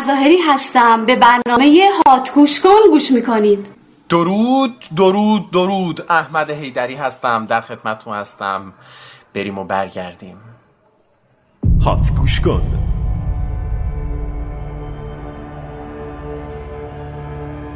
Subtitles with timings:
[0.00, 1.06] مظاهری هستم.
[1.06, 3.66] به برنامه هات گوش کن گوش می‌کنید.
[4.08, 6.04] درود درود درود.
[6.10, 7.46] احمد هیدری هستم.
[7.46, 8.72] در خدمتتون هستم.
[9.34, 10.36] بریم و برگردیم.
[11.84, 12.62] هات گوش کن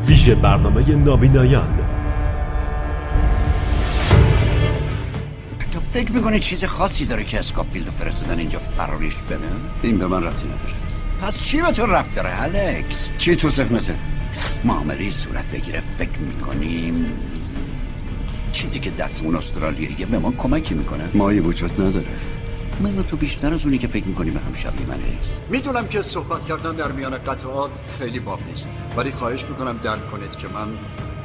[0.06, 1.78] ویژه برنامه نابینایان.
[5.72, 9.48] تو فکر می‌کنی چیز خاصی داره که اسکاپیلد فرستادن اینجا فراریش بده؟
[9.82, 10.73] این به من رفتی نداره.
[11.34, 13.96] پس چی به تو رفت داره الکس؟ چی تو ذهنته؟
[14.64, 17.12] معامله صورت بگیره فکر می‌کنیم.
[18.52, 21.04] چیزی که دست اون استرالیاییه به ما کمکی می‌کنه.
[21.14, 22.06] مایی وجود نداره.
[22.80, 24.98] من تو بیشتر از اونی که فکر می‌کنی به هم شبیه من
[25.50, 30.36] می‌دونم که صحبت کردن در میان قطعات خیلی باب نیست ولی خواهش می‌کنم درک کنید
[30.36, 30.68] که من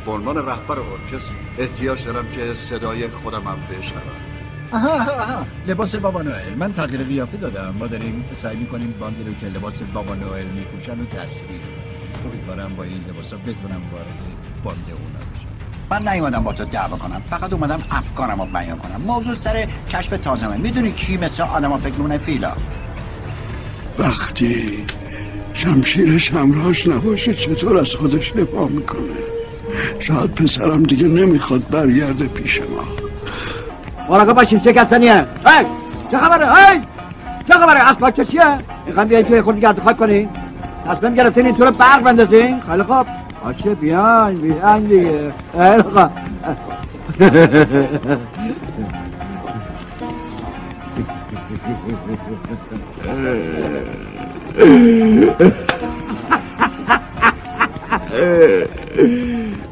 [0.06, 4.19] به عنوان رهبر ارکستر احتیاج دارم که صدای خودم هم بشنوم.
[4.74, 6.56] آها آها لباس بابا نوئل.
[6.59, 7.75] من تغییر قیافه دادم.
[7.80, 11.62] ما داریم سعی می‌کنیم باندی رو که لباس بابا نوئل میپوشن و تصویر.
[12.25, 14.19] امیدوارم با این لباسا بتونم وارد
[14.63, 15.50] باند اونا بشم.
[15.91, 17.22] من نیومدم با تو دعوا کنم.
[17.30, 19.02] فقط اومدم افکارم رو بیان کنم.
[19.02, 20.57] موضوع سر کشف تازمه.
[20.57, 22.51] می‌دونی کی مثل آدم فکر می‌کنه؟ فیلا.
[24.00, 24.86] وقتی
[25.53, 29.13] شمشیرش همراهش نباشه چطور از خودش دفاع می‌کنه؟
[30.00, 32.98] شاید پسرم دیگه نمی‌خواد برگرده پیش ما.
[34.09, 35.65] مراقب باشیم شکستنیه هی
[36.11, 36.81] چه خبره هی
[37.47, 38.43] چه خبره اسباب چه چیه
[38.85, 40.29] می‌خوام بیاین توی خورده گرد خاک کنین
[40.87, 43.07] تصمیم گرفتین این تو رو برق بندازین خیلی خوب
[43.43, 46.09] باشه بیاین بیاین دیگه خیلی خوب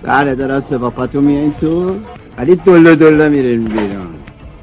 [0.04, 1.96] بله درسته با پاتو میایین تو
[2.38, 4.17] ولی دلو دلو میرین بیرون.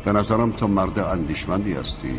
[0.05, 2.19] به نظرم تو مرد اندیشمندی هستی.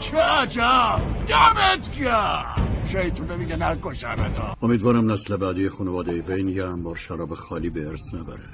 [0.00, 1.00] چه عجب!
[1.26, 2.54] دمت گرم!
[2.88, 8.48] شیطونه میگه نکشمتا امیدوارم نسل بعدی خانواده وین یه انبار شراب خالی به ارث نبره.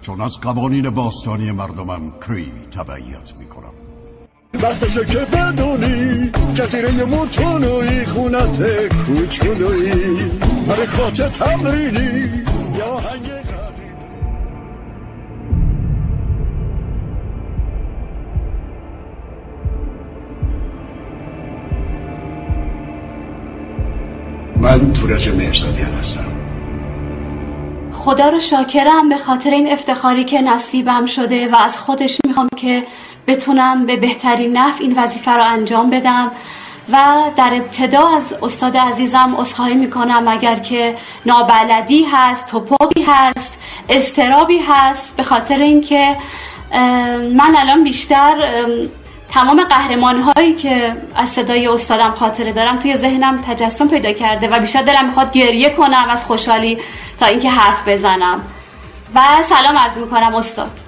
[0.00, 3.72] چون از قوانین باستانی مردمم کری تبعیت می‌کنم.
[4.54, 9.90] وقتشه که بدونی جزیره موتونوی خونت کوچولوی
[10.68, 12.44] حرکات تمرینی
[12.78, 13.37] یا هنگ
[24.78, 26.24] من تورج مرزادیان هستم.
[27.92, 32.84] خدا رو شاکرم به خاطر این افتخاری که نصیبم شده و از خودش می‌خوام که
[33.26, 36.30] بتونم به بهترین نحو این وظیفه رو انجام بدم
[36.92, 36.96] و
[37.36, 40.28] در ابتدا از استاد عزیزم اصخایی می‌کنم.
[40.28, 40.96] اگر که
[41.26, 43.58] نابلدی هست توپوی هست
[43.88, 46.16] استرابی هست به خاطر اینکه
[47.34, 48.34] من الان بیشتر
[49.38, 54.60] تمام قهرمان هایی که از صدای استادم خاطره دارم توی ذهنم تجسم پیدا کرده و
[54.60, 56.78] بیشتر دلم می‌خواد گریه کنم از خوشحالی
[57.18, 58.40] تا اینکه حرف بزنم.
[59.14, 60.80] و سلام عرض می‌کنم استاد.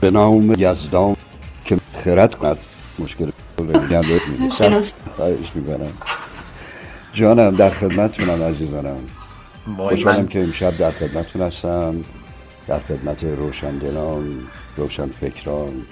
[0.00, 1.16] به نام یزدان
[1.64, 2.58] که خرد کند.
[2.98, 3.30] مشکل.
[5.16, 5.92] خواهش می‌کنم.
[7.12, 8.98] جانم در خدمتتونم عزیزانم.
[9.76, 10.28] خوشحالم من.
[10.28, 11.94] که امشب در خدمتتون هستم.
[12.68, 14.48] در خدمت روشندلان
[14.80, 15.86] روشن فکران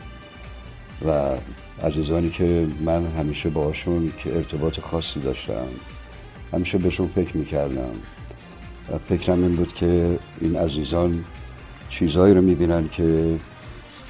[1.07, 1.37] و
[1.87, 5.67] عزیزانی که من همیشه باشون که ارتباط خاصی داشتم
[6.53, 7.91] همیشه بهشون فکر می‌کردم.
[8.93, 11.25] و فکرم این بود که این عزیزان
[11.91, 13.39] چیزهایی رو می‌بینن که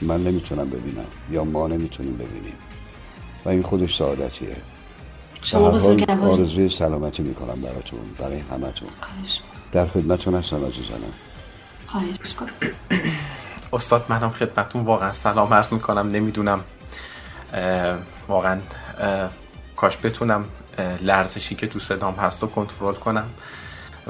[0.03, 2.55] من نمی‌تونم ببینم یا ما نمی‌تونیم ببینیم.
[3.45, 4.57] و این خودش سعادتیه.
[5.43, 6.43] شما بزرگواری.
[6.43, 8.89] آرزوی سلامتی می‌کنم براتون برای همتون.
[9.73, 11.13] در خدمتتون هستم عزیزانم.
[11.87, 12.71] خواهش کنم
[13.73, 16.65] استاد منم خدمتون واقعا سلام عرض می‌کنم نمی‌دونم
[18.29, 18.61] واقعا
[19.77, 20.45] کاش بتونم
[21.01, 23.27] لرزشی که تو صدام هست رو کنترل کنم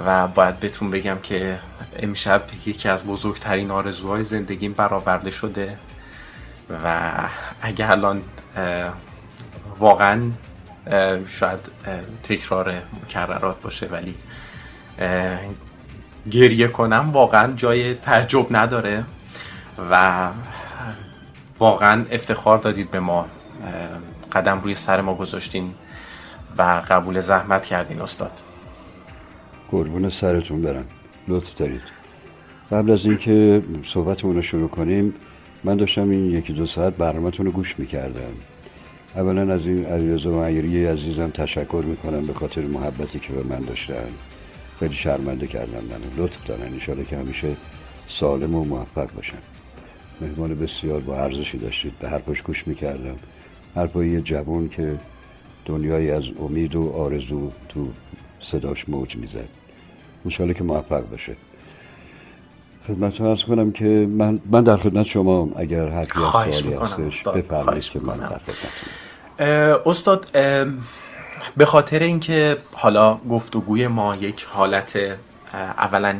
[0.06, 1.58] و باید بهتون بگم که
[1.98, 5.78] امشب یکی از بزرگترین آرزوهای زندگیم برآورده شده
[6.84, 7.10] و
[7.62, 8.22] اگه الان
[9.78, 10.22] واقعا
[11.28, 11.60] شاید
[12.22, 12.74] تکرار
[13.04, 14.14] مکررات باشه ولی
[16.30, 19.04] گریه کنم واقعا جای تعجب نداره.
[19.90, 20.28] و
[21.58, 23.26] واقعا افتخار دادید به ما.
[24.32, 25.74] قدم روی سر ما گذاشتین
[26.58, 28.30] و قبول زحمت کردین استاد.
[29.70, 30.84] قربون سرتون برم.
[31.28, 31.82] لطف دارید.
[32.72, 35.14] قبل از اینکه صحبتمون رو شروع کنیم
[35.64, 38.32] من داشتم این یکی دو ساعت برنامهتون رو گوش می‌کردم.
[39.16, 44.08] اولا از این علیرضا معیری عزیزم تشکر می‌کنم به خاطر محبتی که به من داشتن.
[44.78, 46.62] خیلی شرمنده کردن من لطف دارن.
[46.62, 47.56] انشاءالله که همیشه
[48.08, 49.38] سالم و موفق باشن.
[50.20, 53.16] مهمان بسیار با ارزشی داشتید به حرفش گوش می‌کردم.
[53.76, 54.98] حرفای یه جوان که
[55.64, 57.88] دنیایی از امید و آرزو تو
[58.40, 59.48] صداش موج می‌زد.
[60.24, 61.36] انشاءالله که موفق باشه
[62.88, 68.00] خدمت ارز کنم که من, من در خدمت شما اگر از سوالی هستش بفرمایید که
[68.00, 70.30] من در خدمت استاد
[71.56, 74.98] به خاطر اینکه حالا گفتگوی ما یک حالت
[75.54, 76.16] اولا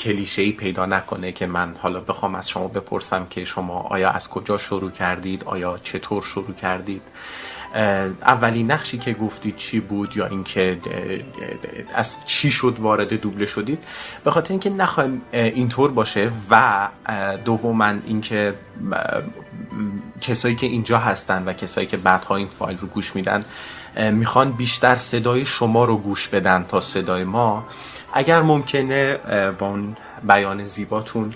[0.00, 4.28] کلیشه ای پیدا نکنه که من حالا بخوام از شما بپرسم که شما آیا از
[4.28, 7.02] کجا شروع کردید؟ آیا چطور شروع کردید؟
[8.22, 10.78] اولین نقشی که گفتید چی بود یا اینکه
[11.94, 13.84] از چی شد وارد دوبله شدید؟
[14.24, 16.88] به خاطر اینکه نخوایم اینطور باشه و
[17.44, 18.54] دوما اینکه
[20.20, 23.44] کسایی که اینجا هستن و کسایی که بعدها این فایل رو گوش میدن
[24.12, 27.64] می‌خوان بیشتر صدای شما رو گوش بدن تا صدای ما.
[28.12, 29.16] اگر ممکنه
[29.58, 29.96] با اون
[30.28, 31.34] بیان زیباتون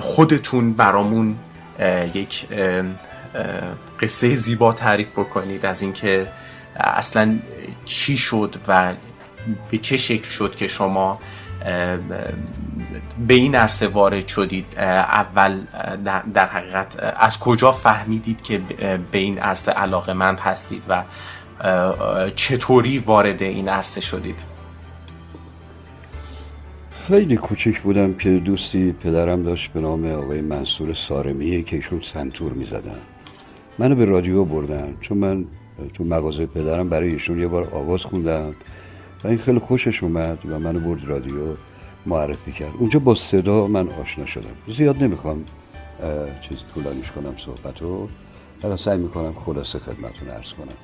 [0.00, 1.36] خودتون برامون
[2.14, 2.46] یک
[4.00, 6.26] قصه زیبا تعریف بکنید از اینکه
[6.76, 7.38] اصلا
[7.84, 8.92] چی شد و
[9.70, 11.18] به چه شکل شد که شما
[13.28, 14.66] به این عرصه وارد شدید.
[14.78, 15.60] اول
[16.34, 18.58] در حقیقت از کجا فهمیدید که
[19.12, 21.02] به این عرصه علاقه مند هستید و
[22.36, 24.55] چطوری وارد این عرصه شدید؟
[27.08, 32.52] خیلی کوچک بودم که دوستی پدرم داشت به نام آقای منصور سارمیه که ایشون سنتور
[32.52, 32.98] می‌زدن.
[33.78, 35.44] منو به رادیو بردن چون من
[35.94, 38.54] تو مغازه پدرم برای ایشون یه بار آواز خوندم
[39.24, 41.34] و این خیلی خوشش اومد و منو برد رادیو
[42.06, 42.72] معرفی کرد.
[42.78, 44.74] اونجا با صدا من آشنا شدم.
[44.76, 45.44] زیاد نمی‌خوام
[46.48, 48.08] چیز طولانیش کنم صحبت رو
[48.76, 50.76] سعی می‌کنم خلاصه خدمتون ارز کنم.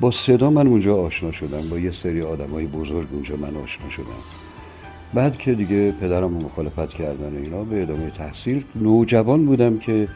[0.00, 1.68] با صدا من اونجا آشنا شدم.
[1.70, 4.43] با یه سری آدم های بزرگ اونجا من آشنا شدم.
[5.14, 8.64] بعد که دیگه پدرم مخالفت کردن اینا به ادامه تحصیل.
[8.76, 10.08] نوجوان بودم که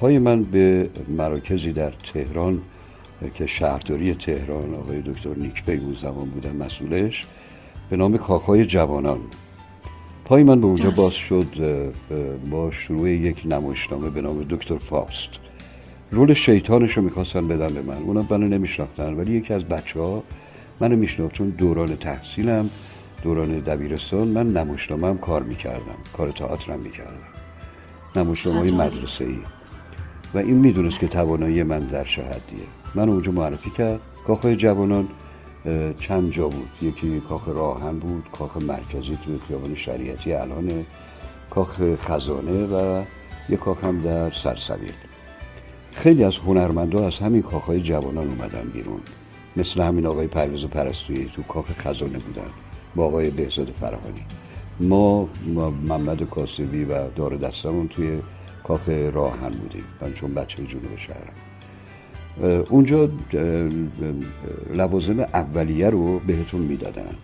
[0.00, 2.60] پای من به مراکزی در تهران
[3.34, 7.24] که شهرداری تهران آقای دکتر نیکپی اون زمان بودن مسئولش
[7.90, 9.18] به نام کاخای جوانان.
[10.24, 11.46] پای من به اونجا باز شد
[12.50, 15.28] با شروع یک نمایشنامه به نام دکتر فاست.
[16.10, 17.96] رول شیطانش رو می‌خواستن بدن به من.
[17.96, 20.22] اونا منو نمیشناختن ولی یکی از بچه ها
[20.80, 22.70] منو میشناخت چون دوران تحصیلم.
[23.26, 27.26] دوران دبیرستان من نمایشنامه هم کار می‌کردم کار تئاترم می‌کردم.
[28.16, 29.38] نمایشنامه های مدرسه ای
[30.34, 34.00] و این می‌دونست که توانایی من در شهدیه من اونجا معرفی کرد.
[34.26, 35.08] کاخهای جوانان
[36.00, 36.68] چند جا بود.
[36.82, 40.84] یکی کاخ راهن بود کاخ مرکزی تو خیابان شریعتی الان
[41.50, 43.02] کاخ خزانه و
[43.48, 44.92] یک کاخ هم در سرسویل
[45.92, 49.00] خیلی از هنرمندا از همین کاخهای جوانان اومدن بیرون.
[49.56, 52.50] مثل همین آقای پرویز و پرستویی تو کاخ خزانه بودن.
[52.96, 54.24] با آقای بهزاد فرهانی.
[54.80, 55.28] ما,
[55.88, 58.18] محمد کاسبی و دار دستمون توی
[58.64, 59.84] کاخ راهن بودیم.
[60.02, 61.32] من چون بچه جنوب شهرم.
[62.70, 63.08] اونجا
[64.74, 67.14] لوازم اولیه رو بهتون می‌دادن.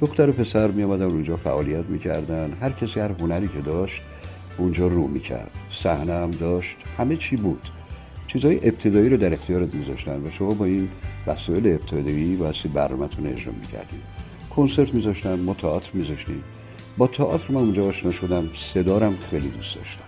[0.00, 2.52] دختر و پسر می اونجا فعالیت می‌کردن.
[2.60, 4.02] هر کسی هر هنری که داشت
[4.58, 5.50] اونجا رو می‌کرد.
[5.70, 6.76] صحنه هم داشت.
[6.98, 7.68] همه چی بود.
[8.26, 10.88] چیزهای ابتدایی رو در اختیارت میذاشتن و شما با این
[11.26, 14.00] وسایل ابتدایی بایستی برنامهتون اجرا می‌کردیم
[14.56, 16.42] کنسرت میذاشتن ما تئاتر میذاشتیم.
[16.98, 20.02] با تئاتر من اونجا آشنا شدم صدارم خیلی دوست داشتم.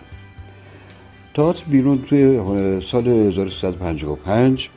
[1.33, 2.41] تئاتر بیرون توی
[2.81, 4.69] سال 1355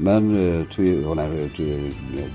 [0.00, 0.22] من
[0.70, 1.78] توی هنر توی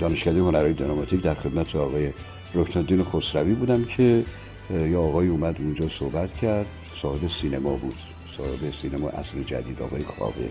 [0.00, 2.10] دانشکده هنرهای دراماتیک در خدمت آقای
[2.54, 4.24] رکنالدین خسروی بودم که
[4.70, 6.66] یا آقای اومد اونجا صحبت کرد.
[7.02, 7.94] صاحب سینما بود.
[8.36, 10.48] صاحب سینما اصل جدید آقای خوابه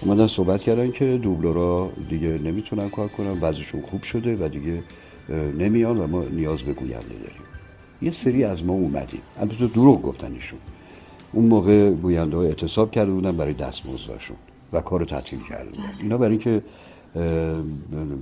[0.00, 4.82] اومدن صحبت کردن که دوبلورا دیگه نمی‌تونن کار کنن وضعشون خوب شده و دیگه
[5.58, 7.46] نمیان و ما نیاز به گوینده داریم.
[8.02, 9.20] یه سری از ما اومدیم.
[9.40, 10.58] البته دروغ گفتن ایشون.
[11.32, 14.36] اون موقع گوینده ها اعتصاب کرده بودن برای دستمزدشون
[14.72, 15.92] و کار تعطیل کرده بودن.
[16.02, 16.62] اینا برای اینکه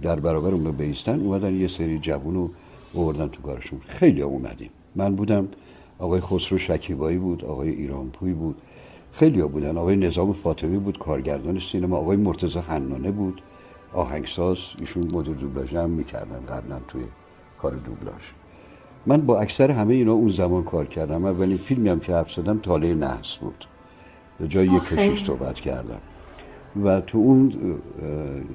[0.03, 2.51] در برابر اون بیستن اومدن یه سری جوون رو
[2.93, 3.81] اووردن تو کارشون.
[3.87, 4.71] خیلی اومدیم.
[4.95, 5.49] من بودم
[5.99, 8.57] آقای خسرو شکیبایی بود آقای ایرانپوی بود.
[9.13, 9.79] خیلی ها بودن.
[9.79, 11.97] آقای نظام فاطمی بود کارگردان سینما.
[11.97, 13.43] آقای مرتضی حنانه بود.
[13.95, 17.03] آهنگساز ایشون مدیر دوبلاژ هم می‌کردن قبلا توی
[17.59, 18.23] کار دوبلاژ.
[19.07, 21.25] من با اکثر همه اینا اون زمان کار کردم.
[21.25, 23.65] اولین فیلمی هم که حرف زدم تاله نحس بود.
[24.41, 26.01] به جای یک کشیش صحبت کردم.
[26.85, 27.53] و تو اون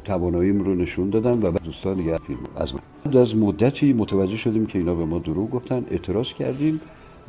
[0.04, 3.18] تواناییم رو نشون دادم و دوستان دیگه فیلم از من.
[3.18, 6.82] از مدتی متوجه شدیم که اینا به ما دروغ گفتن اعتراض کردیم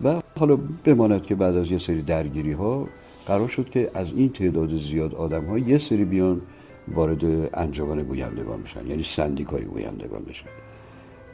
[0.04, 2.86] و حالا بماند که بعد از یه سری درگیری ها
[3.26, 6.40] قرار شد که از این تعداد زیاد آدم ها یه سری بیان
[6.88, 10.46] وارد انجمن گویندگان بشن یعنی سندیکای گویندگان بشن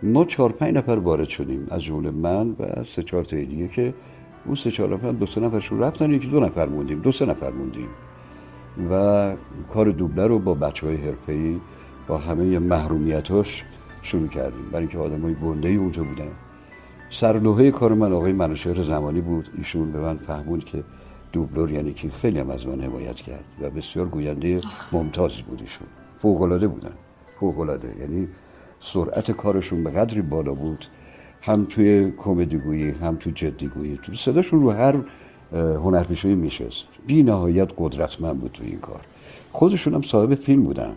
[0.02, 3.94] ما چهار پنج نفر وارد شدیم از جمله من و سه چهار تا دیگه که
[4.46, 7.50] اون سه چهار نفر دو سه نفرشون رفتن یکی دو نفر موندیم دو سه نفر
[7.50, 7.88] موندیم.
[8.90, 9.32] و
[9.74, 11.60] کار دوبله رو با بچه های حرفه‌ای
[12.06, 13.64] با همه محرومیتاش
[14.02, 14.70] شروع کردیم.
[14.72, 16.28] برای اینکه آدم های گنده ای اونجا بودن.
[17.10, 20.84] سرلوحه کار من آقای منوشهر زمانی بود ایشون به من فهموند که
[21.36, 24.58] دوبلور یعنی که خیلی هم از من حمایت کرد و بسیار گوینده
[24.92, 25.86] ممتازی بود ایشون
[26.18, 26.92] فوقلاده بودن.
[27.40, 28.28] فوقلاده یعنی
[28.80, 30.86] سرعت کارشون به قدری بالا بود
[31.42, 33.98] هم توی کمدی گویی هم تو جدی گویی.
[34.02, 34.94] تو صداشون رو هر
[35.52, 39.00] هنرپیشه‌ای میشست بی نهایت قدرتمند بود تو این کار.
[39.52, 40.92] خودشون هم صاحب فیلم بودن.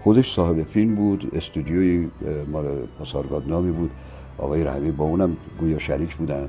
[0.00, 2.08] خودش صاحب فیلم بود استودیوی
[2.52, 2.64] مال
[2.98, 3.90] پاسارگاد نامی بود.
[4.38, 6.48] آقای رحمی با اونم گویا شریک بودن.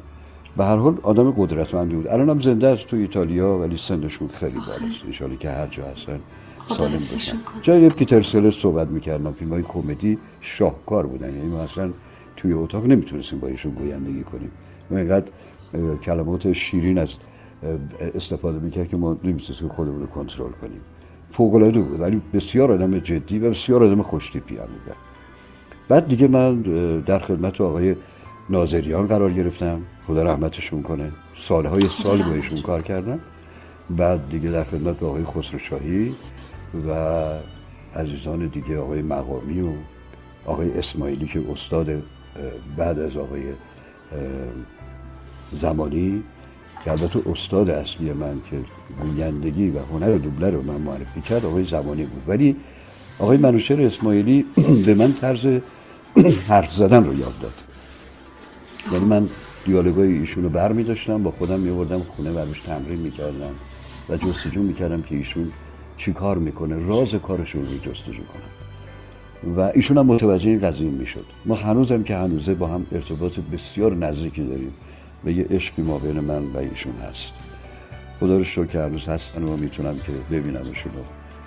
[0.58, 2.08] به هر حال آدم قدرتمندی بود.
[2.08, 5.22] الان هم زنده است تو ایتالیا ولی سنشون خیلی بالاست.
[5.22, 6.20] ان که هر جا هستن
[6.78, 7.38] سالم باشن.
[7.62, 11.36] جای پیتر سلر صحبت می‌کردم فیلم های کمدی شاهکار بودن.
[11.36, 11.90] یعنی ما اصلا
[12.38, 14.52] توی اتاق نمی‌تونستیم با ایشون گویندگی کنیم.
[14.92, 15.26] ما اینقدر
[16.04, 17.10] کلمات شیرین از
[18.16, 20.82] استفاده می‌کرد که ما نمی‌تونستیم خودمون رو کنترل کنیم.
[21.32, 24.96] فوق العاده بود ولی بسیار آدم جدی و بسیار آدم خوشتیپی هم بود.
[25.90, 26.62] بعد دیگه من
[27.02, 27.96] در خدمت آقای
[28.50, 29.82] ناظریان قرار گرفتم.
[30.08, 31.12] خدا رحمتشون کنه.
[31.38, 33.20] سالهای سال با ایشون کار کردم.
[33.89, 36.12] بعد دیگه در خدمت آقای خسروشاهی
[36.88, 36.92] و
[37.96, 39.70] عزیزان دیگه آقای مقامی و
[40.46, 41.88] آقای اسماعیلی که استاد
[42.77, 43.44] بعد از آقای
[45.51, 46.24] زمانی
[46.84, 48.58] که البته استاد اصلی من که
[49.01, 52.24] گویندگی و هنر دوبله رو من معرفی کرد آقای زمانی بود.
[52.27, 52.56] ولی
[53.20, 54.46] آقای منوشر اسماعیلی
[54.86, 55.46] به من طرز
[56.50, 57.67] حرف زدن رو یاد داد.
[58.94, 59.29] یعنی من
[59.65, 63.12] دیالوگای ایشون رو بر می داشتم با خودم می بردم خونه و روش تمرین می
[63.12, 63.51] کردم
[64.10, 65.51] و جستجو می کردم که ایشون
[65.98, 69.56] چی کار می‌کنه راز کارشون رو جستجو کنم.
[69.58, 73.39] و ایشون هم متوجه این قضیه می شد ما هنوزم که هنوزه با هم ارتباط
[73.53, 74.74] بسیار نزدیکی داریم
[75.25, 77.32] و یه عشقی ما بین من و ایشون هست.
[78.20, 81.03] خدا رو شکر که هنوز هستن و می‌تونم که ببینمشون و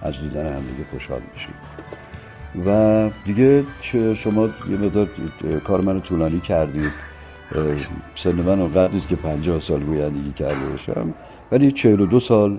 [0.06, 1.54] از دیدن هم دیگه خوشحال میشیم.
[2.66, 3.64] و دیگه
[4.14, 5.08] شما یه مدار
[5.64, 6.92] کار منو طولانی کردید.
[8.14, 11.14] سن من اونقدر نیست که پنجاه سال گویندگی کرده باشم.
[11.52, 12.58] ولی چهل و دو سال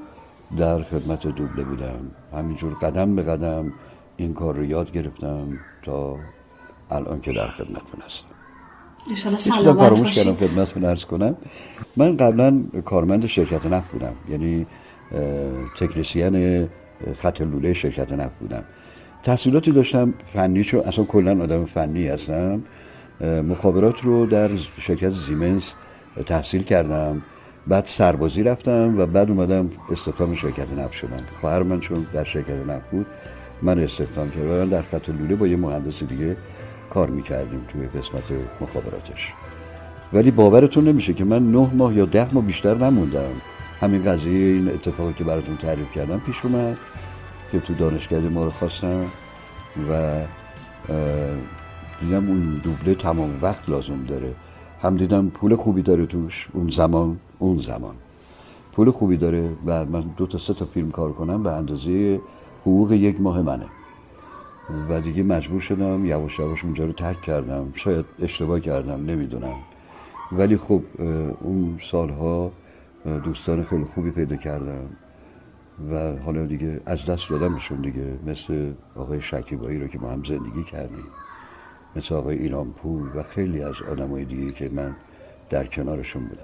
[0.58, 2.00] در خدمت دوبله بودم.
[2.34, 3.74] همینجور قدم به قدم
[4.18, 5.48] این کار رو یاد گرفتم
[5.84, 6.16] تا
[6.92, 8.26] الان که در خدمتتون هستم.
[9.10, 11.36] انشالله سلامت فراموش کردم خدمتتون ارز کنم.
[11.98, 14.14] من قبلا کارمند شرکت نفت بودم.
[14.30, 14.66] یعنی
[15.80, 16.68] تکنسیان
[17.22, 18.64] خط لوله شرکت نفت بودم.
[19.24, 22.62] تحصیلاتی داشتم فنیشو اصلا کلا آدم فنی هستم.
[23.22, 24.50] مخابرات رو در
[24.80, 25.74] شرکت زیمنس
[26.26, 27.22] تحصیل کردم.
[27.68, 31.24] بعد سربازی رفتم و بعد اومدم استخدام شرکت نفت شدم.
[31.42, 33.06] خواهر من چون در شرکت نفت بود
[33.62, 34.70] من استخدام کردم.
[34.70, 36.38] در خط لوله با یه مهندس دیگه
[36.90, 38.24] کار می‌کردیم توی قسمت
[38.62, 39.34] مخابراتش.
[40.14, 43.32] ولی باورتون نمیشه که من نه ماه یا ده ماه بیشتر نموندم.
[43.82, 46.78] همین قضیه این اتفاقی که براتون تعریف کردم پیش اومد
[47.52, 49.06] که تو دانشگاه ما رو خواستم
[49.90, 50.22] و
[52.02, 54.34] دیدم اون دوبله تمام وقت لازم داره.
[54.82, 57.96] هم دیدم پول خوبی داره توش اون زمان اون زمان.
[58.74, 62.22] پول خوبی داره و من دو تا سه تا فیلم کار کنم به اندازه
[62.62, 63.66] حقوق یک ماه منه.
[64.90, 67.72] و دیگه مجبور شدم یواش یواش اونجا رو ترک کردم.
[67.76, 69.56] شاید اشتباه کردم نمی‌دونم.
[70.32, 70.82] ولی خب
[71.42, 72.52] اون سالها
[73.24, 74.90] دوستان خیلی خوبی پیدا کردم
[75.92, 80.64] و حالا دیگه از دست دادمشون دیگه مثل آقای شکیبایی رو که ما هم زندگی
[80.64, 81.04] کردیم.
[81.96, 84.96] مثل آقای ایران پول و خیلی از آدمای دیگه که من
[85.50, 86.42] در کنارشون بودم.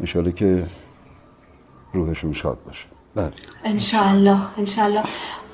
[0.00, 0.64] انشالله که
[1.92, 2.84] روحشون شاد باشه.
[3.14, 3.32] بله.
[3.64, 5.02] انشالله انشالله.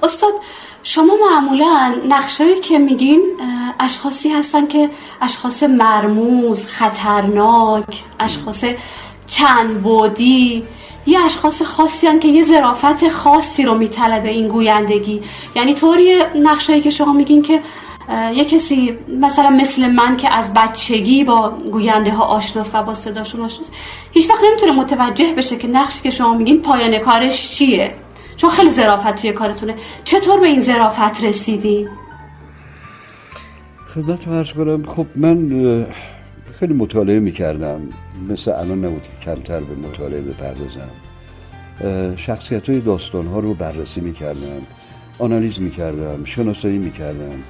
[0.03, 0.33] استاد
[0.83, 3.23] شما معمولا نقشایی که میگین
[3.81, 8.65] اشخاصی هستن که اشخاص مرموز خطرناک اشخاص
[9.27, 10.65] چند بودی
[11.07, 15.23] یه اشخاص خاصی هن که یه ظرافت خاصی رو میطلبه این گویندگی.
[15.57, 17.61] یعنی طوری نقشایی که شما میگین که
[18.35, 23.41] یه کسی مثلا مثل من که از بچگی با گوینده ها آشناست و با صداشون
[23.41, 23.73] آشناست
[24.13, 27.95] هیچ وقت نمی‌تونه متوجه بشه که نقش که شما میگین پایان کارش چیه.
[28.37, 29.75] چون خیلی ظرافت توی کارتونه.
[30.05, 31.89] چطور به این ظرافت رسیدی؟
[33.95, 35.49] خدمت عرض کنم خب من
[36.61, 37.81] خیلی مطالعه می‌کردم.
[38.29, 40.91] مثل الان نبود که کمتر به مطالعه بپردازم.
[42.17, 44.63] شخصیت های داستان ها رو بررسی می‌کردم
[45.19, 47.43] آنالیز می‌کردم شناسایی می‌کردم.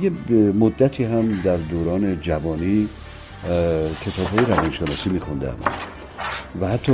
[0.00, 0.10] یه
[0.52, 2.88] مدتی هم در دوران جوانی
[4.04, 5.56] کتاب های روانشناسی میخوندم
[6.60, 6.92] و حتی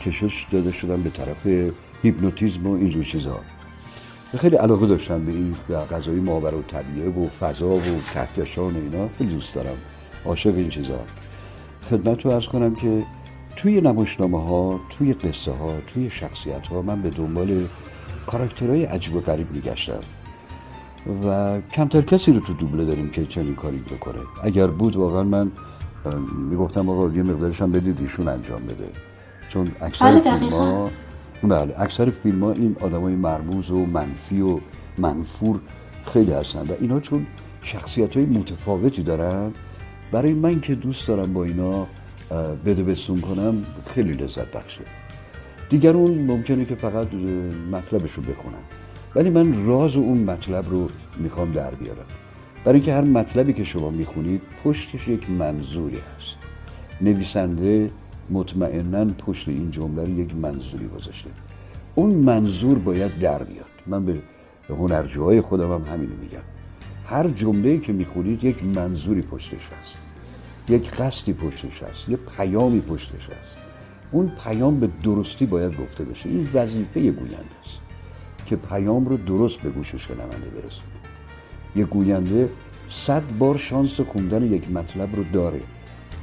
[0.00, 1.70] کشش داده شدم به طرف
[2.02, 3.40] هیپنوتیزم و اینجور چیزها
[4.38, 5.54] خیلی علاقه داشتم به این
[5.90, 7.80] غذای ماور و طبیعه و فضا و
[8.14, 9.08] کهکشان اینا.
[9.18, 9.76] خیلی دوست دارم
[10.24, 10.98] عاشق این چیزا.
[11.90, 13.02] خدمت رو ارز کنم که
[13.56, 17.66] توی نمایشنامه ها توی قصه ها توی شخصیت ها من به دنبال
[18.26, 20.00] کاراکترهای عجیب و غریب میگشتم.
[21.24, 24.20] و کمتر کسی رو تو دوبله داریم که چنین کاری بکنه.
[24.42, 25.50] اگر بود واقعا من
[26.50, 28.88] می‌گفتم آقا یه مقدارش هم بدید ایشون انجام بده.
[29.48, 30.90] چون اکثر بله فیلم
[31.42, 34.58] بله اکثر فیلم ها این آدمای مرموز و منفی و
[34.98, 35.60] منفور
[36.12, 36.60] خیلی هستن.
[36.60, 37.26] و اینا چون
[37.64, 39.50] شخصیت های متفاوتی دارن
[40.12, 41.86] برای من که دوست دارم با اینا
[42.66, 44.80] بده بستون کنم خیلی لذت بخشه.
[45.70, 47.06] دیگرون ممکنه که فقط
[47.72, 48.62] مطلبش رو بخونم
[49.14, 52.06] ولی من راز اون مطلب رو می‌خوام در بیارم.
[52.64, 56.34] برای اینکه هر مطلبی که شما می‌خونید پشتش یک منظوری هست.
[57.00, 57.86] نویسنده
[58.30, 61.30] مطمئنا پشت این جمله رو یک منظوری گذاشته.
[61.94, 63.66] اون منظور باید در بیاد.
[63.86, 64.14] من به
[64.68, 66.42] هنرجوهای خودم هم همینو میگم.
[67.06, 69.96] هر جمله که می‌خونید یک منظوری پشتش هست.
[70.68, 72.08] یک قصدی پشتش هست.
[72.08, 73.56] یک پیامی پشتش هست.
[74.12, 76.28] اون پیام به درستی باید گفته بشه.
[76.28, 77.81] این وظیفه گوینده است.
[78.52, 80.92] که پیام رو درست به گوش شنونده برسونه.
[81.76, 82.50] یک گوینده
[82.90, 85.60] صد بار شانس خوندن یک مطلب رو داره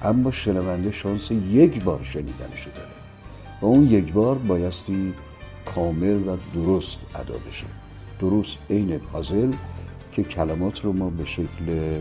[0.03, 2.89] اما شنونده شانس یک بار شنیدنش داره.
[3.61, 5.13] و اون یک بار بایستی
[5.75, 7.65] کامل و درست ادا بشه.
[8.19, 9.51] درست عین پازل
[10.11, 11.93] که کلمات رو ما به شکل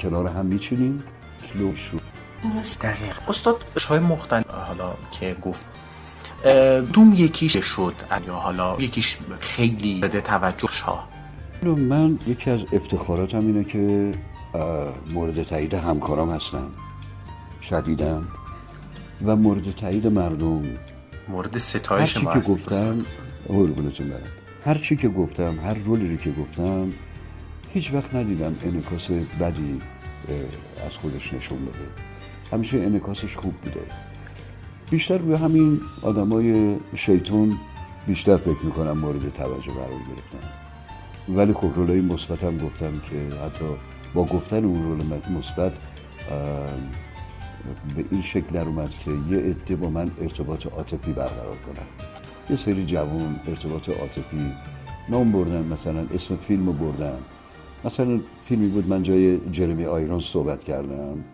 [0.00, 0.98] کنار هم میچینیم.
[1.52, 1.96] کلو شو.
[2.42, 2.80] درست.
[2.80, 3.28] دقیق.
[3.28, 5.79] استاد شای مختلف حالا که گفت
[6.92, 7.94] دوم یکیش شد
[8.26, 11.08] یا حالا یکیش خیلی بده توجه ها
[11.62, 14.12] من یکی از افتخاراتم اینه که
[15.14, 16.66] مورد تایید همکارام هستم.
[17.70, 18.28] شدیدم
[19.26, 20.62] و مورد تایید مردم.
[21.28, 23.04] مورد ستایش ما که گفتم
[23.48, 24.12] قربونتون
[24.64, 26.90] هر چی که گفتم هر رولی رو که گفتم
[27.72, 29.78] هیچ وقت ندیدم انکاس بدی
[30.86, 31.78] از خودش نشون بده.
[32.52, 33.80] همیشه انکاسش خوب بوده.
[34.90, 37.56] بیشتر روی همین آدمای شیطون
[38.06, 40.48] بیشتر فکر می‌کنم مورد توجه قرار گرفتم
[41.28, 43.64] ولی خب رولای مثبت هم گفتم که حتی
[44.14, 44.98] با گفتن اون رول
[45.38, 45.72] مثبت
[47.96, 51.86] به این شکل در اومد که یه عده با من ارتباط عاطفی برقرار کنن.
[52.50, 54.52] یه سری جوان ارتباط عاطفی
[55.08, 57.18] نام بردن مثلا اسم فیلم رو بردن.
[57.84, 61.24] مثلا فیلمی بود من جای جرمی آیرون صحبت کردم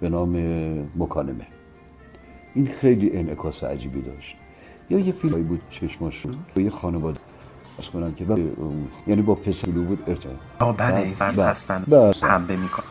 [0.00, 0.36] به نام
[0.96, 1.46] مکالمه.
[2.58, 4.36] این خیلی انعکاس عجیبی داشت.
[4.90, 6.22] یا یه فیلمی بود چشماش
[6.56, 7.18] با یه خانواده.
[7.78, 8.24] از کنم که
[9.06, 10.76] یعنی با پسلو بود ارتباط.
[10.76, 11.84] بله فرد هستن
[12.22, 12.82] حمله میکن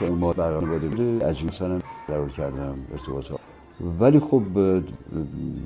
[0.00, 1.24] اون ما برانواده بود.
[1.24, 3.24] عجیب سنم قرار کردم ارتباط
[4.00, 4.42] ولی خب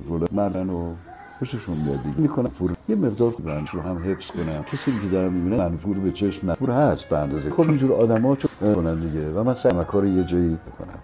[0.08, 0.94] رول مردن و
[1.38, 2.20] خوششون میاد دیگه.
[2.20, 4.62] می‌کنم فور یه مقدار خوبن رو هم حفظ کنم.
[4.62, 7.50] کسی که دارم می‌بینه منفور به چشم منفور هست به اندازه.
[7.50, 9.30] خب اینجور آدما چون کنن دیگه.
[9.30, 9.72] و من سعی
[10.16, 10.98] یه جایی بکنم.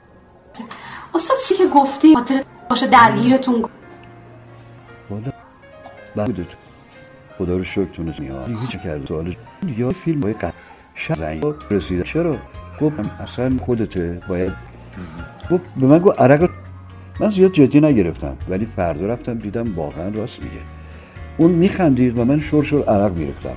[1.51, 3.65] سی که گفتی خاطر باشه درگیرتون
[5.11, 5.33] والا
[6.17, 6.47] بعد
[7.39, 9.37] خدا رو شکر تونست میاد هیچ کرد سوال
[9.77, 10.55] یا فیلم های قد
[11.09, 12.03] رنگ رسیده.
[12.03, 12.37] چرا؟
[12.81, 14.21] گفتم اصلا خودته.
[14.29, 14.53] باید
[15.51, 16.51] گفت به من گفت عرق
[17.21, 18.37] من زیاد جدی نگرفتم.
[18.49, 20.63] ولی فردا رفتم دیدم واقعا راست میگه.
[21.37, 23.57] اون میخندید و من شور شور عرق می‌رفتم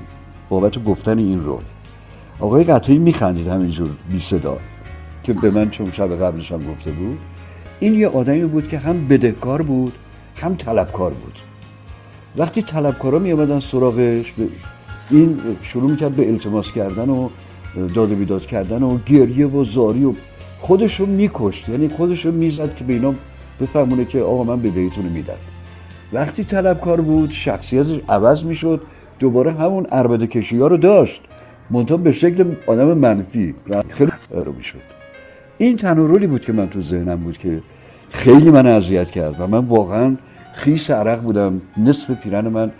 [0.49, 1.63] بابت گفتن این رول.
[2.39, 4.57] آقای قطعی میخندید همینجور بی صدا.
[5.23, 7.19] که به من چون شب قبلش هم گفته بود.
[7.83, 9.93] این یه آدمی بود که هم بدهکار بود
[10.35, 11.33] هم طلبکار بود.
[12.37, 14.33] وقتی طلبکارا می آمدن سراغش
[15.11, 17.29] این شروع می‌کرد به التماس کردن و
[17.95, 20.13] داد و بیداد کردن و گریه و زاری و
[20.59, 21.69] خودش رو میکشت.
[21.69, 23.13] یعنی خودش رو می‌زد که به اینا
[23.61, 25.33] بفهمونه که آقا من بدهیتون میدم.
[26.13, 28.81] وقتی طلبکار بود شخصیتش عوض می‌شد.
[29.19, 31.21] دوباره همون عربده کشی ها رو داشت.
[31.69, 33.55] منتها به شکل آدم منفی.
[33.89, 34.81] خیلی رو می‌شد.
[35.57, 37.59] این تنها رولی بود که من تو ذهنم بود که
[38.13, 40.15] خیلی من اذیت کرد و من واقعا
[40.53, 42.71] خیس عرق بودم نصف پیرن من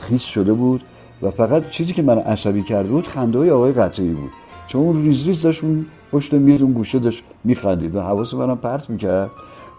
[0.00, 0.82] خیس شده بود
[1.22, 4.30] و فقط چیزی که من عصبی کرده بود خنده های آقای قطعی بود.
[4.68, 8.56] چون اون ریز ریز داشت اون پشت میز اون گوشه داشت میخندید و حواس منم
[8.56, 9.30] پرت می‌کرد.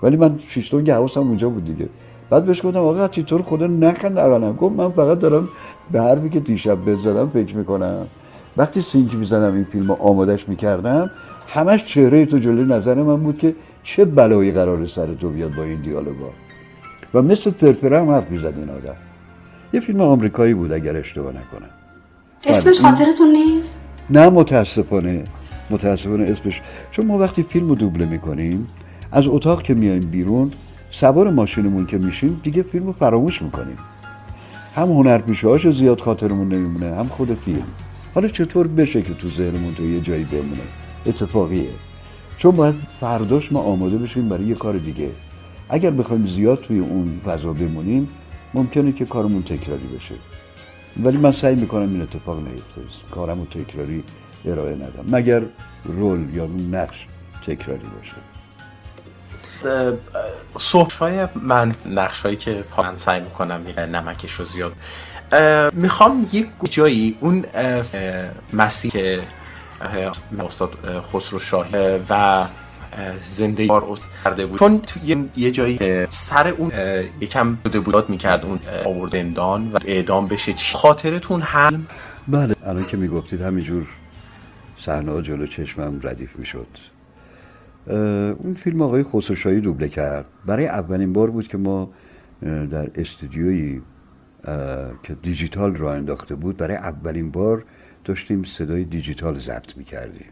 [0.03, 1.89] ولی من شیشتونگ حواسم اونجا بود دیگه.
[2.29, 5.49] بعد بهش گفتم آقا چطور خدا نخند اولا گفت من فقط دارم
[5.91, 8.07] به حرفی که دیشب بزدم فکر می‌کنم.
[8.57, 11.11] وقتی سینک می‌زدم این فیلم آمادش می‌کردم
[11.47, 15.63] همش چهره تو جلوی نظر من بود که چه بلایی قرار سر تو بیاد با
[15.63, 16.29] این دیالوگا؟
[17.13, 18.95] و مثل فرفره هم حرف می‌زد این آدم.
[19.73, 21.69] یه فیلم آمریکایی بود اگر اشتباه نکنم.
[22.45, 23.73] اسمش بله، این- خاطرتون نیست؟
[24.09, 25.23] نه متاسفانه.
[25.69, 26.61] متاسفانه اسمش.
[26.91, 28.67] چون ما وقتی فیلم رو دوبله می‌کنیم
[29.11, 30.51] از اتاق که میایم بیرون
[30.91, 33.77] سوار ماشینمون که میشیم دیگه فیلم رو فراموش می‌کنیم.
[34.75, 37.63] هم هنرپیشه زیاد خاطرمون نمیمونه هم خود فیلم.
[38.15, 40.61] حالا چطور بشه که تو ذهنمون تو یه جایی بمونه؟
[41.05, 41.69] اتفاقیه.
[42.37, 45.09] چون باید فرداش ما آماده بشیم برای یه کار دیگه.
[45.69, 48.09] اگر بخوایم زیاد توی اون فضا بمونیم
[48.53, 50.15] ممکنه که کارمون تکراری بشه.
[51.03, 52.81] ولی من سعی می‌کنم این اتفاق نیفته.
[53.11, 54.03] کارم تکراری
[54.45, 55.05] ارائه ندم.
[55.17, 55.41] مگر
[55.83, 57.05] رول یا نقش
[57.47, 58.15] تکراری باشه.
[60.59, 64.73] صحبت های من نقش هایی که من سعی می‌کنم نمکش رو زیاد
[65.73, 67.45] می‌خوام یک جایی اون
[68.53, 69.19] مسیح
[70.39, 70.77] استاد
[71.13, 72.45] خسرو شاهی اه، و
[73.25, 74.59] زندگی بار کرده بود.
[74.59, 74.99] چون تو
[75.35, 76.71] یه, جایی سر اون
[77.19, 80.53] یکم بوده بودات می‌کرد اون آورد زندان و اعدام بشه.
[80.53, 81.85] چی خاطرتون هم
[82.27, 83.88] بله الان که می‌گفتید همینجور
[84.77, 86.67] صحنه ها جلو چشمم ردیف می‌شد.
[88.38, 90.25] اون فیلم آقای خسروشاهی دوبله کرد.
[90.45, 91.89] برای اولین بار بود که ما
[92.71, 93.81] در استودیویی
[95.03, 97.63] که دیجیتال را انداخته بود برای اولین بار
[98.05, 100.25] داشتیم صدای دیجیتال ضبط می‌کردیم.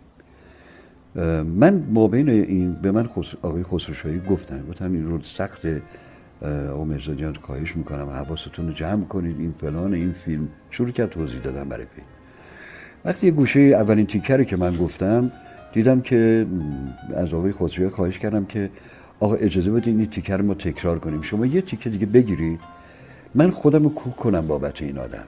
[1.46, 3.36] من ما بین این به من خس...
[3.42, 5.68] آقای خسروشاهی گفتن گفتن این رو سخت
[6.72, 10.48] آقا مرزا جان خواهش می‌کنم حواستون رو جمع کنید این فلان این فیلم.
[10.72, 12.08] شروع کرد توضیح دادم برای فیلم.
[13.06, 15.32] وقتی گوشه اولین تیکر رو که من گفتم
[15.74, 16.46] دیدم که
[17.16, 18.70] از آقای خسروی خواهش کردم که
[19.20, 21.22] آقا اجازه بدین این تیکر ما تکرار کنیم.
[21.22, 22.60] شما یه تیکه دیگه بگیرید.
[23.36, 25.24] من خودم رو کوک کنم بابت این آدم.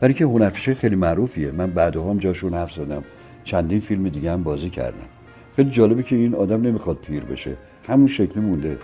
[0.00, 1.50] برای که هنرپیشه خیلی معروفیه.
[1.50, 3.04] من بعدها هم جاشون حرف زدم.
[3.44, 5.06] چندین فیلم دیگه هم بازی کردم.
[5.56, 7.56] خیلی جالبه که این آدم نمی‌خواد پیر بشه.
[7.88, 8.78] همون شکلی مونده.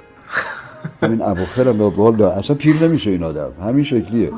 [1.03, 3.51] همین اواخر هم والا اصلا پیر نمیشه این آدم.
[3.63, 4.31] همین شکلیه.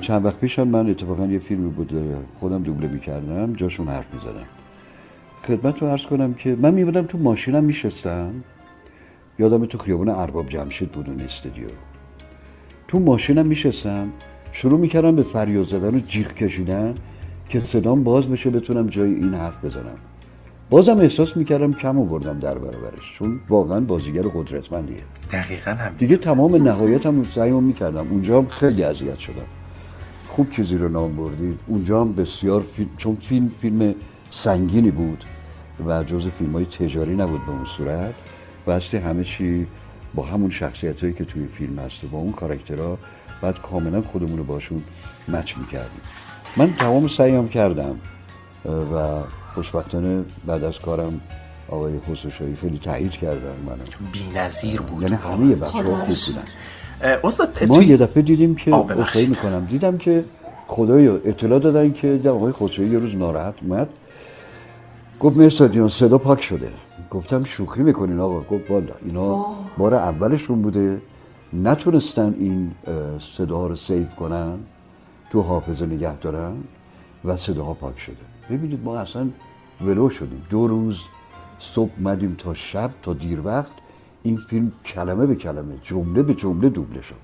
[0.00, 1.92] چند وقت پیش هم من اتفاقا یه فیلمی بود
[2.40, 3.54] خودم دوبله می‌کردم.
[3.54, 4.46] جاشون حرف می‌زدم.
[5.48, 8.30] خدمت رو عرض کنم که من میبودم تو ماشینم میشستم.
[9.38, 11.66] یادم تو خیابون ارباب جمشید بود اون استودیو.
[12.88, 14.08] تو ماشینم میشستم.
[14.52, 16.94] شروع می‌کردم به فریاد زدن و جیغ کشیدن
[17.48, 19.98] که صدام باز بشه بتونم جای این حرف بزنم.
[20.70, 25.02] بازم احساس می‌کردم کم آوردم در برابرش چون واقعا بازیگر قدرتمندیه.
[25.32, 28.06] دقیقا هم دیگه تمام نهایتم سعیمو می‌کردم.
[28.10, 29.46] اونجا هم خیلی اذیت شدم.
[30.28, 31.58] خوب چیزی رو نام بردید.
[31.66, 33.94] اونجا هم بسیار فیلم چون فیلم فیلم
[34.30, 35.24] سنگینی بود
[35.86, 38.14] و جز فیلم های تجاری نبود به اون صورت.
[38.66, 39.66] بسته همه چی
[40.14, 42.98] با همون شخصیت هایی که توی فیلم هست و با اون کاراکترها
[43.42, 44.82] بعد کاملا خودمون رو باشون
[45.28, 46.00] مچ می‌کردیم.
[46.56, 47.96] من تمام سعیم کردم.
[48.64, 49.20] و
[49.54, 51.20] خوشبختانه بعد از کارم
[51.68, 54.10] آقای خسروشاهی خیلی تایید کردن منو.
[54.12, 55.02] بی نظیر بود.
[55.02, 56.42] یعنی همه بچه ها خدا خوب بودن.
[57.24, 58.74] استاد ما یه دفعه دیدیم که.
[58.74, 59.64] اصلاحی می‌کنم.
[59.64, 60.24] دیدم که
[60.68, 63.88] خدایا اطلاع دادن که دیدم آقای خسروی یه روز ناراحت اومد.
[65.20, 66.68] گفت مرساد جان صدا پاک شده.
[67.10, 68.40] گفتم شوخی می‌کنین آقا.
[68.40, 69.46] گفت والا اینا
[69.78, 70.98] بار اولشون بوده.
[71.52, 72.72] نتونستن این
[73.36, 74.58] صدا رو سیف کنن
[75.30, 76.56] تو حافظه نگه دارن
[77.24, 78.16] و صداها پاک شده.
[78.50, 79.28] ببینید ما اصلا
[79.80, 80.42] ولو شدیم.
[80.50, 81.00] دو روز
[81.58, 83.72] صبح مدیم تا شب تا دیر وقت
[84.22, 87.14] این فیلم کلمه به کلمه جمله به جمله دوبله شد.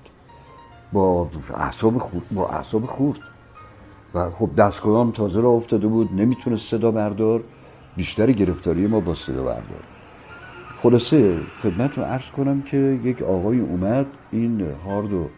[0.93, 3.19] با اعصاب خورد با اعصاب خورد.
[4.13, 7.43] و خب دستگاه تازه را افتاده بود نمی‌تونست صدا بردار
[7.95, 9.83] بیشتر گرفتاری ما با صدا بردار.
[10.77, 15.29] خلاصه خدمت رو عرض کنم که یک آقای اومد این هارد رو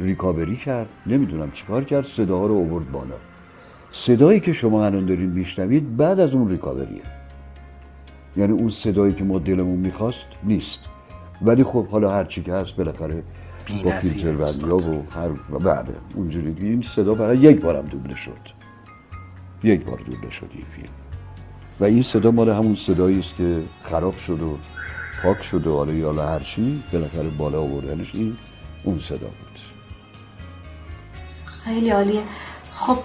[0.00, 3.14] ریکاوری کرد نمی‌دونم چیکار کرد صداها رو آورد بالا.
[3.92, 7.02] صدایی که شما الان دارین میشنوید بعد از اون ریکاوریه.
[8.36, 10.80] یعنی اون صدایی که ما دلمون می‌خواست نیست.
[11.42, 13.22] ولی خب حالا هر چی که هست بالاخره
[13.84, 14.32] با فیلتر.
[14.32, 18.32] بندی و هر و بله اونجوری این صدا فقط یک بارم دوبله شد.
[19.64, 20.88] یک بار دوبله شد این فیلم.
[21.80, 24.56] و این صدا مال همون صدایی است که خراب شد و
[25.22, 28.36] پاک شد و حالا یا هر چی بالاخره بالا آوردنش این
[28.84, 29.58] اون صدا بود.
[31.64, 32.22] خیلی عالیه.
[32.74, 32.98] خب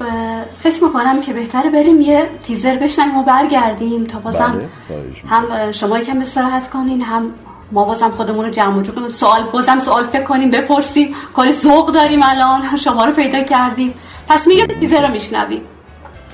[0.58, 4.99] فکر می‌کنم که بهتره بریم یه تیزر بشنویم و برگردیم تا بازم بله،.
[5.30, 7.34] هم شما یکم استراحت کنین هم
[7.71, 9.10] ما بازم خودمون رو جمع جور کنیم.
[9.10, 11.15] سوال بازم سوال فکر کنیم بپرسیم.
[11.34, 13.93] کاری ذوق داریم الان شما رو پیدا کردیم.
[14.28, 15.62] پس میگه تیزر رو میشنویم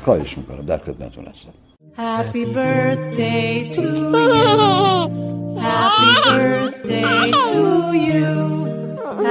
[0.06, 1.54] خواهش می‌کنم در خدمتتون هستم.
[1.98, 5.26] Happy birthday to you.
[5.70, 8.30] Happy birthday to you.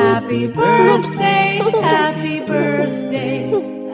[0.00, 1.50] Happy birthday,
[1.92, 3.36] happy birthday,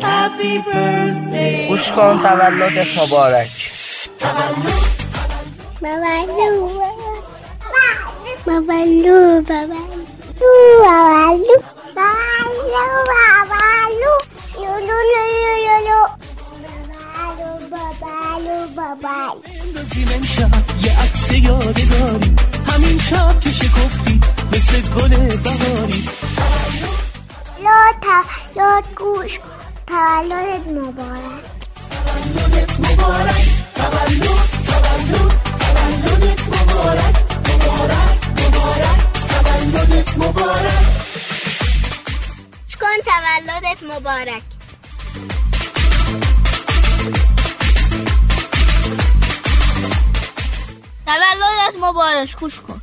[0.08, 1.68] happy birthday.
[1.68, 3.50] گوش کن تولدت مبارک
[8.44, 9.94] Babalu, babalu,
[11.96, 14.12] babalu, babalu,
[18.00, 19.40] babalu, babalu.
[19.42, 20.50] بندازیم امشب
[20.84, 22.34] یه عکس یادگاری
[22.66, 24.20] همین شب که شکفتی
[24.52, 26.04] مثل گل بهاری
[27.64, 29.38] لو تولد گوش.
[29.86, 31.44] تولدت مبارک
[31.90, 34.24] تولدت مبارک تولد
[34.66, 35.30] تولد
[35.60, 37.16] تولدت مبارک
[37.48, 40.84] مبارک مبارک تولدت مبارک
[42.66, 44.42] گوش کن تولدت مبارک
[51.06, 52.36] تولدت مبارک.
[52.36, 52.80] گوش کن.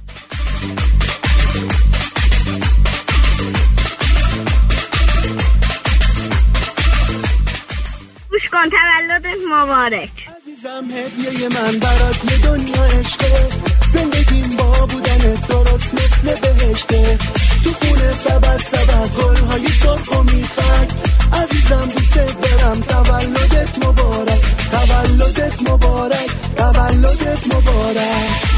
[8.31, 10.29] گوش کن تولدت مبارک.
[10.37, 13.49] عزیزم هدیه من برات یه دنیا عشقه.
[13.93, 17.17] زندگیم با بودن درست مثل بهشته.
[17.63, 22.79] تو خونه سبد سبد گلهای سرخ و میخک عزیزم دوست دارم.
[22.81, 24.41] تولدت مبارک
[24.71, 28.51] تولدت مبارک تولدت مبارک.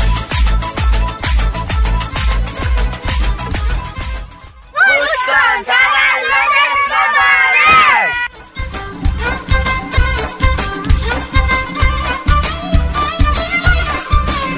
[4.74, 8.14] گوش کن تولدت مبارک!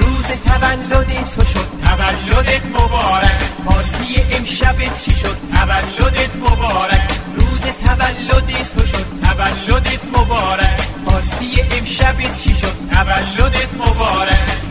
[0.00, 1.66] روز تولد تو شد.
[1.84, 3.42] تولدت مبارک.
[3.64, 7.15] پارتی امشب چی شد؟ تولدت مبارک.
[7.86, 10.80] روز تولد تو شد تولدت مبارک.
[11.06, 14.65] پارتی امشب چی شد؟ تولدت مبارک.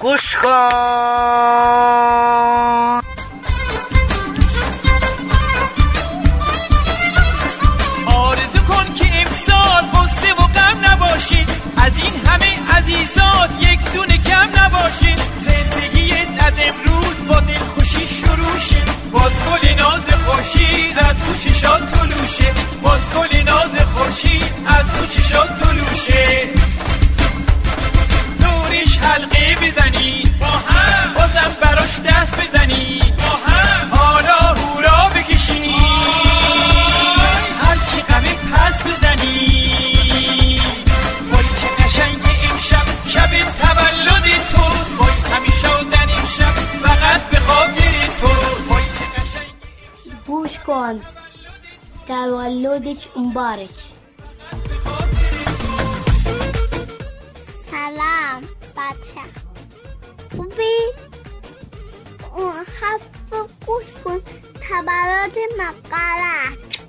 [0.00, 0.50] گوش کن
[8.06, 14.48] آرزو کن که امسال غصه و غم نباشین از این همه عزیزات یک دونه کم
[14.56, 18.82] نباشین زندگی از امروز با دلخوشی شروع شه.
[19.12, 25.48] باز گل ناز خورشید از تو چشات طلوشه باز گل ناز خورشید از تو چشات
[25.62, 26.48] طلوشه
[28.70, 30.22] نورش حلقه بزنی.
[30.40, 31.14] با هم.
[31.14, 33.00] بازم براش دست بزنی.
[33.18, 33.94] با هم.
[33.94, 35.70] حالا هورا بکشی
[37.62, 40.60] هرچی غمه پس بزنی.
[41.32, 42.18] وای که قشنگ
[42.50, 43.30] امشب شب
[43.60, 44.62] تولد تو.
[44.98, 48.26] وای همیشه آدن امشب فقط به خاطر تو.
[48.68, 49.54] وای که قشنگ
[50.26, 51.00] گوش کن.
[52.08, 53.68] تولدش مبارک.
[58.90, 59.22] بچه.
[60.36, 60.76] خوبی؟
[62.80, 63.02] حرف
[63.66, 64.20] گوش کن.
[64.68, 66.80] تولد مقرک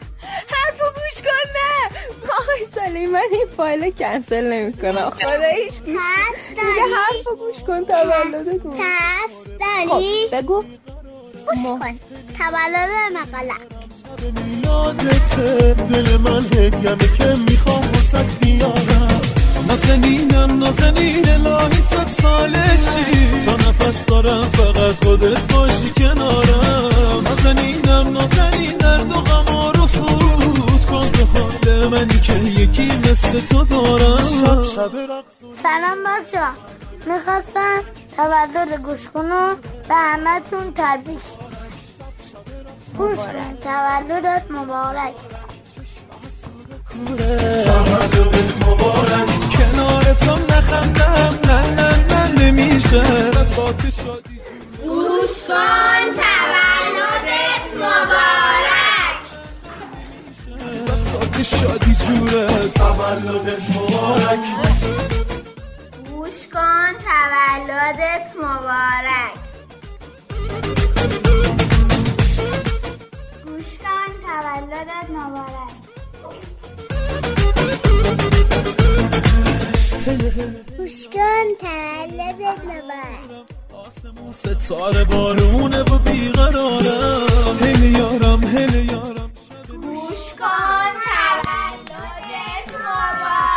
[0.47, 1.99] حرف گوش کن نه.
[2.39, 5.95] آقای سالی من این فایل کنسل نمی کنم خداییش گوش
[6.57, 8.61] داری؟ حرف گوش کن مبارک.
[8.77, 10.61] تست داری؟ خب بگو.
[10.61, 11.99] گوش کن.
[12.37, 12.89] تولد
[14.45, 19.30] میلادته دل من هدیمه که می‌خوام واسه بیارم.
[19.71, 27.23] نازنینم نازنین الهی صد سالشی تا نفس دارم فقط خودت باشی کنارم.
[27.23, 33.63] نازنینم نازنین درد و غم رو فوت کن به حال منی که یکی مثل تو
[33.63, 34.17] دارم.
[34.17, 34.91] شب شب
[35.63, 36.41] سلام بچه
[37.05, 37.81] می‌خواستم
[38.17, 39.55] تولد گوش کنم
[39.87, 41.19] به همه تون تبریک.
[42.97, 45.13] گوش کن تولدت مبارک.
[47.65, 49.30] تولدت مبارک.
[49.53, 51.39] کنار تو نخندم.
[51.47, 53.01] نه نه نه نمیشه.
[53.35, 54.37] بساط شادی
[54.83, 59.21] گوش کن تولدت مبارک.
[60.87, 64.39] بساط شادی جوره تولدت مبارک.
[66.09, 69.35] گوش کن تولدت مبارک.
[73.45, 75.71] گوش کن تولدت مبارک.
[80.77, 89.31] خوشگان تولدت نبر آسمون ستاره بارونه و بیقرارم هل یارم هل یارم.
[89.67, 93.51] گوشکان تولدت مبارک.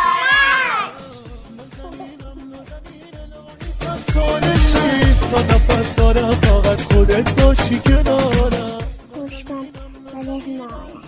[6.42, 8.78] فقط خودت باشی کنارم.
[9.14, 9.68] گوشکان
[10.14, 11.03] ولی مبارک.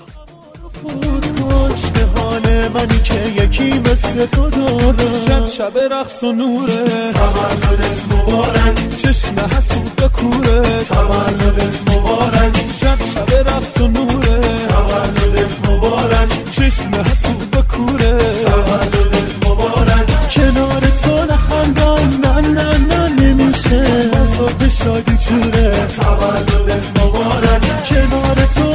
[0.84, 7.12] کش به حال منی که یکی مثل تو دارم شب شب رقص و نوره.
[7.12, 8.96] تولدت مبارک.
[8.96, 10.62] چشم حسود و کوره.
[10.88, 12.56] تولدت مبارک.
[12.80, 14.40] شب شب رقص و نوره.
[14.68, 16.50] تولدت مبارک.
[16.50, 18.18] چشم حسود و کوره.
[18.44, 20.08] تولدت مبارک.
[20.34, 22.20] کنار تو نخندم.
[22.24, 23.82] نه نه نه نمیشه.
[24.08, 27.62] بزرگ شادی جوره تولدت مبارک.
[27.88, 28.65] کنار تو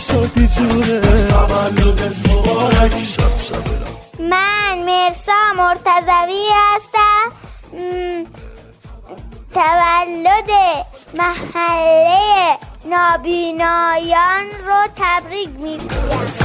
[0.00, 0.24] شب
[3.40, 3.66] شب
[4.20, 7.32] من مرسا مرتضوی هستم.
[9.54, 10.50] تولد
[11.18, 16.40] محله نابینایان رو تبریک می‌گویم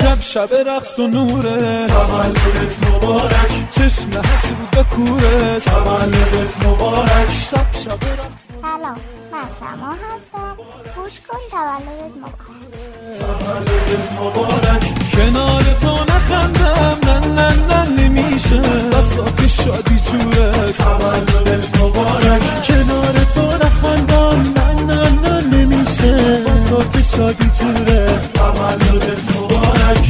[0.00, 1.86] شب شب رقص و نوره.
[1.86, 3.70] تولدت مبارک.
[3.70, 5.60] چشم حسود و کوره.
[5.60, 7.30] تولدت مبارک.
[7.30, 8.96] شب شب رقص سلام
[9.32, 10.56] من سما هستم.
[10.96, 12.72] گوش کن تولدت مبارک.
[13.18, 14.82] تولدت مبارک.
[15.12, 16.98] کنار تو نخندم.
[17.06, 18.60] نه نه نه نمیشه.
[18.92, 20.52] بساط شادی جوره.
[20.72, 22.42] تولدت مبارک.
[22.66, 24.52] کنار تو نخندم.
[24.56, 26.12] نه نه نه نمیشه.
[26.46, 28.20] بساط شادی جوره.
[28.34, 29.41] تولدت مبارک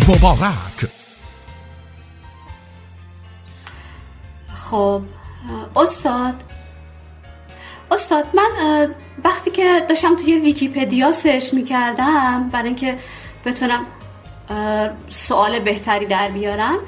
[0.08, 0.90] مبارک.
[4.54, 5.02] خب
[5.76, 6.34] استاد.
[7.90, 8.88] استاد من
[9.24, 12.96] وقتی که داشتم توی ویکیپدیا سرچ می‌کردم برای اینکه
[13.44, 13.86] بتونم
[15.08, 16.78] سوال بهتری در بیارم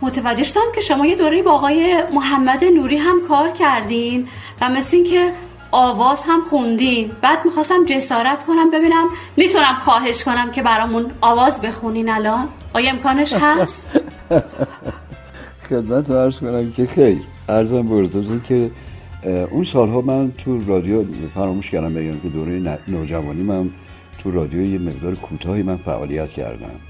[0.00, 4.28] متوجه شدم که شما یه دوره با آقای محمد نوری هم کار کردین
[4.60, 5.32] و مثل اینکه
[5.70, 12.10] آواز هم خوندین بعد می‌خواستم جسارت کنم ببینم می‌تونم خواهش کنم که برامون آواز بخونین
[12.10, 12.48] الان.
[12.72, 14.00] آیا امکانش هست؟
[15.68, 17.18] خدمت عرض کنم که خیر.
[17.46, 18.70] به حضورتون که
[19.50, 21.04] اون سالها من تو رادیو
[21.34, 23.70] فراموش کردم بگم که دوره نوجوانی من
[24.22, 26.80] تو رادیو یه مقدار کوتاهی من فعالیت کردم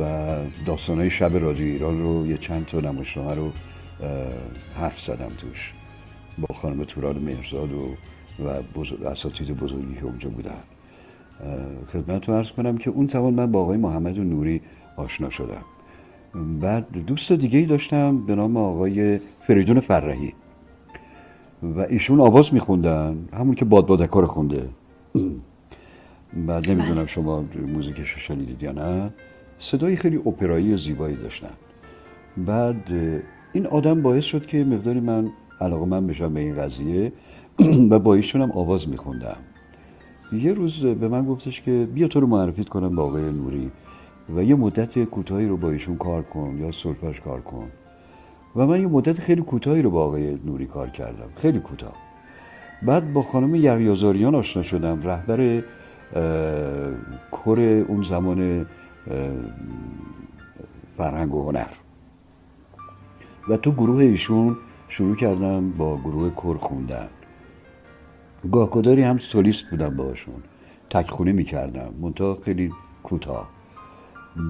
[0.00, 0.34] و
[0.66, 3.52] داستانهای شب رادیو ایران رو یه چند تا نمایشنامه رو
[4.80, 5.72] حرف زدم توش.
[6.40, 7.94] با خانم توران مهرزاد و
[8.44, 10.62] و بزرگ اساتید بزرگی که اونجا بودن.
[11.92, 14.60] خدمت رو عرض کنم که اون زمان من با آقای محمد نوری
[14.96, 15.64] آشنا شدم.
[16.60, 20.32] بعد دوست دیگه ای داشتم به نام آقای فریدون فرهی.
[21.62, 24.68] و ایشون آواز میخوندن همون که باد بادکار خونده.
[26.46, 29.10] بعد نمی‌دونم شما موزیکش رو شنیدید یا نه.
[29.58, 31.52] صدای خیلی اپرایی و زیبایی داشتن.
[32.36, 32.92] بعد
[33.52, 37.12] این آدم باعث شد که مقداری من علاقه من بشم به این قضیه
[37.90, 39.36] و با ایشون هم آواز میخوندم.
[40.32, 43.70] یه روز به من گفتش که بیا تو رو معرفیت کنم با آقای نوری
[44.36, 47.68] و یه مدت کوتاهی رو با ایشون کار کن یا سلفش کار کن.
[48.56, 51.94] و من یه مدت خیلی کوتاهی رو با آقای نوری کار کردم خیلی کوتاه.
[52.82, 55.62] بعد با خانم یحیی آشنا شدم رهبر اه،
[57.32, 58.66] کر اون زمان
[60.96, 61.72] فرهنگ و هنر.
[63.48, 64.56] و تو گروه ایشون
[64.88, 67.08] شروع کردم با گروه کر خوندن.
[68.52, 70.42] گاهگداری هم سولیست بودم باشون
[70.90, 71.94] تکخونه می‌کردم.
[72.00, 72.72] منتها خیلی
[73.02, 73.48] کوتاه.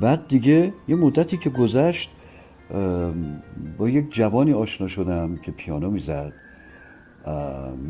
[0.03, 2.11] بعد دیگه یه مدتی که گذشت
[3.79, 6.33] با یک جوانی آشنا شدم که پیانو می‌زد.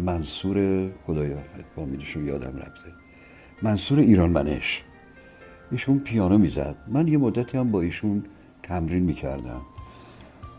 [0.04, 1.36] منصور خدایا
[1.76, 2.92] فامیلشون یادم رفته.
[3.62, 4.82] منصور ایران منش.
[5.70, 6.76] ایشون پیانو می‌زد.
[6.88, 8.24] من یه مدتی هم با ایشون
[8.62, 9.60] تمرین می‌کردم.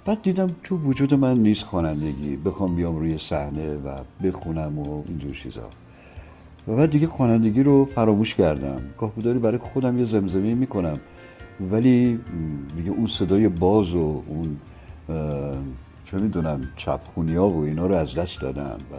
[0.10, 2.36] بعد دیدم تو وجود من نیست خوانندگی.
[2.36, 5.70] بخوام بیام روی صحنه و بخونم و اینجور چیزا.
[6.68, 8.82] و بعد دیگه خوانندگی رو فراموش کردم.
[8.98, 10.98] گاهگداری برای خودم یه زمزمه می‌کنم.
[11.72, 12.20] ولی
[12.78, 14.58] دیگه اون صدای باز و اون
[16.06, 18.96] چه می‌دونم چپخونی ها و اینا رو از دست دادم و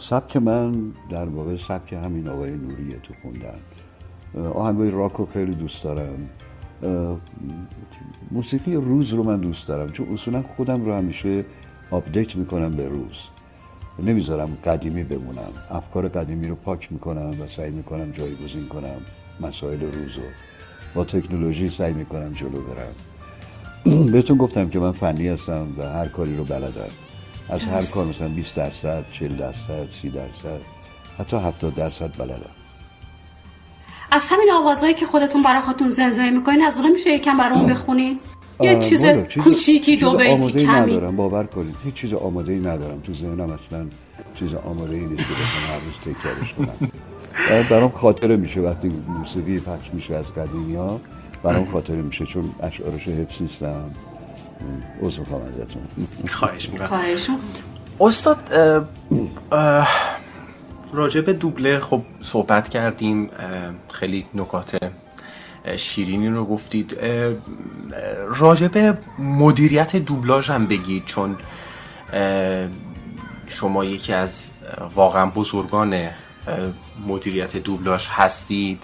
[0.00, 0.72] سبک من
[1.10, 3.58] در واقع سبک همین آقای نوریه تو خوندن.
[4.50, 6.28] آهنگای راک رو خیلی دوست دارم.
[8.30, 11.44] موسیقی روز رو من دوست دارم چون اصولا خودم رو همیشه
[11.90, 13.16] update می‌کنم به روز.
[14.02, 15.52] نمی‌ذارم قدیمی بمونم.
[15.70, 18.96] افکار قدیمی رو پاک می‌کنم و سعی می‌کنم جایگزین کنم
[19.40, 20.22] مسائل روز رو.
[20.94, 22.94] با تکنولوژی سعی می‌کنم جلو برم.
[24.12, 26.90] بهتون گفتم که من فنی هستم و هر کاری رو بلدم.
[27.48, 30.60] از هر کار مثلا 20 درصد 40 درصد 30 درصد
[31.18, 32.63] حتی 70 درصد بلدم.
[34.14, 38.18] از همین آوازهایی که خودتون برای خودتون زنزانه می‌کنین از اون میشه یکم برامون بخونین.
[38.60, 39.06] یه چیز
[39.44, 41.74] کوچیکی چیز دو بیتی آماده‌ای کمی ندارم باور کنید.
[41.84, 43.00] هیچ چیز آماده ای ندارم.
[43.00, 43.86] تو ذهنم اصلا
[44.38, 46.90] چیز آماده ای نیست که بخوام هر روز تکرارش کنم.
[47.70, 51.00] برام خاطره میشه وقتی موسیقی پخش میشه از قدیمی ها
[51.42, 53.90] برام خاطره میشه چون اشعارش حفظ نیستم.
[55.02, 55.82] عذر می‌خوام ازتون.
[56.28, 56.86] خواهش می‌کنم.
[56.86, 57.26] خواهش
[58.00, 58.84] استاد اه،
[59.52, 59.88] اه،
[60.94, 63.30] راجع به دوبله خب صحبت کردیم
[63.92, 64.78] خیلی نکات
[65.76, 66.98] شیرینی رو گفتید.
[68.38, 71.36] راجع به مدیریت دوبلاژ هم بگید چون
[73.46, 74.46] شما یکی از
[74.94, 76.08] واقعا بزرگان
[77.06, 78.82] مدیریت دوبلاژ هستید.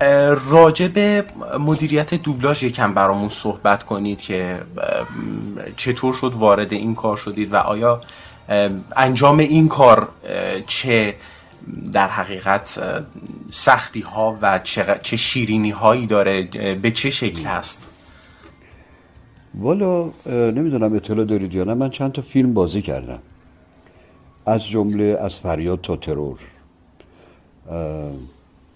[0.00, 1.24] اه، راجع به
[1.60, 4.58] مدیریت دوبلاژ یکم برامون صحبت کنید که
[5.76, 8.00] چطور شد وارد این کار شدید و آیا
[8.96, 10.08] انجام این کار
[10.66, 11.14] چه
[11.92, 12.78] در حقیقت
[13.50, 16.42] سختی ها و چه, چه شیرینی هایی داره
[16.82, 17.88] به چه شکل هست؟
[19.54, 21.74] والا نمی‌دونم اطلاع دارید یا نه.
[21.74, 23.18] من چند تا فیلم بازی کردم.
[24.46, 26.38] از جمله از فریاد تا ترور.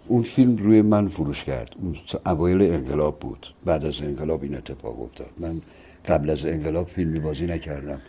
[0.09, 1.75] اون فیلم روی من فروش کرد.
[1.83, 1.97] اون
[2.27, 3.55] اوایل انقلاب بود.
[3.65, 5.31] بعد از انقلاب این اتفاق افتاد.
[5.39, 5.61] من
[6.09, 8.01] قبل از انقلاب فیلمی بازی نکردم.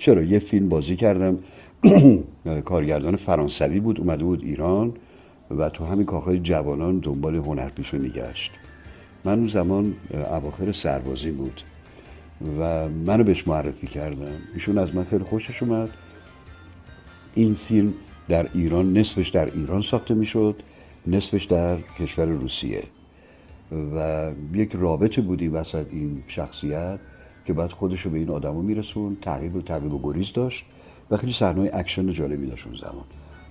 [0.00, 1.38] چرا یه فیلم بازی کردم.
[2.64, 4.92] کارگردان فرانسوی بود اومده بود ایران
[5.50, 8.52] و تو همین کاخهای جوانان دنبال هنرپیشه میگشت.
[9.24, 11.60] من اون زمان اواخر سربازی بود
[12.60, 15.88] و منو بهش معرفی کردم ایشون از من خیلی خوشش اومد.
[17.34, 17.92] این فیلم
[18.28, 20.62] در ایران نصفش در ایران ساخته می‌شد
[21.06, 22.82] نصفش در کشور روسیه.
[23.96, 26.98] و یک رابطه بودی وسط این شخصیت.
[27.44, 30.64] که بعد خودش رو به این آدما می‌رسوند تعقیب و تعقیب و گریز داشت
[31.10, 33.04] و خیلی صحنه اکشن جالبی داشت اون زمان.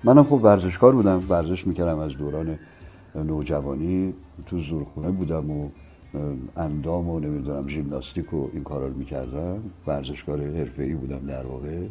[0.03, 2.59] منم خب ورزشکار بودم ورزش می‌کردم از دوران
[3.15, 4.13] نوجوانی
[4.45, 5.69] تو زورخونه بودم و
[6.57, 9.59] اندام و نمی‌دونم ژیمناستیک و این کارا رو می‌کردم.
[9.87, 11.85] ورزشکار حرفه‌ای بودم در واقع.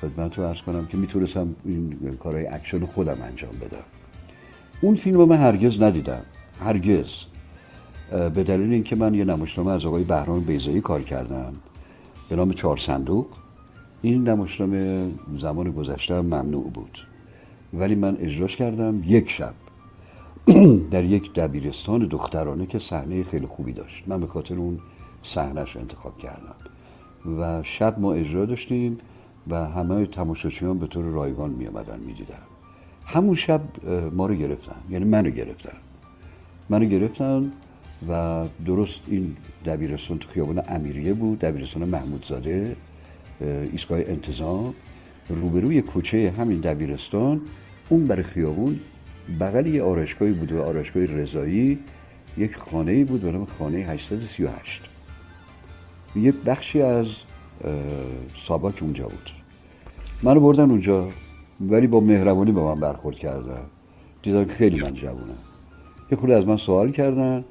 [0.00, 3.84] خدمت رو عرض کنم که می‌تونستم این کارهای اکشن خودم انجام بدم.
[4.80, 6.22] اون فیلم رو من هرگز ندیدم.
[6.60, 7.08] هرگز.
[8.10, 11.52] به دلیل اینکه من یه نمایشنامه از آقای بهرام بیضایی کار کردم.
[12.28, 13.26] به نام چهار صندوق.
[14.02, 16.98] این نمایشنامه زمان گذشته ممنوع بود.
[17.74, 19.54] ولی من اجراش کردم یک شب.
[20.90, 24.04] در یک دبیرستان دخترانه که صحنه خیلی خوبی داشت.
[24.06, 24.78] من به خاطر اون
[25.22, 26.54] صحنهش انتخاب کردم.
[27.38, 28.98] و شب ما اجرا داشتیم
[29.48, 32.34] و همه تماشاچیان به طور رایگان می آمدن می دیدن.
[33.06, 33.60] همون شب
[34.12, 34.76] ما رو گرفتن.
[34.90, 35.76] یعنی منو گرفتن.
[36.68, 37.52] منو گرفتن
[38.08, 39.36] و درست این
[39.66, 42.76] دبیرستان تو خیابان امیریه بود دبیرستان محمودزاده
[43.40, 44.74] اه، ایستگاه انتظام.
[45.28, 47.40] روبروی کوچه همین دبیرستان
[47.88, 48.80] اون بر خیابون
[49.40, 51.78] بغل یه آرایشگاهی بود و آرایشگاه رضایی.
[52.36, 54.82] یک خانه بود به نام خانه 838
[56.16, 57.06] یک بخشی از
[58.46, 59.30] ساباک اونجا بود.
[60.22, 61.08] منو بردن اونجا
[61.60, 63.60] ولی با مهربانی با من برخورد کردن.
[64.22, 65.38] دیدن که خیلی من جوونم.
[66.10, 67.44] یه خورده از من سوال کردن.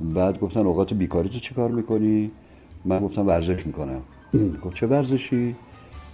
[0.00, 2.30] بعد گفتن اوقات بیکاری تو چی کار می‌کنی؟
[2.84, 4.00] من گفتم ورزش می‌کنم.
[4.64, 5.56] گفت چه ورزشی؟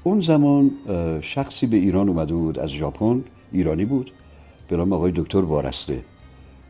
[0.05, 0.71] اون زمان
[1.23, 4.13] شخصی به ایران اومده بود از ژاپن ایرانی بود
[4.69, 6.01] به نام آقای دکتر وارسته.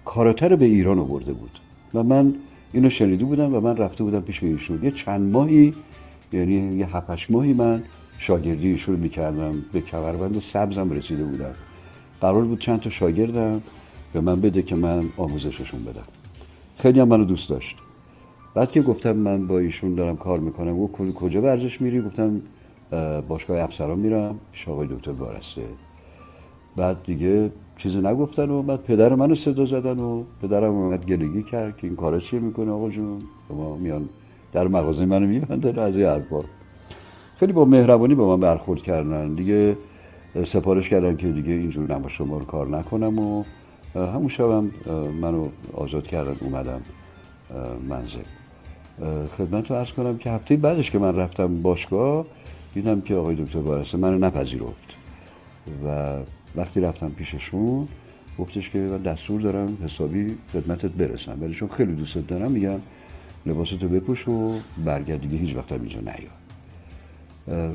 [0.04, 1.58] کاراته رو به ایران آورده بود.
[1.94, 2.34] و من
[2.72, 4.84] اینو شنیده بودم و من رفته بودم پیش ایشون.
[4.84, 5.74] یه چند ماهی
[6.32, 7.82] یعنی یه هفتش ماهی من
[8.18, 9.54] شاگردی ایشون می‌کردم.
[9.72, 11.54] به کمربند سبزم رسیده بودم.
[12.20, 13.62] قرار بود چند تا شاگردم
[14.12, 16.23] به من بده که من آموزششون بدم.
[16.84, 17.76] خیلی هم منو دوست داشت.
[18.54, 22.40] بعد که گفتم من با ایشون دارم کار می‌کنم و کجا ورزش میری؟ گفتم
[22.92, 24.38] اه، باشگاه افسران میرم.
[24.52, 25.62] پیش آقای دکتر وارسته
[26.76, 31.76] بعد دیگه چیزی نگفتن و بعد پدر منو صدا زدن و پدرم اومد گلگی کرد
[31.76, 33.18] که این کارا چیه می‌کنه آقا جون؟
[33.48, 34.08] شما میان
[34.52, 36.40] در مغازه منو میبندن از این حرفا.
[37.36, 39.34] خیلی با مهربانی به من برخورد کردن.
[39.34, 39.76] دیگه
[40.46, 43.44] سفارش کردن که دیگه اینجور نما شما رو کار نکنم و
[43.94, 44.70] همون شبم
[45.20, 46.80] منو آزاد کردن اومدم
[47.88, 48.24] منزل.
[49.38, 52.26] خدمت رو ارز کنم که هفته بعدش که من رفتم باشگاه
[52.74, 54.94] دیدم که آقای دکتر بارسته منو نپذیرفت.
[55.86, 56.16] و
[56.56, 57.88] وقتی رفتم پیششون
[58.38, 61.38] گفتش که من دستور دارم حسابی خدمتت برسم.
[61.40, 62.80] ولی چون خیلی دوستت دارم میگم
[63.46, 65.20] لباستو بپوش و برگرد.
[65.20, 66.30] دیگه هیچ وقت اینجا نیا.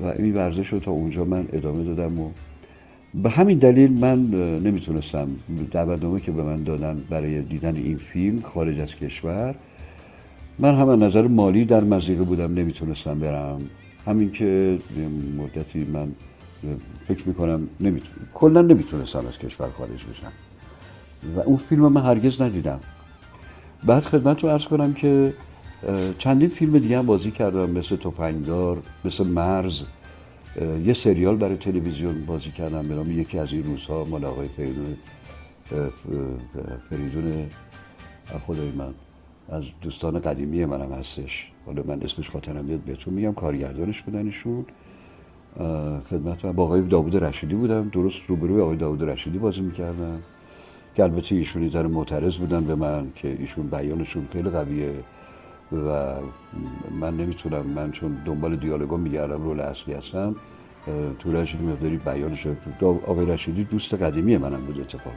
[0.03, 2.31] و این ورزش رو تا اونجا من ادامه دادم و
[3.13, 4.19] به همین دلیل من
[4.59, 5.27] نمی‌تونستم
[5.71, 9.55] دعوتنامه که به من دادن برای دیدن این فیلم خارج از کشور
[10.59, 13.61] من هم از نظر مالی در مزیقه بودم نمی‌تونستم برم.
[14.07, 14.77] همین که
[15.37, 16.07] مدتی من
[17.07, 20.31] فکر می‌کنم نمی‌تونم کلا نمی‌تونستم از کشور خارج بشم.
[21.35, 22.79] و اون فیلم من هرگز ندیدم.
[23.83, 25.33] بعد خدمت رو ارز کنم که
[26.17, 29.81] چندین فیلم دیگه هم بازی کردم مثل توفنگدار مثل مرز.
[30.85, 34.97] یه سریال برای تلویزیون بازی کردم به نام یکی از این روزها مال آقای فریدون
[36.89, 37.45] فریدون
[38.47, 38.93] خدای من.
[39.49, 41.51] از دوستان قدیمی منم هستش.
[41.65, 44.65] حالا من اسمش خاطرم بیاد بهتون میگم کارگردانش بودن ایشون.
[46.09, 47.83] خدمت من با آقای داوود رشیدی بودم.
[47.83, 50.19] درست روبروی آقای داوود رشیدی بازی می‌کردم.
[50.95, 54.93] که البته ایشون یه معترض بودن به من که ایشون بیانشون خیلی قویه.
[55.71, 56.13] و
[56.99, 60.35] من نمی‌تونم من چون دنبال دیالوگا میگردم رول اصلی هستم
[61.19, 62.47] تو رشیدی مقداری بیانش
[63.07, 65.15] آقای رشیدی دوست قدیمی منم بود اتفاقا.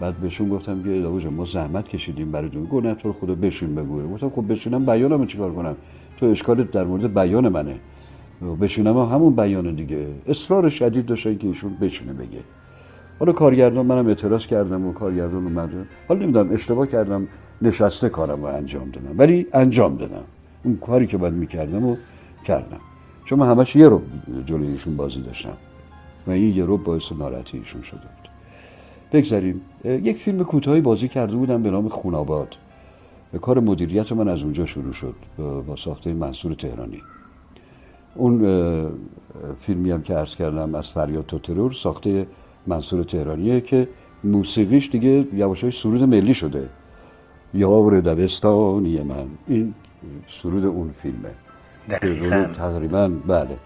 [0.00, 4.14] بعد بهشون گفتم که داوود ما زحمت کشیدیم براتون گفت نه تو خدا بشین بگو.
[4.14, 5.76] گفتم خب بشینم بیانمو چیکار کنم؟
[6.16, 7.76] تو اشکالت در مورد بیان منه.
[8.60, 10.06] بشینم هم همون بیان دیگه.
[10.28, 12.40] اصرار شدید داشتن که ایشون بشینه بگه.
[13.18, 15.70] حالا کارگردان منم اعتراض کردم و کارگردان اومد.
[16.08, 17.28] حالا نمی‌دونم اشتباه کردم.
[17.62, 19.18] نشسته کارم رو انجام دادم.
[19.18, 20.24] ولی انجام دادم.
[20.64, 21.96] اون کاری که باید می‌کردم و
[22.46, 22.80] کردم.
[23.24, 24.02] چون من همش یه رو
[24.46, 25.56] جلوی ایشون بازی داشتم.
[26.26, 28.28] و این یه رو باعث ناراحتی ایشون شده بود.
[29.12, 29.60] بگذاریم.
[29.84, 32.56] یک فیلم کوتاهی بازی کرده بودم به نام خوناباد.
[33.40, 35.14] کار مدیریت من از اونجا شروع شد.
[35.66, 37.02] با- ساخته منصور تهرانی.
[38.14, 38.42] اون
[39.60, 42.26] فیلمی هم که عرض کردم از فریاد تا ترور ساخته
[42.66, 43.88] منصور تهرانیه که
[44.24, 46.68] موسیقیش دیگه یواشای سرود ملی شده.
[47.54, 49.26] یار دبستانی من.
[49.46, 49.74] این
[50.28, 51.30] سرود اون فیلمه.
[51.90, 52.46] دقیقاً.
[52.54, 53.56] تقریبا بله.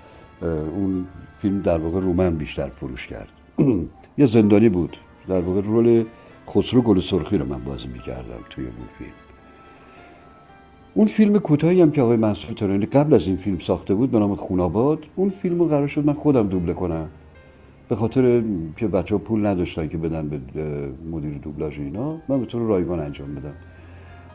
[0.43, 1.07] اون
[1.43, 3.29] فیلم در واقع رومن بیشتر فروش کرد.
[4.19, 4.97] یه زندانی بود.
[5.29, 6.05] در واقع رول
[6.49, 9.11] خسرو گل سرخی رو من بازی می‌کردم توی اون فیلم.
[10.95, 14.19] اون فیلم کوتاهی هم که آقای منصور ترانی قبل از این فیلم ساخته بود به
[14.19, 17.09] نام خوناباد اون فیلم رو قرار شد من خودم دوبله کنم.
[17.89, 18.43] به خاطر
[18.77, 20.41] که بچه ها پول نداشتن که بدن به
[21.11, 23.55] مدیر دوبلاژ اینا من به طور رایگان انجام بدم.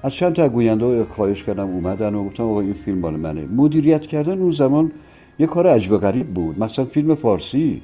[0.04, 3.45] از چند تا گوینده خواهش کردم اومدن و گفتم آقا این فیلم مال منه.
[3.56, 4.91] مدیریت کردن اون زمان
[5.39, 6.64] یه کار عجب و غریب بود.
[6.64, 7.82] مثلا فیلم فارسی.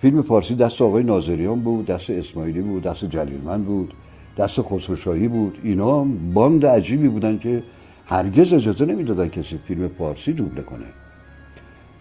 [0.00, 3.94] فیلم فارسی دست آقای ناظریان بود دست اسماعیلی بود دست جلیلمند بود
[4.36, 5.58] دست خسروشاهی بود.
[5.62, 7.62] اینا باند عجیبی بودن که
[8.06, 10.84] هرگز اجازه نمی‌دادن کسی فیلم فارسی دوبله کنه.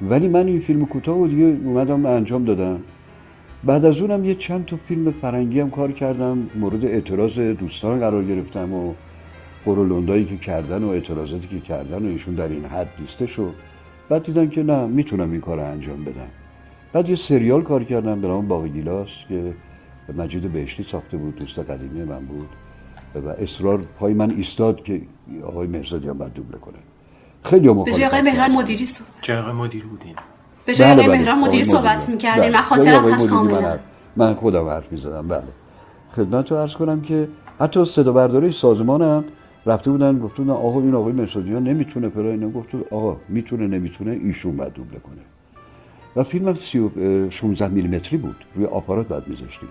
[0.10, 2.80] ولی من این فیلم کوتاه رو دیگه اومدم انجام دادم.
[3.64, 6.38] بعد از اونم یه چند تا فیلم فرنگی هم کار کردم.
[6.60, 8.94] مورد اعتراض دوستان قرار گرفتم و
[9.66, 13.54] قرولندایی که کردن و اعتراضاتی که کردن و ایشون در این حد نیسته شد
[14.10, 16.28] بعد دیدن که نه می‌تونم این کار رو انجام بدم
[16.94, 19.54] بعد یه سریال کار کردم به نام باغ گیلاس که
[20.18, 22.50] مجید بهشتی ساخته بود دوست قدیمی من بود
[23.26, 25.02] و اصرار پای من ایستاد که
[25.46, 26.78] آقای مرزادی هم باید دوبله کنه
[27.44, 28.22] خیلی به مخالفت جای آقای.
[28.22, 30.16] مهران مدیری صحبت چه آقای مدیر بودین
[30.66, 31.18] به جای بله، آقای بله.
[31.18, 32.12] مهران آقای مدیری صحبت مدیری.
[32.12, 32.52] می‌کردیم بله.
[32.52, 33.80] من خاطرم هست کاملا
[34.16, 35.44] من خودم حرف می‌زدم بله
[36.16, 37.28] خدمت رو عرض کنم که
[37.60, 39.24] حتی صدا برداری سازمانم
[39.66, 44.12] رفته بودن گفته بودن آقا این آقای مرسادیان نمی‌تونه فلان اینا گفت آقا می‌تونه نمی‌تونه
[44.12, 45.22] ایشون باید دوبله کنه.
[46.16, 48.36] و فیلمم سی و- اه، 16 میلیمتری بود.
[48.56, 49.70] روی آپارات باید میذاشتیم.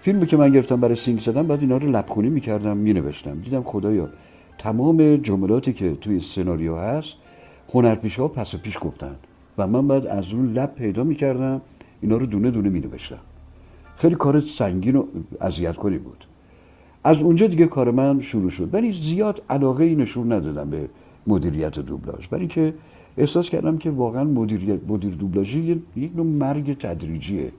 [0.00, 3.40] فیلمی که من گرفتم برای سینگ زدن بعد اینا رو لبخونی می‌کردم مینوشتم.
[3.40, 4.08] دیدم خدایا
[4.58, 7.14] تمام جملاتی که توی سناریو هست
[7.74, 9.14] هنرپیشه ها پس و پیش گفتن.
[9.58, 11.60] و من بعد از اون لب پیدا می‌کردم
[12.00, 13.18] اینا رو دونه دونه مینوشتم.
[13.96, 15.04] خیلی کار سنگین و
[15.40, 16.24] اذیت کنی بود.
[17.04, 18.68] از اونجا دیگه کار من شروع شد.
[18.72, 20.88] ولی زیاد علاقه ای نشون ندادم به
[21.26, 22.26] مدیریت دوبلاژ.
[22.26, 22.74] برای اینکه
[23.18, 27.52] احساس کردم که واقعا مدیریت مدیر دوبلاژی یک نوع مرگ تدریجیه.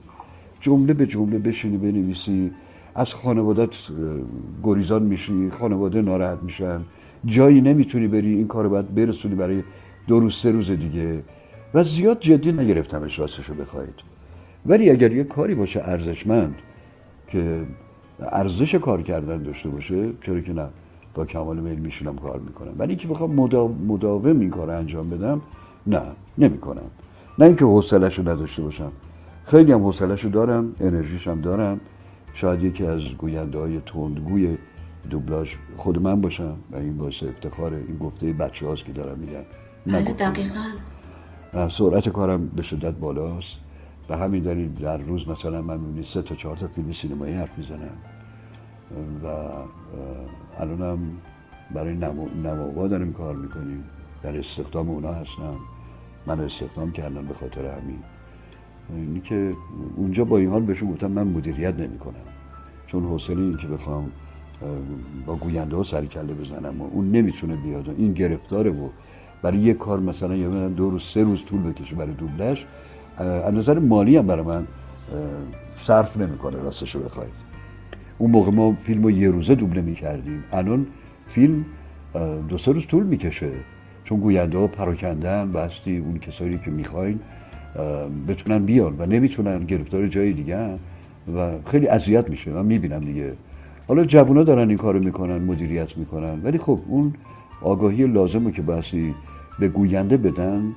[0.60, 2.50] جمله به جمله بشینی بنویسی
[2.94, 3.74] از خانوادت
[4.62, 6.80] گریزان میشی خانواده ناراحت میشن.
[7.24, 9.62] جایی نمی‌تونی بری این کار رو باید برسونی برای
[10.06, 11.22] دو روز سه روز دیگه.
[11.74, 13.94] و زیاد جدی نگرفتمش راستش رو بخواید.
[14.66, 16.54] ولی اگر یه کاری باشه ارزشمند
[17.28, 17.60] که
[18.20, 20.66] ارزش کار کردن داشته باشه چرا که نه.
[21.14, 22.72] با کمال میل میشونم کار می‌کنم.
[22.78, 25.40] ولی اینکه بخوام مدا- مداوم این کار رو انجام بدم
[25.86, 26.02] نه
[26.38, 26.90] نمی‌کنم.
[27.38, 28.92] نه اینکه حوصله‌شو نداشته باشم.
[29.44, 31.80] خیلی هم حوصله‌شو دارم انرژیش هم دارم.
[32.34, 34.56] شاید یکی از گوینده های تندگوی
[35.10, 39.44] دوبلاژ خود من باشم و این باعث افتخاره این گفته بچه هاست که دارم میگن.
[39.86, 40.12] بله.
[40.12, 41.68] دقیقا.
[41.68, 43.60] سرعت کارم به شدت بالاست.
[44.08, 47.58] به همین دلیل در روز مثلا من می‌بینی سه تا چهار تا فیلم سینمایی حرف
[47.58, 47.96] می‌زنم.
[49.24, 49.26] و
[50.58, 50.98] الانم
[51.74, 51.96] برای
[52.44, 53.84] نماوا داریم کار می‌کنیم.
[54.22, 55.54] در استخدام اونا هستم.
[56.26, 57.98] من استخدام کردم به خاطر همین.
[58.96, 59.54] اینی که
[59.96, 62.14] اونجا با این حال بهشون گفتم من مدیریت نمی‌کنم.
[62.86, 64.12] چون حوصله این که بخوام
[65.26, 67.94] با گوینده ها سر کله بزنم و اون نمی‌تونه بیاد.
[67.98, 68.88] این گرفتاره و
[69.42, 72.66] برای یه کار مثلا یا دو روز سه روز طول بکشه برای دوبلش.
[73.18, 74.66] از نظر مالی هم برای من
[75.82, 77.32] صرف نمی‌کنه راستش رو بخواید.
[78.18, 80.44] اون موقع ما فیلم رو یه روزه دوبله می‌کردیم.
[80.52, 80.86] الان
[81.28, 81.64] فیلم
[82.48, 83.50] دو سه روز طول می‌کشه.
[84.04, 87.20] چون گوینده ها پراکندن بستی اون کسایی که می‌خواین
[88.28, 90.58] بتونن بیان و نمی‌تونن گرفتار جای دیگه
[91.36, 92.50] و خیلی اذیت میشه.
[92.50, 93.32] من می‌بینم دیگه.
[93.88, 96.42] حالا جوونا دارن این کارو می‌کنن مدیریت می‌کنن.
[96.44, 97.14] ولی خب اون
[97.62, 99.14] آگاهی لازمه که بحثی
[99.58, 100.72] به گوینده بدن.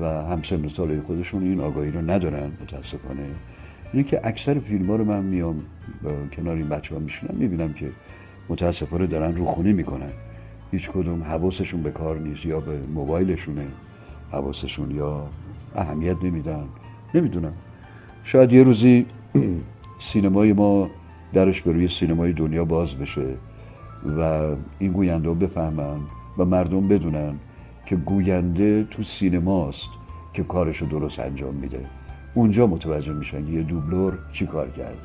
[0.00, 3.22] و همسن ساله خودشون این آگاهی رو ندارن متاسفانه.
[3.92, 5.56] اینه که اکثر فیلم ها رو من میام
[6.36, 7.90] کنار این بچه ها میشونم می‌بینم که
[8.48, 10.10] متاسفانه دارن روخونی می‌کنن.
[10.72, 13.66] هیچ کدوم حواسشون به کار نیست یا به موبایلشونه
[14.32, 15.26] حواسشون یا
[15.76, 16.64] اهمیت نمیدن.
[17.14, 17.52] نمی‌دونم.
[18.24, 19.06] شاید یه روزی
[20.00, 20.90] سینمای ما
[21.32, 23.26] درش به روی سینمای دنیا باز بشه
[24.18, 24.48] و
[24.78, 25.98] این گوینده بفهمن
[26.38, 27.34] و مردم بدونن.
[27.90, 29.88] که گوینده تو سینماست
[30.34, 31.86] که کارشو درست انجام میده.
[32.34, 34.98] اونجا متوجه میشن یه دوبلور چی کار کرده.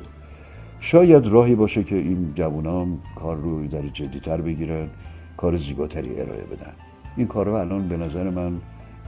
[0.80, 4.88] شاید راهی باشه که این جوانام کار رو در جدیتر بگیرن
[5.36, 6.72] کار زیباتری ارائه بدن.
[7.16, 8.60] این کار الان به نظر من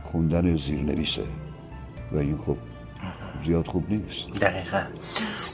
[0.05, 1.23] خوندن زیرنویسه.
[2.13, 2.57] و این خب
[3.45, 4.41] زیاد خوب نیست.
[4.41, 4.83] دقیقا.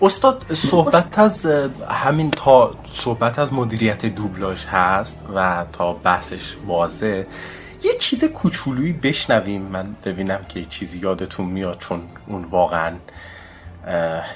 [0.02, 1.46] استاد صحبت از
[1.90, 7.24] همین تا صحبت از مدیریت دوبلاژ هست و تا بحثش واضح.
[7.84, 9.62] یه چیز کوچولویی بشنویم.
[9.62, 12.92] من ببینم که یه چیزی یادتون میاد چون اون واقعا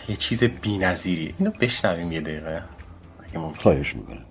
[0.08, 2.62] یه چیز بی نظیری اینو بشنویم یه دقیقه.
[3.28, 3.58] اگه ممکن.
[3.58, 4.24] خواهش می‌کنم.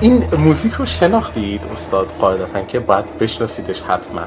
[0.00, 4.22] این موزیک رو شناختید استاد قاعدتا که باید بشناسیدش حتما.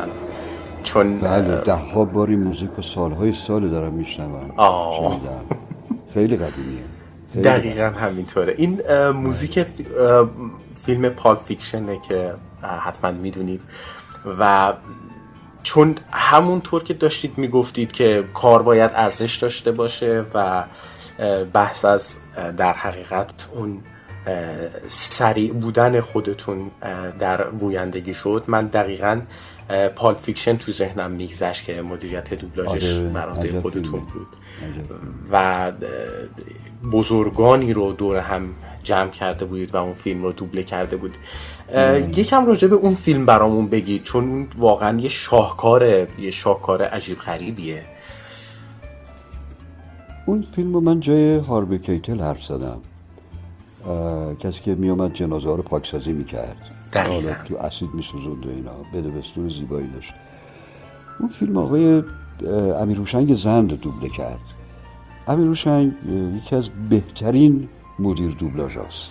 [0.84, 4.52] چون بله ده ها باری موزیک و سالهای سال دارم میشنوم.
[6.14, 6.84] خیلی قدیمیه.
[7.34, 8.56] خیلی دقیقا همینطوره.
[8.58, 9.66] این موزیک اه،
[10.86, 12.34] فیلم پاک فیکشنه که
[12.82, 13.62] حتما می‌دونید.
[14.40, 14.74] و
[15.64, 20.64] چون همونطور که داشتید می‌گفتید که کار باید ارزش داشته باشه و
[21.54, 22.18] بحث از
[22.58, 23.80] در حقیقت اون
[24.90, 26.72] سریع بودن خودتون
[27.20, 28.44] در گویندگی شد.
[28.48, 29.22] من دقیقا
[29.70, 34.00] اه، Pulp Fiction تو ذهنم میگذشت که مدیریت دوبلاژش عجب خودتون.
[34.00, 34.28] بود.
[35.32, 35.72] و
[36.92, 38.50] بزرگانی رو دور هم
[38.84, 41.18] جمع کرده بودید و اون فیلم رو دوبله کرده بود.
[42.16, 47.82] یکم راجع به اون فیلم برامون بگید چون واقعا یه شاهکاره یه شاهکار عجیب غریبیه.
[50.26, 52.82] اون فیلم رو من جای هاربی کیتل حرف زدم.
[54.40, 56.58] کسی که میومد جنازه ها رو پاکسازی می‌کرد.
[56.94, 57.14] دقیقاً.
[57.14, 60.14] حالا تو اسید میسوزوند و اینا بده بستور زیبایی داشت.
[61.20, 62.04] اون فیلم آقای
[62.82, 64.40] امیر هوشنگ زند دوبله کرد.
[65.28, 65.92] امیر هوشنگ
[66.36, 67.70] یکی از بهترین
[68.00, 69.10] مدیر دوبلاژ است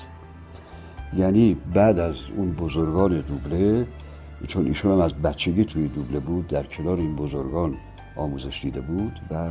[1.16, 3.86] یعنی بعد از اون بزرگان دوبله
[4.48, 7.76] چون ایشون هم از بچگی توی دوبله بود در کنار این بزرگان
[8.16, 9.50] آموزش دیده بود و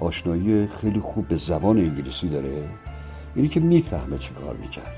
[0.00, 2.68] آشنایی خیلی خوب به زبان انگلیسی داره.
[3.36, 4.96] یعنی که می‌فهمه چه کار می‌کرد.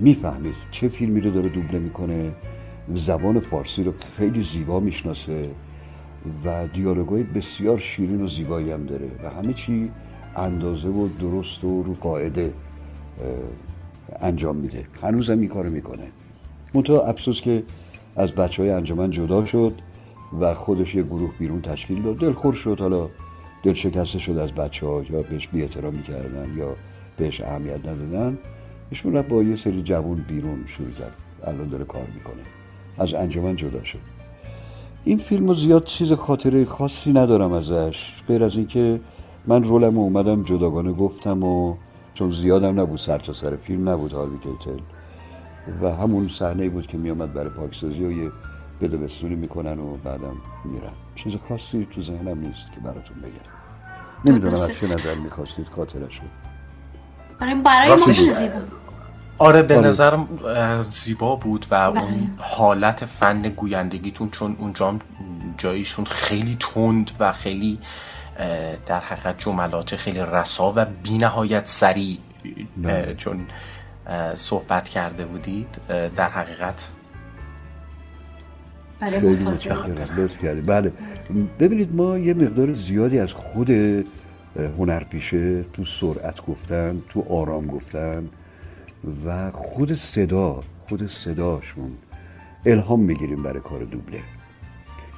[0.00, 2.32] می‌فهمید چه فیلمی رو داره دوبله می‌کنه.
[2.94, 5.50] زبان فارسی رو خیلی زیبا می‌شناسه
[6.44, 9.90] و دیالوگای بسیار شیرین و زیبایی هم داره و همه چی
[10.36, 12.52] اندازه و درست و رو قاعده
[14.20, 14.84] انجام میده.
[15.02, 16.06] هنوزم این کارو می‌کنه.
[16.74, 17.62] منتها افسوس که
[18.16, 19.74] از بچه های انجمن جدا شد
[20.40, 22.16] و خودش یه گروه بیرون تشکیل داد.
[22.16, 22.80] دلخور شد.
[22.80, 23.08] حالا
[23.62, 26.76] دل شکسته شد از بچه ها یا بهش بی احترامی کردن یا
[27.16, 28.38] بهش اهمیت ندادن
[28.90, 31.12] ایشون رفت با یه سری جوون بیرون شروع کرد.
[31.44, 32.42] الان داره کار می‌کنه.
[32.98, 33.98] از انجمن جدا شد.
[35.04, 39.00] این فیلم رو زیاد چیز خاطره خاصی ندارم ازش غیر از اینکه
[39.46, 41.76] من رولم رو اومدم جداگانه گفتم و
[42.14, 44.80] چون زیادم نبود سر تا سر فیلم نبود هاروی کیتل.
[45.82, 48.30] و همون صحنه بود که میامد برای پاکسازی و یه
[48.80, 50.92] بدبستونی می‌کنن و بعدم میرن.
[51.16, 53.52] چیز خاصی تو ذهنم نیست که براتون بگم.
[54.24, 56.24] نمی‌دونم از چه نظر می‌خواستید خاطرش رو.
[57.40, 58.60] برای برای ما زیبا.
[59.38, 59.88] آره به آره.
[59.88, 60.28] نظرم
[60.90, 62.02] زیبا بود و بله.
[62.02, 64.98] اون حالت فن گویندگیتون چون اونجا هم
[65.58, 67.78] جایشون خیلی تند و خیلی
[68.86, 72.18] در حقیقت جملات خیلی رسا و بی نهایت سریع
[72.84, 73.46] اه، چون
[74.34, 75.68] صحبت کرده بودید
[76.16, 76.88] در حقیقت
[79.02, 79.44] برای خیلی.
[79.44, 79.94] متشکرم.
[80.16, 80.92] لطف کردید بله.
[81.60, 83.70] ببینید ما یه مقدار زیادی از خود
[84.78, 88.28] هنرپیشه تو سرعت گفتن تو آرام گفتن
[89.26, 91.90] و خود صدا خود صداشون
[92.66, 94.20] الهام می‌گیریم برای کار دوبله.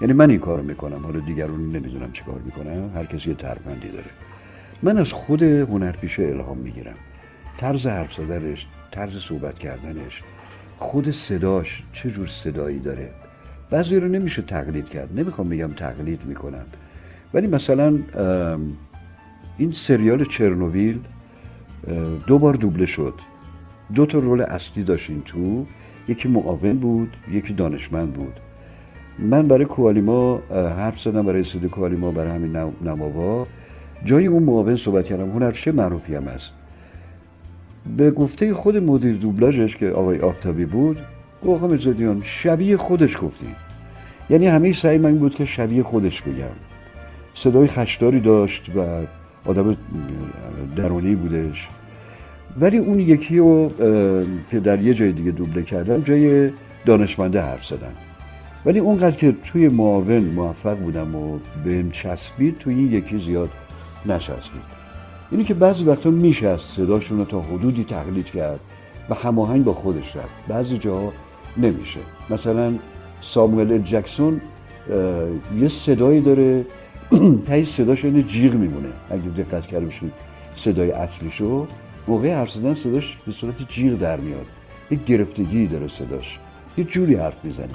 [0.01, 1.05] یعنی من این کارو می‌کنم.
[1.05, 4.11] حالا دیگرون نمی‌دونم چه کار می‌کنم هر کسی یه ترفندی داره.
[4.83, 6.95] من از خود هنرپیشه الهام می‌گیرم.
[7.59, 10.21] طرز حرف زدنش طرز صحبت کردنش
[10.79, 13.11] خود صداش چه جور صدایی داره؟
[13.75, 15.09] بعضی رو نمیشه تقلید کرد.
[15.19, 16.65] نمی‌خوام بگم تقلید می‌کنم
[17.35, 17.99] ولی مثلا
[19.59, 20.99] این سریال چرنوویل
[22.27, 23.15] دو بار دوبله شد.
[23.95, 25.67] دو تا رول اصلی داشتین تو.
[26.09, 28.33] یکی معاون بود یکی دانشمند بود.
[29.19, 33.47] من برای کوالیما حرف زدم برای استودیو کوالیما برای همین نم- نماوا.
[34.05, 35.31] جای اون معاون صحبت کردم.
[35.31, 36.51] هنرپیشه معروفی هم هست.
[37.97, 40.99] به گفته خود مدیر دوبلاژش که آقای آفتابی بود
[41.47, 43.57] گفت آقا مزدیان شبیه خودش گفتیم
[44.31, 46.55] یعنی همه سعی من بود که شبیه خودش بگم.
[47.35, 48.87] صدای خشداری داشت و
[49.45, 49.77] آدم
[50.77, 51.69] درونی بودش.
[52.61, 53.69] ولی اون یکی رو
[54.51, 56.51] که در یه جای دیگه دوبله کردم جای
[56.87, 57.93] دانشمنده حرف زدم
[58.67, 63.51] ولی اونقدر که توی معاون موفق بودم و بهم چسبید توی این یکی زیاد
[64.07, 64.75] نچسبید.
[65.31, 68.61] اینی که بعضی وقتا میشه از صداشون رو تا حدودی تقلید کرد
[69.11, 70.49] و هماهنگ با خودش رفت.
[70.49, 71.13] بعضی جاها
[71.57, 72.01] نمیشه.
[72.31, 72.73] مثلا
[73.33, 74.41] ساموئل جکسون
[75.61, 76.65] یه صدایی داره
[77.47, 78.89] تایی صداش اینه جیغ میمونه.
[79.11, 80.13] اگه دقت کرده باشید
[80.57, 81.67] صدای اصلیشو.
[82.09, 84.47] موقع حرف زدن صداش به صورت جیغ در میاد.
[84.91, 86.39] یه گرفتگی داره صداش.
[86.79, 87.69] یه جوری حرف می‌زنه.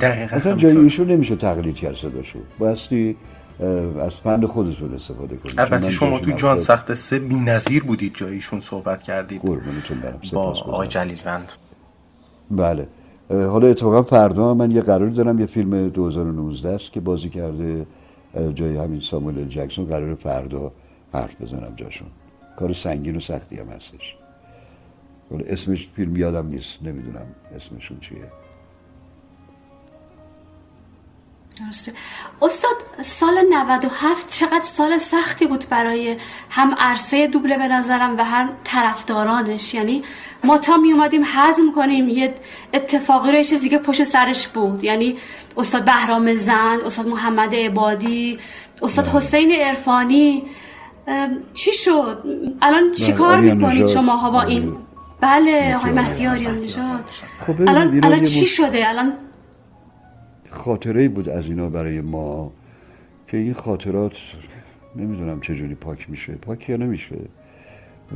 [0.00, 2.38] دقیقا اصلا جای ایشون نمیشه تقلید کرد صداشو.
[2.58, 3.16] بایستی
[4.00, 5.60] از فن خودتون استفاده کنید.
[5.60, 9.42] البته شما تو جان سخت سه بی نظیر بودید جاییشون صحبت کردید.
[10.32, 11.52] با آقای جلیلوند.
[12.50, 12.86] بله.
[13.30, 17.86] حالا اتفاقا فردا من یه قراری دارم یه فیلم 2019 است که بازی کرده
[18.54, 19.84] جای همین ساموئل جکسون.
[19.84, 20.72] قرار فردا
[21.12, 22.08] حرف بزنم جاشون.
[22.56, 24.16] کار سنگین و سختی هم هستش.
[25.46, 28.18] اسمش فیلم یادم نیست نمی‌دونم اسمشون چیه.
[31.60, 31.92] درسته.
[32.42, 36.16] استاد سال 97 چقدر سال سختی بود برای
[36.50, 39.74] هم عرصه دوبله به نظرم و هم طرفدارانش.
[39.74, 40.02] یعنی
[40.44, 42.34] ما تا می اومدیم هضم کنیم یه
[42.74, 44.84] اتفاقی رو یه چیز دیگه پشت سرش بود.
[44.84, 45.16] یعنی
[45.56, 48.38] استاد بهرام زند استاد محمد عبادی
[48.82, 50.42] استاد حسین عرفانی.
[51.52, 52.24] چی شد؟
[52.62, 53.86] الان چی بله، می‌کنید.
[53.86, 54.78] شما با این؟ آره.
[55.20, 57.04] بله آقای مهدی آریان نژاد.
[57.46, 59.12] خب الان الان چی شده؟ الان
[60.54, 62.52] خاطره بود از اینا برای ما
[63.28, 64.16] که این خاطرات
[64.96, 67.16] نمی‌دونم چجوری پاک میشه پاک یا نمیشه.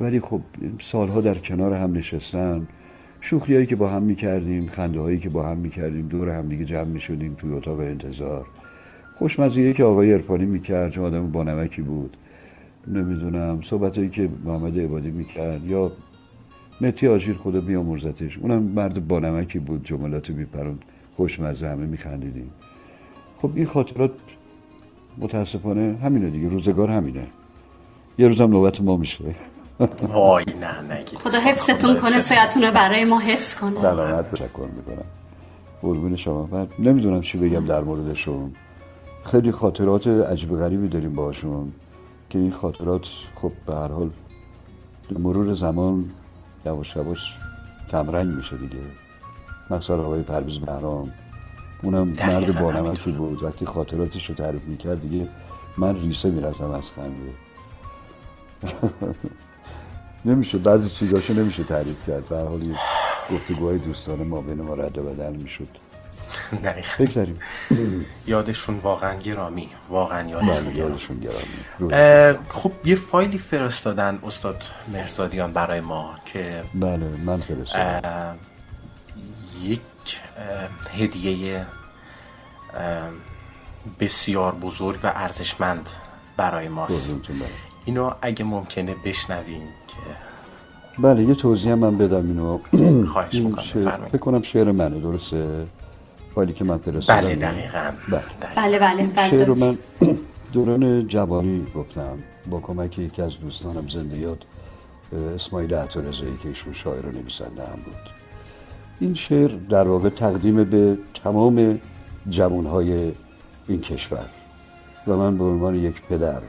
[0.00, 0.40] ولی خب
[0.80, 2.66] سالها در کنار هم نشستن.
[3.20, 6.64] شوخی هایی که با هم می‌کردیم خنده هایی که با هم می‌کردیم دور هم دیگه
[6.64, 8.46] جمع می‌شدیم توی اتاق انتظار.
[9.16, 12.16] خوشمزه که آقای عرفانی می‌کرد چون آدم بانمکی بود.
[12.86, 15.92] نمی‌دونم صحبت هایی که محمد عبادی می‌کرد یا
[16.80, 18.38] متی آژیر خدا بیامرزتش.
[18.38, 20.78] اونم مرد بانمکی بود جملات میپرون.
[21.18, 22.50] خوشمزه همه میخندیدیم.
[23.42, 24.10] خب این خاطرات
[25.18, 27.26] متاسفانه همینه دیگه روزگار همینه.
[28.18, 29.24] یه روزم نوبت ما میشه.
[30.08, 33.80] وای نه نگید خدا حفظتون کنه سایتون رو برای ما حفظ کنه.
[33.80, 35.04] سلامت تشکر می‌کنم.
[35.82, 36.48] قربون شما.
[36.52, 38.52] من نمی‌دونم چی بگم در موردشون.
[39.24, 41.72] خیلی خاطرات عجیب غریبی داریم باشون
[42.30, 43.02] که این خاطرات
[43.34, 44.10] خب به هر حال
[45.10, 46.10] به مرور زمان
[46.66, 47.18] یواش یواش
[47.90, 49.07] کمرنگ میشه دیگه.
[49.70, 51.12] مثلا آقای پرویز بهرام
[51.82, 53.42] اونم مرد بانمکی بود.
[53.42, 55.28] وقتی خاطراتش رو تعریف می‌کرد دیگه
[55.78, 57.32] من ریسه می‌رفتم از خنده.
[60.24, 62.28] نمیشه بعضی چیزاشو نمیشه تعریف کرد.
[62.28, 62.74] به حال یه
[63.32, 65.68] گفتگوهای دوستانه ما بین ما رد و بدل می‌شد.
[66.98, 67.38] بگذاریم.
[68.26, 69.68] یادشون واقعا گرامی.
[69.88, 71.40] واقعا بله یادشون گرامی.
[71.80, 74.62] یادشون گرامی خب یه فایلی فرستادن استاد
[74.92, 78.36] مرزادیان برای ما که بله من فرستادم.
[79.62, 79.80] یک
[80.98, 81.66] هدیه
[84.00, 85.88] بسیار بزرگ و ارزشمند
[86.36, 87.40] برای ماست برم.
[87.84, 89.96] اینو اگه ممکنه بشنویم که
[91.02, 92.58] بله یه توضیح من بدم اینو
[93.12, 94.08] خواهش می‌کنم، شعر- بفرمایید.
[94.08, 95.66] فکر کنم شعر منه درسته
[96.34, 98.22] فایلی که من فرستادم بله دقیقا بله.
[98.56, 99.54] بله بله بله شعر رو.
[99.58, 99.78] من
[100.52, 102.18] دوران جوانی گفتم
[102.50, 104.44] با کمک یکی از دوستانم زنده یاد
[105.12, 108.17] اه، اسماعیل عطارضایی که ایشون شاعر و نویسنده هم بود
[109.00, 111.80] این شعر در واقع تقدیم به تمام
[112.30, 113.12] جوانهای
[113.68, 114.28] این کشور.
[115.06, 116.40] و من به عنوان یک پدر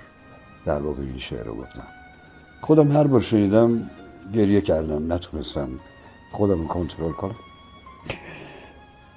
[0.66, 1.88] در واقع این شعر رو گفتم.
[2.62, 3.90] خودم هر بار شنیدم
[4.34, 5.70] گریه کردم نتونستم
[6.32, 7.36] خودم کنترل کنم.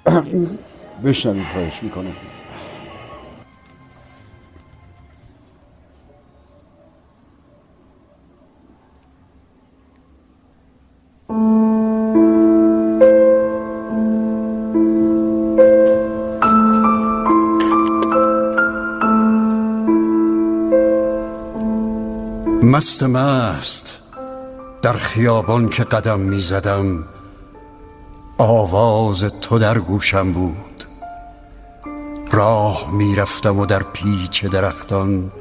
[1.03, 2.13] بشنوید خواهش می‌کنم.
[22.73, 23.93] مست مست
[24.81, 27.05] در خیابان که قدم می زدم
[28.37, 30.83] آواز تو در گوشم بود.
[32.31, 35.31] راه می رفتم و در پیچ درختان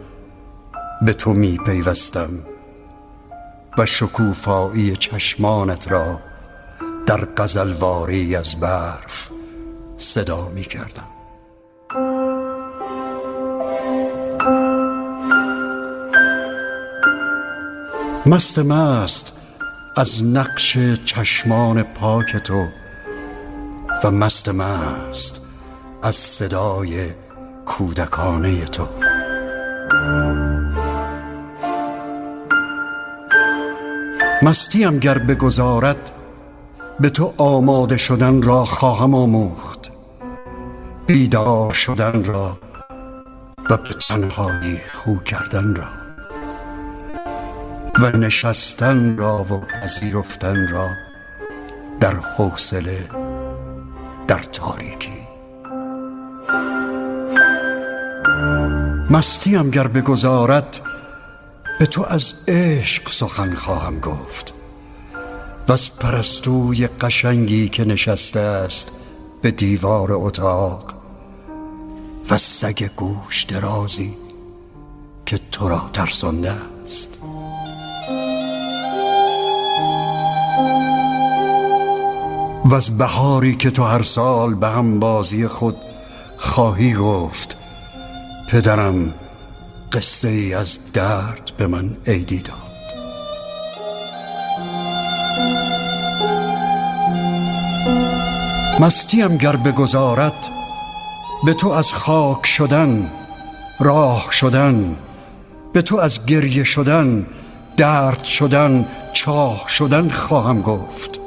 [1.02, 2.30] به تو می پیوستم
[3.78, 6.20] و شکوفایی چشمانت را
[7.06, 9.30] در غزلواری از برف
[9.98, 11.11] صدا می کردم.
[18.26, 19.32] مست مست
[19.96, 22.66] از نقش چشمان پاک تو
[24.04, 25.40] و مست مست
[26.02, 27.10] از صدای
[27.66, 28.88] کودکانه تو.
[34.42, 36.12] مستیم گر بگذارد
[37.00, 39.90] به تو آماده شدن را خواهم آموخت.
[41.06, 42.58] بیدار شدن را
[43.70, 46.01] و به تنهایی خو کردن را.
[47.98, 50.90] و نشستن را و پذیرفتن را
[52.00, 53.08] در حوصله
[54.28, 55.22] در تاریکی.
[59.10, 60.80] مستیم گر بگذارد
[61.78, 64.54] به تو از عشق سخن خواهم گفت.
[65.68, 68.92] و از پرستوی قشنگی که نشسته است
[69.42, 70.94] به دیوار اتاق
[72.30, 74.14] و سگ گوش درازی
[75.26, 76.71] که تو را ترسانده
[82.64, 85.76] و از بهاری که تو هر سال به هم بازی خود
[86.36, 87.56] خواهی گفت
[88.48, 89.14] پدرم
[89.92, 92.56] قصه ای از درد به من عیدی داد.
[98.80, 100.48] مستیم گر بگذارد
[101.44, 103.10] به تو از خاک شدن
[103.80, 104.96] راه شدن
[105.72, 107.26] به تو از گریه شدن
[107.76, 111.21] درد شدن چاه شدن خواهم گفت.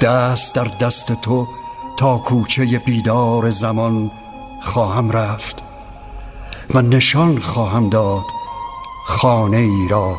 [0.00, 1.48] دست در دست تو
[1.96, 4.10] تا کوچه بیدار زمان
[4.62, 5.62] خواهم رفت
[6.74, 8.24] و نشان خواهم داد
[9.06, 10.16] خانه ای را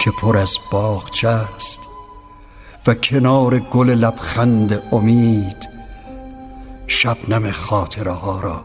[0.00, 1.80] که پر از باغچه است
[2.86, 5.68] و کنار گل لبخند امید
[6.86, 8.62] شبنم خاطره ها را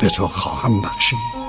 [0.00, 1.46] به تو خواهم بخشید.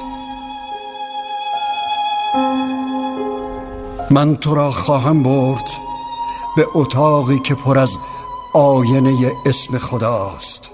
[4.12, 5.87] من تو را خواهم برد
[6.58, 7.98] به اتاقی که پر از
[8.54, 10.70] آینه اسم خداست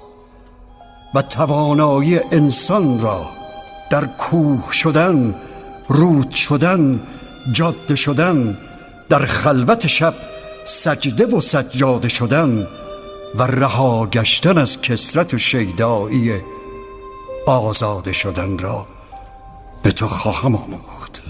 [1.13, 3.25] و توانایی انسان را
[3.89, 5.36] در کوه شدن
[5.89, 7.01] رود شدن
[7.51, 8.57] جاده شدن
[9.09, 10.13] در خلوت شب
[10.65, 12.67] سجده و سجاده شدن
[13.36, 16.34] و رها گشتن از کسرت و شیدایی
[17.47, 18.86] آزاده شدن را
[19.84, 21.23] به تو خواهم آموخت.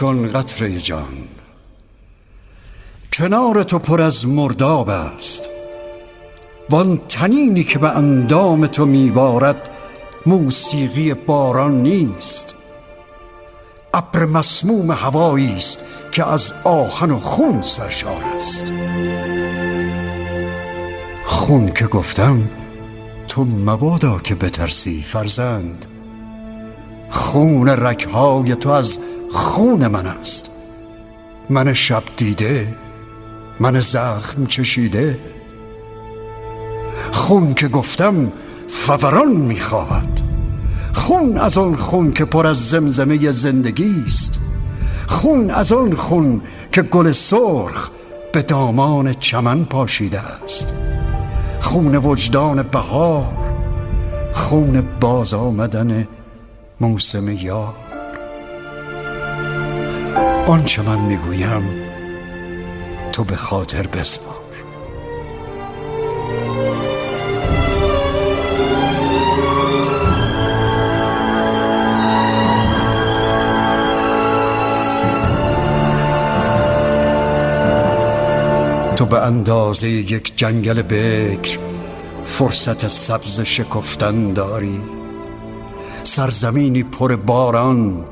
[0.00, 1.28] کن قطره جان.
[3.12, 5.48] کنار تو پر از مرداب است.
[6.70, 9.70] وان تنینی که به اندام تو میبارد
[10.26, 12.54] موسیقی باران نیست.
[13.94, 15.78] ابر مسموم هوایی است
[16.12, 18.64] که از آهن و خون سرشار است.
[21.24, 22.50] خون که گفتم
[23.28, 25.86] تو مبادا که بترسی فرزند.
[27.10, 28.98] خون رکهای تو از
[29.32, 30.50] خون من است.
[31.50, 32.74] من شب دیده
[33.60, 35.18] من زخم چشیده.
[37.12, 38.32] خون که گفتم
[38.68, 40.20] فوران می‌خواهد.
[40.94, 44.38] خون از آن خون که پر از زمزمه زندگی است.
[45.06, 47.90] خون از آن خون که گل سرخ
[48.32, 50.72] به دامان چمن پاشیده است.
[51.60, 53.26] خون وجدان بهار
[54.32, 56.08] خون باز آمدن
[56.80, 57.87] موسم یار.
[60.48, 61.62] آنچه من می‌گویم
[63.12, 64.34] تو به خاطر بسپار.
[78.96, 81.58] تو به اندازه یک جنگل بکر
[82.24, 84.80] فرصت سبز شکفتن داری.
[86.04, 88.04] سرزمینی پر باران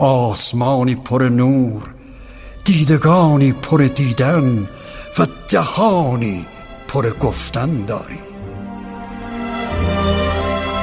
[0.00, 1.94] آسمانی پر نور
[2.64, 4.68] دیدگانی پر دیدن
[5.18, 6.46] و دهانی
[6.88, 8.18] پر گفتن داری.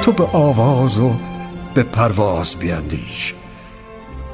[0.02, 1.14] تو به آواز و
[1.74, 3.34] به پرواز بیندیش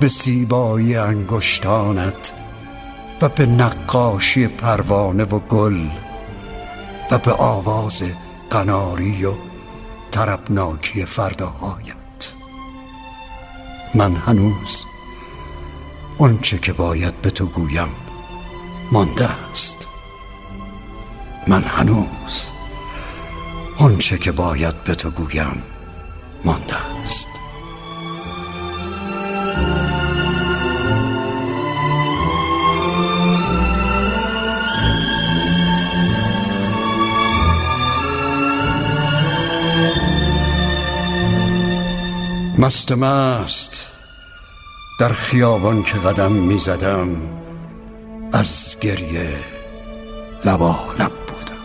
[0.01, 2.33] به زیبایی انگشتانت
[3.23, 5.87] و به نقاشی پروانه و گل
[7.11, 8.03] و به آواز
[8.51, 9.33] قناری و
[10.11, 11.94] طربناکی فرداهایت.
[13.97, 14.87] من هنوز
[16.19, 17.89] آنچه که باید به تو گویم
[18.93, 19.87] مانده است.
[21.47, 22.51] من هنوز
[23.79, 25.63] آنچه که باید به تو گویم
[26.45, 27.24] مانده است.
[42.59, 43.87] مست مست
[45.01, 47.09] در خیابان که قدم می زدم
[48.33, 49.29] از گریه
[50.45, 51.65] لبا لب بودم.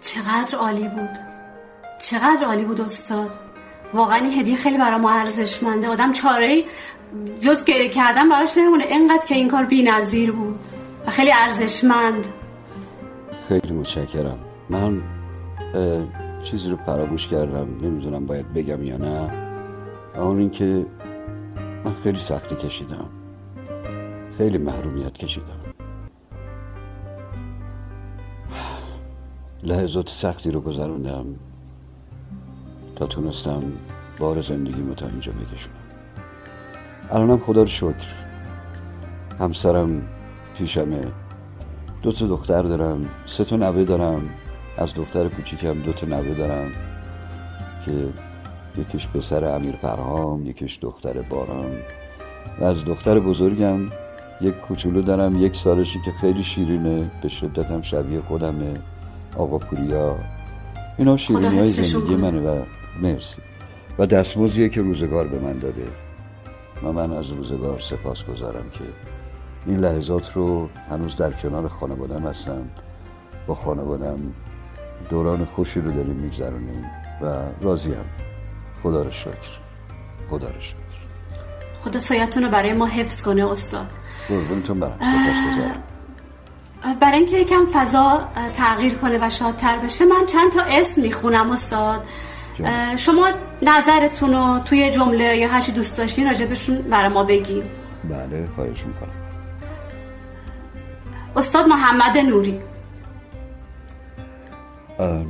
[0.00, 1.10] چقدر عالی بود.
[2.10, 3.30] چقدر عالی بود استاد.
[3.94, 5.88] واقعا این هدیه خیلی برای ما ارزشمنده.
[5.88, 6.64] آدم چاره
[7.40, 8.84] جز گریه کردن براش نمونه.
[8.84, 10.79] اینقدر که این کار بی نظیر بود.
[11.10, 12.26] خیلی ارزشمند.
[13.48, 14.38] خیلی متشکرم.
[14.70, 15.02] من
[16.42, 17.68] چیزی رو فراموش کردم.
[17.82, 19.30] نمی‌دونم باید بگم یا نه.
[20.16, 20.86] اون اینکه
[21.84, 23.06] من خیلی سختی کشیدم.
[24.38, 25.60] خیلی محرومیت کشیدم.
[29.62, 31.26] لحظات سختی رو گذروندم
[32.96, 33.62] تا تونستم
[34.18, 35.76] بار زندگی تا اینجا بکشونم.
[37.10, 38.06] الانم خدا رو شکر.
[39.40, 40.02] همسرم
[40.60, 41.00] پیشمه.
[42.02, 44.22] دو تا دختر دارم سه تا نوه دارم.
[44.78, 46.68] از دختر کوچیکم دو تا نوه دارم
[47.84, 47.92] که
[48.80, 51.72] یکیش پسر امیر پرهام یکیش دختر باران.
[52.60, 53.80] و از دختر بزرگم
[54.40, 58.74] یک کوچولو دارم یک سالشی که خیلی شیرینه به شدت هم شبیه خودمه
[59.36, 60.16] آقا پوریا.
[60.98, 62.62] اینا شیرینی های زندگی منه و
[63.02, 63.42] مرسی.
[63.98, 65.86] و دستموزیه که روزگار به من داده.
[66.82, 68.84] و من از روزگار سپاس گذارم که
[69.66, 72.62] این لحظات رو هنوز در کنار خانوادم هستم.
[73.46, 74.18] با خانوادم
[75.10, 76.84] دوران خوشی رو داریم میگذرونیم
[77.22, 78.04] و راضیم
[78.82, 79.58] خدا رو شکر.
[80.30, 80.76] خدا رو شکر.
[81.80, 83.86] خدا سایتون رو برای ما حفظ کنه استاد.
[84.28, 84.98] قربونتون برم.
[87.00, 92.02] برای اینکه یکم فضا تغییر کنه و شادتر بشه من چند تا اسم می‌خونم استاد.
[92.96, 93.30] شما
[93.62, 97.64] نظرتون رو توی جمله یا هرچی دوست داشتین راجبشون برای ما بگید
[98.04, 99.19] بله خواهش می‌کنم.
[101.36, 102.60] استاد محمد نوری.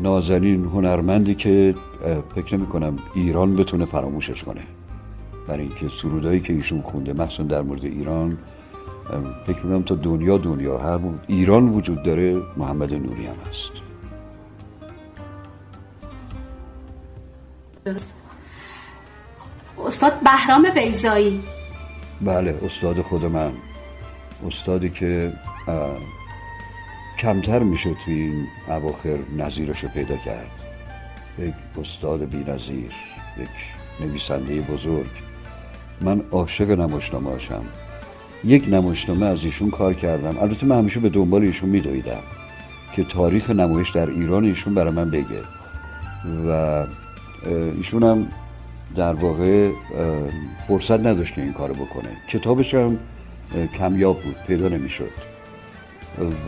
[0.02, 1.74] نازنین هنرمندی که
[2.34, 4.60] فکر نمی کنم ایران بتونه فراموشش کنه.
[5.48, 8.38] برای اینکه سرودایی که ایشون خونده مخصوصا در مورد ایران
[9.46, 13.70] فکر کنم تا دنیا دنیا همون ایران وجود داره محمد نوری هم هست.
[19.86, 21.40] استاد بهرام بیزایی
[22.20, 23.52] بله استاد خود من.
[24.46, 25.32] استادی که
[27.18, 30.50] کمتر میشه توی این اواخر نظیرش رو پیدا کرد.
[31.38, 32.92] یک استاد بی نظیر
[33.38, 33.48] یک
[34.00, 35.10] نویسنده بزرگ.
[36.00, 37.62] من عاشق نمایشنامه هاشم.
[38.44, 40.38] یک نمایشنامه از ایشون کار کردم.
[40.38, 42.22] البته من همیشه به دنبال ایشون میدویدم
[42.96, 45.42] که تاریخ نمایش در ایران ایشون برای من بگه.
[46.48, 46.86] و
[47.76, 48.28] ایشون هم
[48.96, 49.70] در واقع
[50.68, 52.08] فرصت نداشت که این کارو بکنه.
[52.28, 52.98] کتابش هم
[53.78, 55.10] کمیاب بود پیدا نمی‌شد.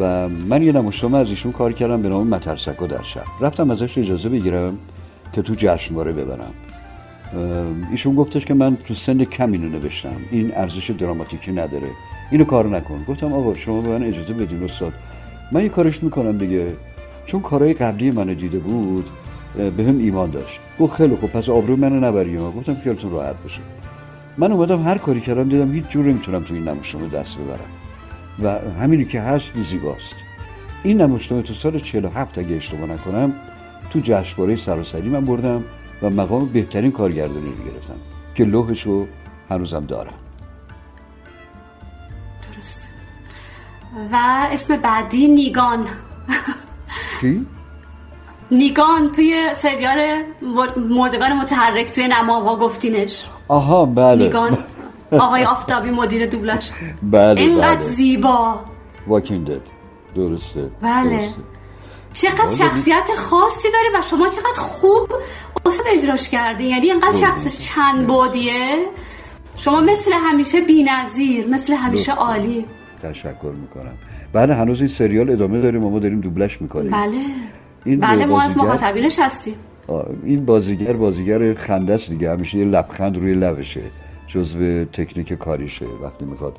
[0.00, 3.24] و من یه نمایشنامه از ایشون کار کردم به نام مترسکا در شب.
[3.40, 4.78] رفتم ازش اجازه بگیرم
[5.32, 6.52] که تو جشنواره ببرم.
[7.90, 10.16] ایشون گفتش که من تو سن کم اینو نوشتم.
[10.30, 11.88] این ارزش دراماتیکی نداره.
[12.30, 13.04] اینو کار نکن.
[13.08, 14.92] گفتم آقا شما به من اجازه بدین استاد.
[15.52, 16.66] من یه کارش می‌کنم دیگه.
[17.26, 19.04] چون کارهای قبلی منو دیده بود
[19.76, 20.60] به هم ایمان داشت.
[20.80, 22.50] گفت خیلی خوب پس آبرو منو نبری ها.
[22.50, 23.60] گفتم خیالتون راحت باشه.
[24.38, 27.70] من اومدم هر کاری کردم دیدم هیچ جور نمی‌تونم تو این نمایشنامه دست ببرم.
[28.42, 30.14] و همینی که هست زیباست.
[30.82, 33.32] این نمایشنامه تو سال 47 اگه اشتباه نکنم
[33.90, 35.64] تو جشنواره سراسری من بردم
[36.02, 37.94] و مقام بهترین کارگردانی رو گرفتم
[38.34, 39.06] که لوحش رو
[39.50, 40.14] هنوزم دارم.
[44.12, 44.16] و
[44.52, 45.86] اسم بعدی نیگان.
[47.20, 47.46] کی؟
[48.50, 53.24] نیگان توی سریال مر- مردگان متحرک توی نماوا گفتینش.
[53.48, 54.24] آها بله.
[54.24, 54.58] نیگان
[55.12, 56.70] آقای آفتابی مدیر دوبلاژ
[57.02, 58.60] بله اینقدر بله زیبا.
[59.06, 59.60] واکینگ دد
[60.16, 61.18] درسته بله.
[61.18, 61.40] درسته.
[62.14, 62.50] چقدر بله.
[62.50, 65.08] شخصیت خاصی داره و شما چقدر خوب
[65.66, 68.86] استاد اجراش کرده یعنی اینقدر شخص چند بودیه.
[69.56, 72.64] شما مثل همیشه بی‌نظیر مثل همیشه عالی.
[73.02, 73.94] تشکر می‌کنم.
[74.32, 76.90] بله هنوز این سریال ادامه داریم و ما داریم دوبلش می‌کنیم.
[76.90, 77.18] بله.
[77.84, 79.54] این بله ما از مخاطبینش هستیم.
[80.24, 82.30] این بازیگر بازیگر خنده است دیگه.
[82.30, 83.80] همیشه یه لبخند روی لبشه.
[84.26, 85.86] جزو تکنیک کاریشه.
[86.02, 86.56] وقتی می‌خواد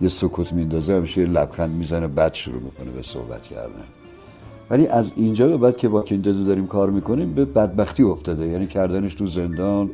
[0.00, 3.84] یه سکوت میندازه همیشه یه لبخند می‌زنه بعد شروع می‌کنه به صحبت کردن.
[4.70, 8.46] ولی از اینجا به بعد که با کینددو داریم کار می‌کنیم به بدبختی افتاده.
[8.46, 9.90] یعنی کردنش تو زندان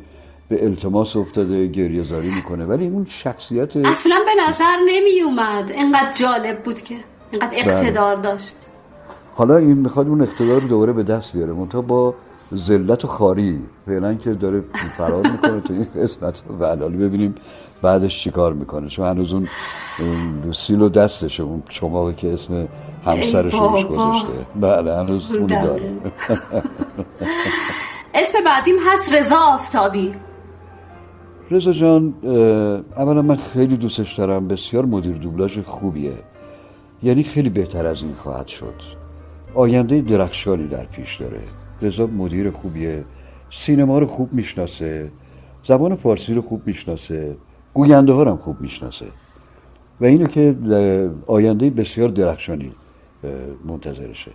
[0.49, 2.65] به التماس افتاده گریه زاری می‌کنه.
[2.65, 6.95] ولی اون شخصیت اصلا به نظر نمی اومد اینقدر جالب بود که
[7.31, 7.77] اینقدر بله.
[7.77, 8.57] اقتدار داشت.
[9.35, 11.53] حالا این می‌خواد اون اقتدار رو دوباره به دست بیاره.
[11.53, 12.15] منتها با
[12.55, 13.61] ذلت و خاری.
[13.87, 14.65] فعلا که داره
[14.97, 16.43] فرار می‌کنه تو این قسمت.
[16.61, 17.35] و حالا ببینیم
[17.83, 18.89] بعدش چیکار می‌کنه.
[18.89, 19.49] چون هنوز اون
[20.01, 22.69] اون لوسیل و دستشه اون چماقی که اسم
[23.05, 23.85] همسرش روش.
[23.85, 24.33] گذاشته.
[24.61, 25.47] بله هنوز بله.
[25.63, 25.93] داره.
[28.15, 30.15] اسم بعدیم هست رضا آفتابی.
[31.51, 32.15] رضا جان
[32.97, 34.49] اولا من خیلی دوستش دارم.
[34.49, 36.13] بسیار مدیر دوبلاژ خوبیه.
[37.03, 38.75] یعنی خیلی بهتر از این خواهد شد.
[39.55, 41.41] آینده درخشانی در پیش داره.
[41.83, 43.05] رضا مدیر خوبیه.
[43.51, 45.11] سینما رو خوب می‌شناسه.
[45.65, 47.37] زبان فارسی رو خوب می‌شناسه.
[47.75, 49.07] گوینده ها رو هم خوب می‌شناسه.
[50.01, 50.55] و اینو که
[51.27, 52.73] آینده بسیار درخشانی
[53.65, 54.31] منتظرشه.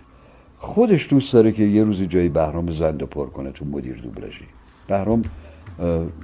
[0.58, 4.44] خودش دوست داره که یه روزی جای بهرام زنده پر کنه تو مدیر دوبلاژی
[4.88, 5.22] بهرام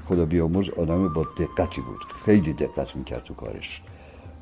[0.08, 2.00] خدا بیامرز آدم با دقتی بود.
[2.24, 3.82] خیلی دقت می‌کرد تو کارش.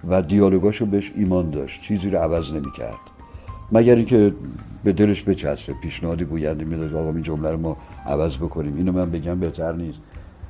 [0.09, 1.83] و دیالوگاشو بهش ایمان داشت.
[1.83, 2.99] چیزی رو عوض نمی‌کرد.
[3.73, 4.33] مگر اینکه
[4.85, 7.77] به دلش بچسبه پیشنهادی گوینده می‌داد آقا این جمله رو ما
[8.07, 8.77] عوض بکنیم.
[8.77, 9.99] اینو من بگم بهتر نیست.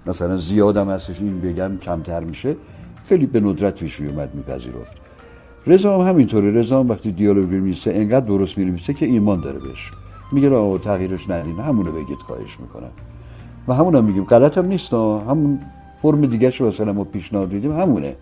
[0.06, 2.56] مثلا زیادم هستش این بگم کمتر میشه.
[3.08, 4.92] خیلی به ندرت پیش اومد میپذیرفت.
[5.66, 6.50] رضا هم همینطوره.
[6.50, 9.90] رضا هم وقتی دیالوگ میمیسه انقدر درست میمیسه که ایمان داره بهش.
[10.32, 12.90] میگه آقا تغییرش ندین همونو بگید خواهش می‌کنم.
[13.68, 14.24] و همون هم میگیم.
[14.24, 14.92] غلط هم نیست.
[14.92, 15.58] همون
[16.02, 18.14] فرم دیگه شو مثلا ما پیشنهاد دیدیم همونه.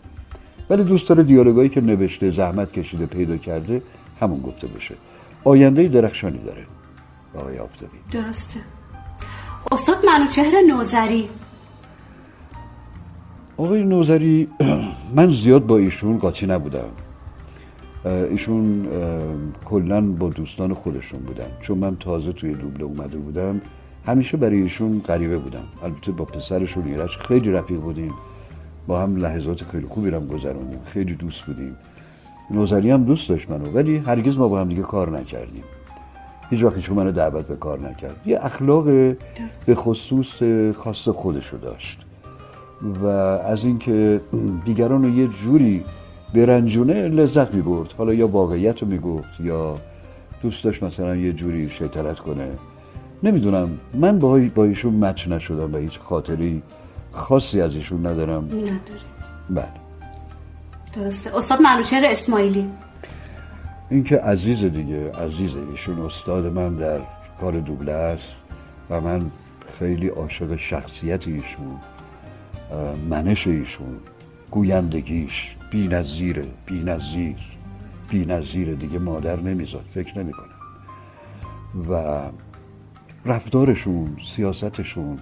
[0.70, 3.82] ولی دوست داره دیالوگایی که نوشته زحمت کشیده پیدا کرده
[4.20, 4.94] همون گفته بشه
[5.44, 6.66] آینده درخشانی داره.
[7.34, 7.98] آقای آفتابی.
[8.12, 8.60] درسته.
[9.72, 11.28] استاد منوچهر نوزری.
[13.56, 14.48] آقای نوزری
[15.14, 16.88] من زیاد با ایشون قاطی نبودم.
[18.04, 18.88] ایشون
[19.64, 21.50] کلا با دوستان خودشون بودن.
[21.60, 23.60] چون من تازه توی دوبله اومده بودم
[24.06, 25.64] همیشه برای ایشون غریبه بودم.
[25.84, 28.14] البته با پسرشون ایرج خیلی رفیق بودیم.
[28.86, 30.80] با هم لحظات خیلی خوبی رو گذروندیم.
[30.84, 31.76] خیلی دوست بودیم.
[32.50, 35.64] نوزری هم دوست داشت منو ولی هرگز ما با هم دیگه کار نکردیم.
[36.50, 38.16] هیچ وقت ایشون منو دعوت به کار نکرد.
[38.26, 38.84] یه اخلاق
[39.66, 40.42] به خصوص
[40.76, 41.98] خاص خودشو داشت.
[43.02, 44.20] و از اینکه
[44.64, 45.84] دیگران رو یه جوری
[46.34, 49.76] برنجونه لذت می برد حالا یا واقعیت رو می گفت یا
[50.42, 52.48] دوست داشت مثلا یه جوری شیطنت کنه.
[53.22, 53.78] نمی‌دونم.
[53.94, 56.62] من با با ایشون مچ نشدم و هیچ خاطری
[57.12, 58.44] خاصی از ایشون ندارم.
[58.44, 58.70] نداره
[59.50, 59.88] بله.
[61.34, 62.70] استاد منوچهر اسماعیلی.
[63.90, 67.00] اینکه عزیز دیگه عزیزه ایشون استاد من در
[67.40, 68.28] کار دوبله است
[68.90, 69.30] و من
[69.78, 71.76] خیلی عاشق شخصیت ایشون
[73.10, 73.96] منش ایشون
[74.50, 77.36] گویندگیش بی نظیره بی نظیر
[78.08, 80.44] بی نظیره دیگه مادر نمیذاد فکر نمی‌کنم.
[81.90, 82.22] و
[83.24, 85.18] رفتارشون سیاستشون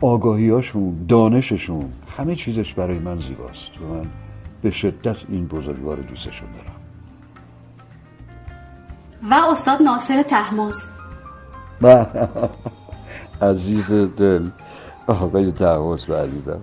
[0.00, 1.84] آگاهیاشون دانششون
[2.18, 3.80] همه چیزش برای من زیباست.
[3.80, 4.04] و من
[4.62, 6.80] به شدت این بزرگوار دوستشون دارم
[9.30, 10.92] و استاد ناصر تحماس
[13.42, 14.48] عزیز دل
[15.06, 16.60] آقای تحماس و عزیزم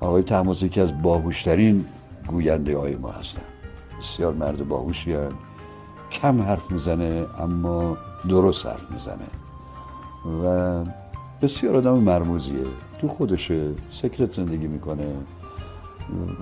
[0.00, 1.84] آقای تحماس یکی از باهوشترین
[2.26, 3.42] گوینده های ما هستن.
[4.00, 5.32] بسیار مرد باهوشی هن.
[6.12, 7.96] کم حرف می‌زنه اما
[8.28, 9.26] درست حرف می‌زنه.
[10.44, 10.84] و
[11.42, 12.64] بسیار آدم مرموزیه.
[13.00, 15.04] تو خودشه سکرت زندگی می‌کنه.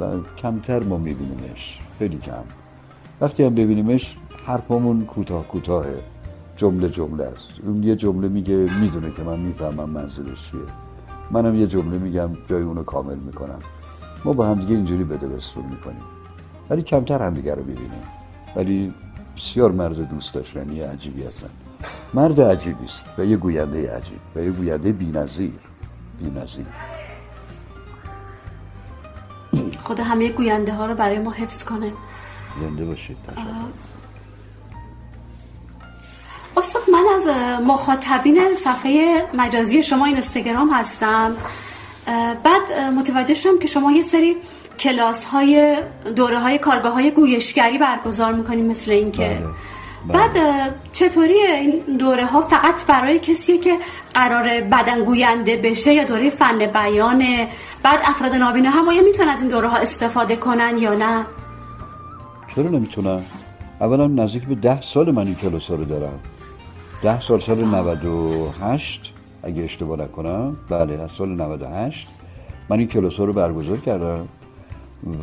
[0.01, 1.79] و کمتر ما میبینیمش.
[1.99, 2.45] خیلی کم.
[3.21, 4.17] وقتی هم ببینیمش
[4.47, 5.99] حرفمون کوتاه کوتاهه.
[6.57, 7.61] جمله جمله است.
[7.67, 10.61] اون یه جمله میگه می‌دونه که من می‌فهمم منظورش چیه.
[11.31, 13.59] منم یه جمله میگم جای اونو کامل می‌کنم.
[14.25, 16.03] ما با هم دیگه اینجوری بده بستون می‌کنیم.
[16.71, 18.03] ولی کمتر هم دیگه رو ببینیم
[18.57, 18.95] ولی
[19.37, 21.49] بسیار مرد دوست داشتنی عجیبی هستن
[22.15, 25.53] مرد عجیبی است و یه گوینده عجیب و یه گوینده بی‌نظیر.
[26.19, 26.67] بی‌نظیر.
[29.85, 31.93] خدا همه گوینده ها رو برای ما حفظ کنه.
[32.61, 33.41] زنده باشید تشکر.
[36.57, 37.37] استاد من از
[37.67, 41.33] مخاطبین صفحه مجازی شما این اینستاگرام هستم.
[42.45, 44.37] بعد متوجه شدم که شما یه سری
[44.79, 45.83] کلاس های
[46.17, 49.43] دوره های کارگاه های گویشگری برگزار می‌کنیم مثل این که
[50.09, 53.79] بعد اه، چطوری این دوره ها فقط برای کسیه که
[54.15, 57.49] قرار بدن گوینده بشه یا دوره فن بیانه
[57.85, 61.27] بعد افراد نابینا هم آیا می‌تونن از این دوره ها استفاده کنن یا نه؟
[62.55, 63.23] چرا نمی‌تونم
[63.81, 66.19] اولا نزدیک به ده سال من این کلاس رو دارم.
[67.03, 69.13] ده سال سال 98
[69.43, 70.57] اگه اشتباه نکنم.
[70.69, 72.09] بله از سال 98
[72.69, 74.29] من این کلاس رو برگزار کردم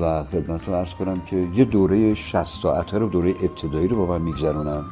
[0.02, 4.26] و خدمتتون ارز کنم که یه دوره 60 ساعته رو دوره ابتدایی رو با من
[4.26, 4.86] میگذرونم.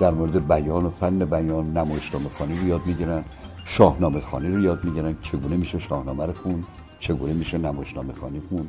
[0.00, 3.24] در مورد بیان و فن بیان نمایشنامه خانی رو یاد می‌گیرن.
[3.64, 5.16] شاهنامه خانی رو یاد می‌گیرن.
[5.22, 6.64] چگونه میشه شاهنامه رو خون
[7.00, 8.66] چگونه میشه نمایشنامه خانی خون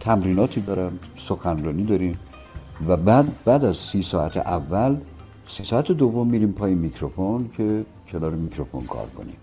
[0.00, 2.18] تمریناتی دارم سخنرانی داریم
[2.88, 4.96] و بعد بعد از سی ساعت اول
[5.48, 9.36] سی ساعت دوم میریم پای میکروفون که کنار میکروفون کار کنیم.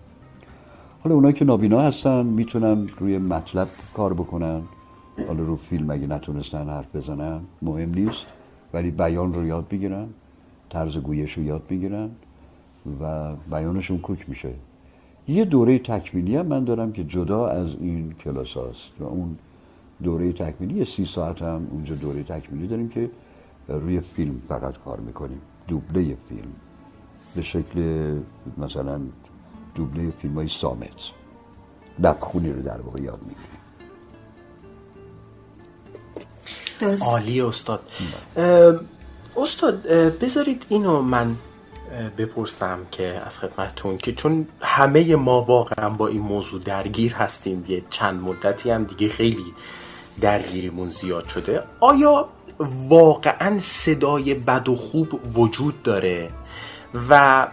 [1.04, 4.62] حالا اونایی که نابینا هستن می‌تونن روی مطلب کار بکنن.
[5.28, 8.26] حالا رو فیلم اگه نتونستن حرف بزنن مهم نیست
[8.72, 10.06] ولی بیان رو یاد بگیرن
[10.70, 12.10] طرز گویش رو یاد بگیرن
[13.00, 14.50] و بیانشون کوک میشه.
[15.28, 19.38] یه دوره تکمیلی هم من دارم که جدا از این کلاس هاست و اون
[20.02, 23.10] دوره تکمیلی یه سی ساعت هم اونجا دوره تکمیلی داریم که
[23.68, 26.52] روی فیلم فقط کار می‌کنیم دوبله فیلم.
[27.34, 27.80] به شکل
[28.58, 29.00] مثلا
[29.74, 31.10] دوبله فیلم های سامت
[32.04, 33.56] دبخونی رو در واقع یاد می‌گیریم.
[37.02, 37.80] عالی استاد.
[38.36, 38.74] اه،
[39.36, 39.86] استاد
[40.20, 41.36] بذارید اینو من
[42.18, 47.82] بپرسم که از خدمتتون که چون همه ما واقعا با این موضوع درگیر هستیم یه
[47.90, 49.54] چند مدتی هم دیگه خیلی
[50.20, 52.28] درگیریمون زیاد شده آیا
[52.88, 56.30] واقعا صدای بد و خوب وجود داره؟
[57.10, 57.46] و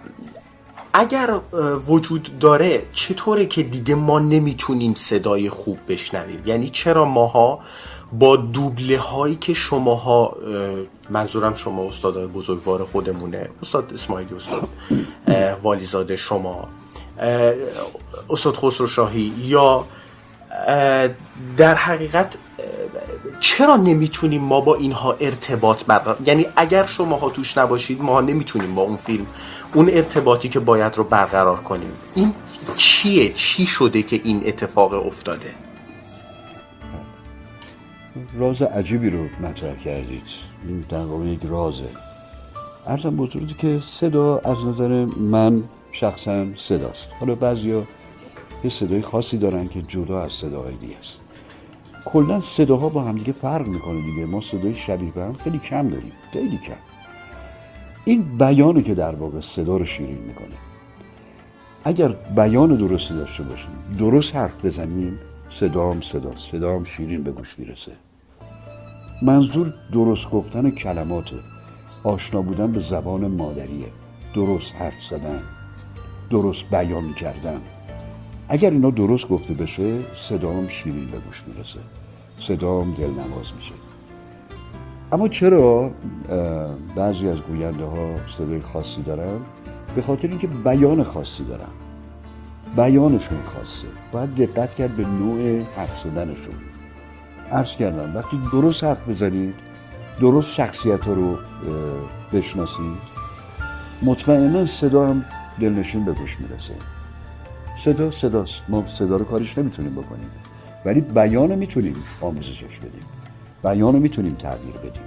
[0.93, 1.39] اگر
[1.87, 7.59] وجود داره چطوره که دیگه ما نمی‌تونیم صدای خوب بشنویم؟ یعنی چرا ماها
[8.19, 10.35] با دوبله هایی که شماها اه،
[11.09, 14.69] منظورم شما استادای بزرگوار خودمونه استاد اسماعیلی استاد
[15.63, 16.67] والیزاده شما
[18.29, 19.85] استاد خسرو شاهی یا
[21.57, 22.33] در حقیقت
[23.39, 28.81] چرا نمی‌تونیم ما با اینها ارتباط برقرار یعنی اگر شماها توش نباشید ما نمی‌تونیم با
[28.81, 29.25] اون فیلم
[29.73, 31.91] اون ارتباطی که باید رو برقرار کنیم.
[32.15, 32.33] این
[32.77, 35.51] چیه؟ چی شده که این اتفاق افتاده؟
[38.37, 40.27] راز عجیبی رو مطرح کردید.
[40.67, 41.89] این در واقع یک رازه.
[42.87, 47.09] ارزم بزرگی که صدا از نظر من شخصا صداست.
[47.19, 47.83] حالا بعضیا
[48.63, 51.19] یه صدای خاصی دارن که جدا از صداهای دیگه است.
[52.05, 54.25] کلا صداها با هم دیگه فرق می‌کنه دیگه.
[54.25, 56.11] ما صدای شبیه به هم خیلی کم داریم.
[56.33, 56.73] خیلی کم.
[58.05, 60.55] این بیانو که در واقع صدا رو شیرین می‌کنه.
[61.83, 65.19] اگر بیان درستی داشته باشیم درست حرف بزنیم
[65.49, 67.91] صدام صدا صدام شیرین به گوش می‌رسه.
[69.23, 71.35] منظور درست گفتن کلماته.
[72.03, 73.85] آشنا بودن به زبان مادریه.
[74.35, 75.41] درست حرف زدن.
[76.29, 77.61] درست بیان کردن.
[78.49, 81.79] اگر اینا درست گفته بشه صدام شیرین به گوش می‌رسه.
[82.39, 83.73] صدام دلنواز میشه.
[85.11, 85.91] اما چرا؟
[86.95, 89.39] بعضی از گوینده ها صدای خاصی دارن
[89.95, 91.71] به خاطر اینکه بیان خاصی دارن.
[92.75, 93.87] بیانشون خاصه.
[94.11, 96.55] باید دقت کرد به نوع حرف زدنشون.
[97.51, 99.55] عرض کردم وقتی درست حرف بزنید
[100.19, 101.37] درست شخصیت رو
[102.33, 103.13] بشناسید
[104.03, 105.25] مطمئنا صدا هم
[105.59, 106.73] دلنشین به گوش می‌رسه.
[107.85, 108.61] صدا صداست.
[108.69, 110.29] ما صدا رو کارش نمی‌تونیم بکنیم.
[110.85, 113.03] ولی بیان رو می‌تونیم آموزشش بدیم.
[113.63, 115.03] بیان رو می‌تونیم تغییر بدیم.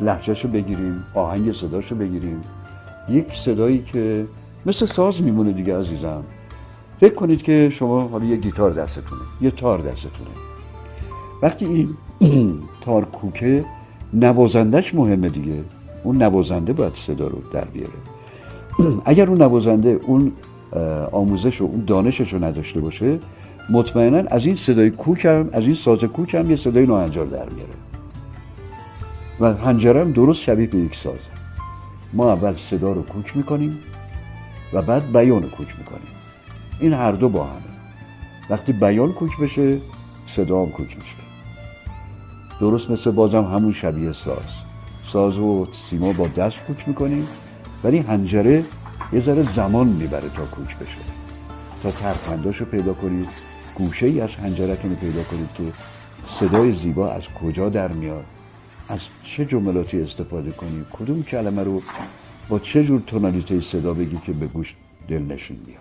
[0.00, 2.40] لحجهشو بگیریم آهنگ صداشو بگیریم.
[3.08, 4.26] یک صدایی که
[4.66, 6.22] مثل ساز میمونه دیگه عزیزم.
[7.00, 10.30] فکر کنید که شما حالا یه گیتار دستتونه یه تار دستتونه.
[11.42, 11.64] وقتی
[12.18, 13.64] این تار کوکه
[14.14, 15.60] نوازندش مهمه دیگه.
[16.02, 17.92] اون نوازنده باید صدا رو در بیاره.
[19.04, 20.32] اگر اون نوازنده اون
[21.12, 23.18] آموزش و اون دانشش رو نداشته باشه
[23.70, 27.48] مطمئنا از این صدای کوک هم از این ساز کوک هم یه صدای ناهنجار در
[27.48, 27.74] میاره.
[29.40, 31.18] و هنجره هم درست شبیه به یک ساز.
[32.12, 33.78] ما اول صدا رو کوک می‌کنیم
[34.72, 36.10] و بعد بیان رو کوک می‌کنیم.
[36.80, 37.60] این هر دو با همه.
[38.50, 39.78] وقتی بیان کوک بشه
[40.28, 41.19] صدا هم کوک میشه.
[42.60, 44.48] درست مثل بازم همون شبیه ساز.
[45.12, 47.26] ساز و سیما با دست کوک می‌کنیم
[47.84, 48.64] ولی هنجره
[49.12, 50.98] یه ذره زمان می‌بره تا کوک بشه.
[51.82, 53.28] تا ترفنداشو پیدا کنید
[53.74, 55.62] گوشه ای از هنجرتون رو پیدا کنید که
[56.40, 58.24] صدای زیبا از کجا در میاد؟
[58.88, 61.82] از چه جملاتی استفاده کنید؟ کدوم کلمه رو
[62.48, 64.74] با چه جور تونالیته صدا بگی که به گوش
[65.08, 65.80] دلنشین بیاد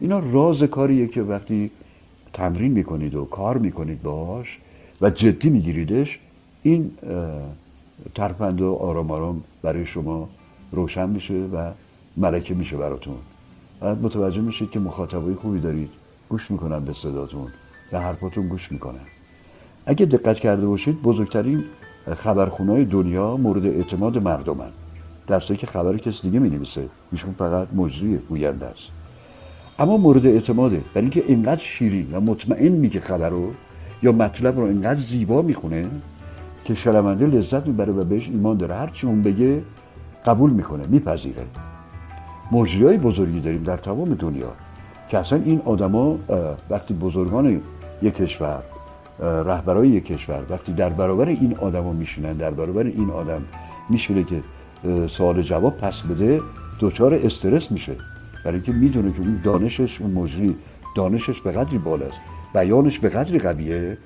[0.00, 1.70] اینا راز کاریه که وقتی
[2.32, 4.58] تمرین می‌کنید و کار می‌کنید باهاش
[5.02, 6.18] و جدی میگیریدش.
[6.62, 6.90] این
[8.14, 10.28] ترفند و آرام آرام برای شما
[10.72, 11.70] روشن میشه و
[12.16, 13.16] ملکه میشه براتون.
[13.80, 15.90] و متوجه میشید که مخاطبای خوبی دارید.
[16.28, 17.46] گوش می‌کنن به صداتون
[17.92, 19.00] و حرفاتون گوش می‌کنن.
[19.86, 21.64] اگه دقت کرده باشید بزرگترین
[22.16, 24.70] خبرخونهای دنیا مورد اعتماد مردمن.
[25.26, 26.88] در که خبر کسی دیگه می‌نویسه.
[27.12, 28.88] ایشون فقط مجری گوینده است.
[29.78, 30.80] اما مورد اعتماده.
[30.94, 33.50] برای اینکه اینقدر شیرین و مطمئن میگه خبر رو
[34.02, 35.86] یا مطلب رو اینقدر زیبا می‌خونه
[36.64, 38.74] که شنونده لذت می‌بره و بهش ایمان داره.
[38.74, 39.62] هرچی اون بگه
[40.26, 41.44] قبول می‌کنه میپذیره.
[42.52, 44.52] مجری های بزرگی داریم در تمام دنیا
[45.08, 46.18] که اصلا این آدما
[46.70, 47.60] وقتی بزرگان
[48.02, 48.62] یک کشور
[49.20, 53.42] رهبرای یک کشور وقتی در برابر این آدما میشینن در برابر این آدم
[53.90, 54.40] میشونه که
[55.06, 56.40] سوال جواب پس بده
[56.80, 57.92] دچار استرس میشه.
[58.44, 60.56] برای اینکه می‌دونه که اون دانشش اون مجری
[60.96, 62.20] دانشش به قدری بالاست.
[62.54, 63.98] بیانش به قدری قویه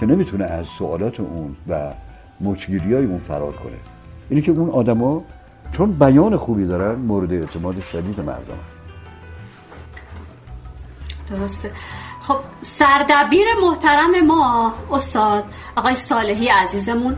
[0.00, 1.92] که نمی‌تونه از سوالات اون و
[2.40, 3.76] مچگیری های اون فرار کنه.
[4.30, 5.22] اینه که اون آدما
[5.72, 8.58] چون بیان خوبی دارن مورد اعتماد شدید مردم.
[11.30, 11.70] درسته.
[12.22, 12.36] خب
[12.78, 15.44] سردبیر محترم ما استاد
[15.76, 17.16] آقای صالحی عزیزمون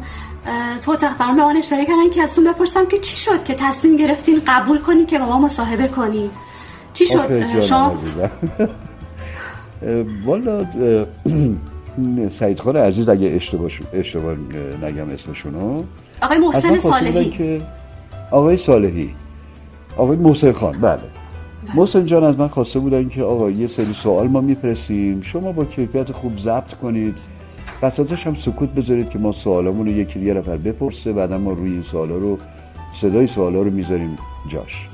[0.85, 4.79] تو اتاق من اشاره کردن که ازتون بپرسم که چی شد که تصمیم گرفتین قبول
[4.79, 6.31] کنی که با ما مصاحبه کنی؟
[6.95, 7.95] چی شد؟ شما
[10.25, 10.65] والا
[12.39, 14.37] سعید خان عزیز اگه اشتباه, اشتباه
[14.83, 15.83] نگم اسمشونو.
[16.23, 17.63] آقای محسن صالحی.
[18.31, 19.11] آقای صالحی.
[19.97, 20.99] آقای محسن خان بله.
[21.75, 25.23] محسن جان از من خواسته بودن که آقا یه سری سوال ما می‌پرسیم.
[25.23, 27.15] شما با کیفیت خوب ضبط کنید.
[27.83, 31.71] قصدش هم سکوت بذارید که ما سوالامون رو یکی یه نفر بپرسه بعدا ما روی
[31.71, 32.39] این سوالا رو
[33.01, 34.19] صدای سوالا رو می‌ذاریم
[34.49, 34.89] جاش.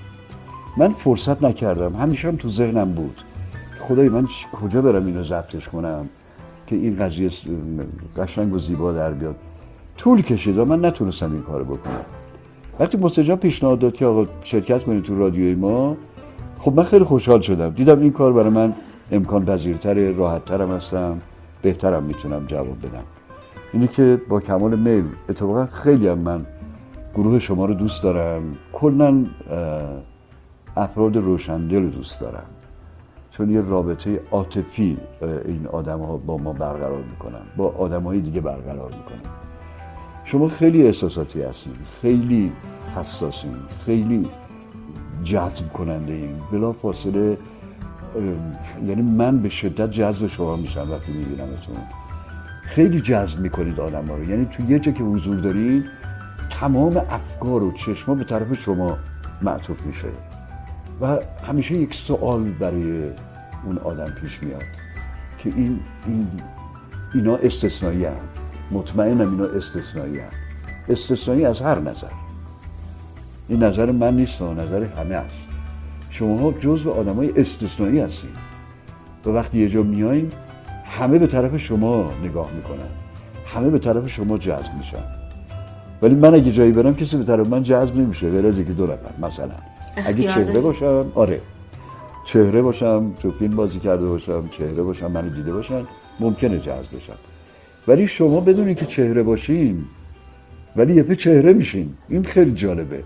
[0.77, 1.94] من فرصت نکردم.
[1.94, 3.20] همیشه هم تو ذهنم بود.
[3.88, 6.09] خدای من کجا برم اینو ضبطش کنم
[6.66, 7.30] که این قضیه
[8.16, 9.36] قشنگ و زیبا در بیاد؟
[9.96, 12.04] طول کشید و من نتونستم این کارو بکنم.
[12.80, 15.96] وقتی مستجاب پیشنهاد داد که آقا شرکت کنید تو رادیوی ما
[16.59, 17.70] خب من خیلی خوشحال شدم.
[17.70, 18.74] دیدم این کار برای من
[19.10, 21.20] امکان پذیرتر راحت ترم هستم
[21.62, 23.04] بهترم می‌تونم جواب بدم.
[23.72, 26.40] اینه که با کمال میل اتفاقا خیلی هم من
[27.14, 28.42] گروه شما رو دوست دارم.
[28.72, 29.24] کلا
[30.76, 32.46] افراد روشندل رو دوست دارم.
[33.43, 34.98] چون یه رابطه عاطفی
[35.44, 39.32] این آدم ها با ما برقرار می‌کنن با آدم های دیگه برقرار می‌کنن.
[40.24, 42.52] شما خیلی احساساتی هستید خیلی
[42.97, 43.55] حساسین
[43.86, 44.27] خیلی
[45.24, 47.39] جذب کننده این بلا فاصله
[48.86, 51.77] یعنی من به شدت جذب شما میشم وقتی میبینمتون
[52.62, 54.24] خیلی جذب می‌کنید آدم ها رو.
[54.24, 55.85] یعنی تو یه جا که حضور دارید
[56.51, 58.98] تمام افکار و چشما به طرف شما
[59.43, 60.09] معطوف میشه.
[61.01, 63.02] و همیشه یک سوال برای
[63.64, 64.62] اون آدم پیش میاد
[65.39, 66.28] که این, این
[67.14, 68.16] اینا استثنایی هم
[68.70, 70.28] مطمئنم اینا استثنایی هم
[70.89, 72.10] استثنایی از هر نظر.
[73.48, 75.36] این نظر من نیست و نظر همه است.
[76.10, 78.36] شما ها جزو آدم های استثنایی هستید.
[79.26, 80.32] و وقتی یه جا میاییم
[80.84, 82.89] همه به طرف شما نگاه می‌کنن.
[83.55, 85.05] همه به طرف شما جذب میشن.
[86.02, 88.30] ولی من اگه جایی برم کسی به طرف من جذب نمیشه.
[88.30, 89.55] غیر از یکی دو نفر مثلا.
[89.97, 91.40] اگه چهره باشم آره.
[92.24, 95.82] چهره باشم تو فیلم بازی کرده باشم چهره باشم منو دیده باشن
[96.20, 97.16] ممکنه جذب بشم
[97.88, 99.84] ولی شما بدونید که چهره باشین
[100.76, 101.94] ولی یه چهره میشین.
[102.08, 103.02] این خیلی جالبه.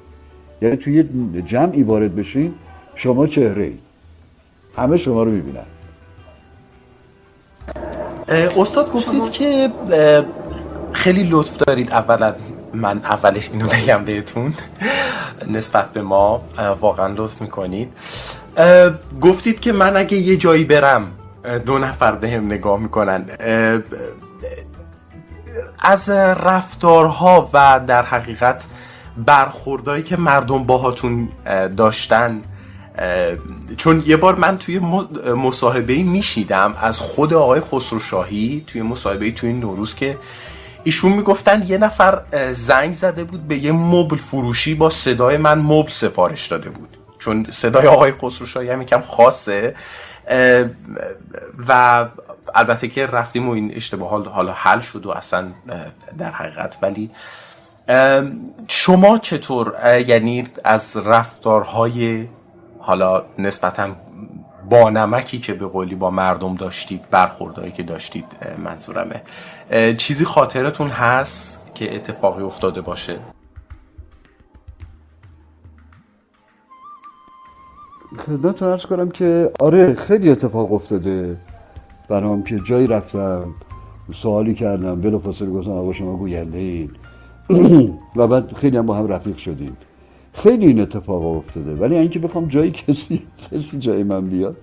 [0.62, 0.94] یعنی توی
[1.34, 2.55] یه جمعی وارد بشین
[2.94, 3.78] شما چهره ای
[4.76, 5.66] همه شما رو می‌بینن.
[8.56, 9.70] استاد گفتید که
[10.93, 12.34] خیلی لطف دارید اولا.
[12.74, 14.55] من اولش اینو بگم بهتون.
[15.51, 16.43] نسبت به ما
[16.80, 17.93] واقعا لطف می‌کنید.
[19.20, 21.06] گفتید که من اگه یه جایی برم
[21.66, 23.24] دو نفر به هم نگاه می‌کنن.
[25.78, 28.64] از رفتارها و در حقیقت
[29.16, 32.40] برخوردهایی که مردم باهاتون اه، داشتن
[33.76, 34.78] چون یه بار من توی
[35.36, 40.18] مصاحبه میشیدم از خود آقای خسرو شاهی توی مصاحبه توی نوروز که
[40.87, 42.23] ایشون می‌گفتن یه نفر
[42.53, 46.97] زنگ زده بود به یه مبل فروشی با صدای من مبل سفارش داده بود.
[47.19, 49.75] چون صدای آقای خسرو شاهی هم یکم خاصه.
[51.69, 52.05] و
[52.55, 55.49] البته که رفتیم و این اشتباه حال- حالا حل شد و اصلا
[56.19, 56.77] در حقیقت.
[56.83, 57.11] ولی
[58.69, 59.75] شما چطور
[60.07, 62.29] یعنی از رفتارهای
[62.79, 63.89] حالا نسبتا
[64.71, 68.25] با نمکی که به قولی با مردم داشتید برخوردهایی که داشتید
[68.59, 69.23] منظورمه
[69.98, 73.18] چیزی خاطرتون هست که اتفاقی افتاده باشه؟
[78.26, 81.36] خدمت عرض کنم که آره خیلی اتفاق افتاده
[82.09, 83.55] برام که جایی رفتم
[84.14, 86.90] سوالی کردم بلافاصله گفتم آقا شما گوینده این
[88.16, 89.76] و بعد خیلی هم با هم رفیق شدیم.
[90.32, 93.22] خیلی این اتفاق افتاده ولی اینکه بخوام جایی کسی
[93.52, 94.56] کسی جای من بیاد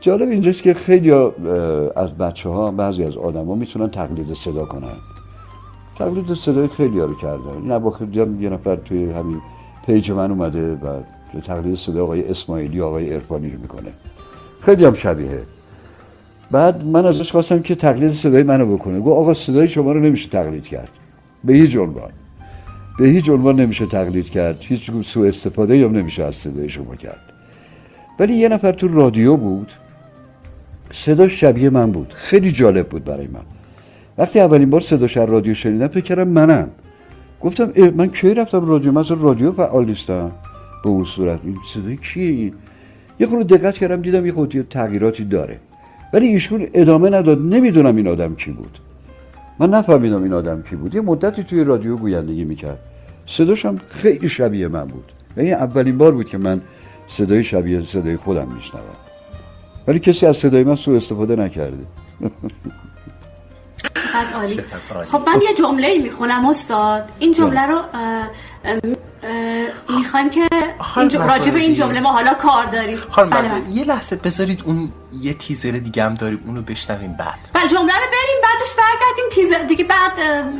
[0.00, 1.10] جالب اینجاست که خیلی
[1.96, 4.96] از بچه ها بعضی از آدم ها می‌تونن تقلید صدا کنن.
[5.98, 7.78] تقلید صدای خیلی ها رو کردن.
[7.78, 9.40] با خیلی هم یه نفر توی همین
[9.86, 10.86] پیج من اومده و
[11.46, 13.90] تقلید صدای آقای اسماعیلی آقای ارفانی رو می‌کنه.
[14.60, 15.38] خیلی هم شبیه.
[16.50, 19.00] بعد من ازش خواستم که تقلید صدای منو بکنه.
[19.00, 20.90] گفت آقا صدای شما رو نمیشه تقلید کرد.
[21.44, 22.10] به هیچ عنوان.
[22.98, 24.56] به هیچ عنوان نمیشه تقلید کرد.
[24.60, 27.20] هیچ سوء استفاده هم نمیشه از صدای شما کرد.
[28.18, 29.72] ولی یه نفر تو رادیو بود.
[30.92, 32.12] صدا شبیه من بود.
[32.14, 33.40] خیلی جالب بود برای من.
[34.18, 36.68] وقتی اولین بار صداش از رادیو شنیدم فکر کردم منم.
[37.40, 40.30] گفتم من کی رفتم رادیو؟ من رادیو فعال نیستم.
[40.84, 41.40] به اون صورت.
[41.44, 42.54] این صدای کیه این
[43.20, 45.58] یه خورده دقت کردم دیدم یه خورده تغییراتی داره.
[46.12, 47.38] ولی ایشون ادامه نداد.
[47.40, 48.78] نمی‌دونم این آدم کی بود.
[49.58, 50.94] من نفهمیدم این آدم کی بود.
[50.94, 52.78] یه مدتی توی رادیو گویندگی می‌کرد.
[53.26, 55.12] صداش هم خیلی شبیه من بود.
[55.36, 56.60] و این اولین بار بود که من
[57.08, 59.07] صدای شبیه صدای خودم میشنوم.
[59.88, 61.86] ولی کسی از صدای من سوء استفاده نکرده.
[64.34, 64.60] عالی.
[65.12, 67.08] خب من یه جمله می‌خونم استاد.
[67.18, 67.66] این جمله.
[67.66, 67.80] رو
[69.98, 70.48] می‌خوایم که
[70.96, 71.08] این
[71.54, 72.98] به این جمله ما حالا کار داریم.
[73.10, 73.70] خانم بله، بله.
[73.70, 77.38] یه لحظه بذارید اون یه تیزر دیگه هم داریم اونو بشنویم بعد.
[77.52, 79.24] بله جمله رو بریم بعدش برگردیم.
[79.32, 80.12] تیزر دیگه بعد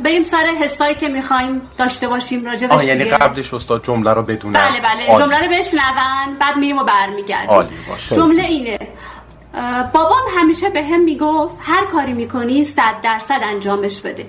[0.03, 3.03] بریم سر حسایی که می‌خوایم داشته باشیم راجع آه یعنی.
[3.03, 5.19] قبلش استاد جمله رو بدونم بله بله.
[5.19, 7.69] جمله رو بشنون بعد میریم و برمیگردیم.
[8.11, 8.77] جمله اینه.
[9.93, 14.25] بابام همیشه به هم می‌گفت هر کاری می‌کنی صد درصد انجامش بده.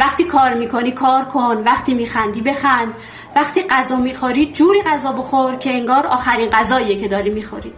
[0.00, 2.94] وقتی کار می‌کنی کار کن وقتی میخندی بخند.
[3.36, 7.72] وقتی غذا می‌خوری جوری غذا بخور که انگار آخرین غذاییه که داری می‌خوری.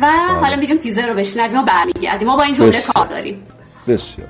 [0.00, 0.06] و
[0.40, 2.28] حالا میریم تیزر رو بشنویم و برمیگردیم.
[2.28, 2.82] ما با این جمله.
[2.94, 3.46] کار داریم.
[3.88, 4.28] بسیار.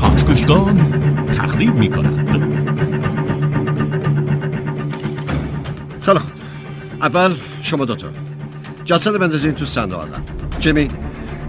[0.00, 0.76] هاتگوشگان
[1.36, 1.88] تقدیم می
[6.06, 6.30] خیلی خوب
[7.02, 8.06] اول شما دوتا.
[8.84, 10.22] جسد بندازین تو صندوق عقب
[10.58, 10.90] جیمی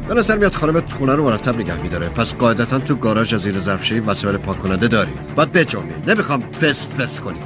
[0.07, 2.07] به نظر میاد خانمت خونه رو مرتب نگه میداره.
[2.07, 6.87] پس قاعدتا تو گاراژ از زیر ظرفشویی وسایل پاک کننده داری باید بجنبی نمی‌خوام فس
[6.87, 7.39] فس کنی.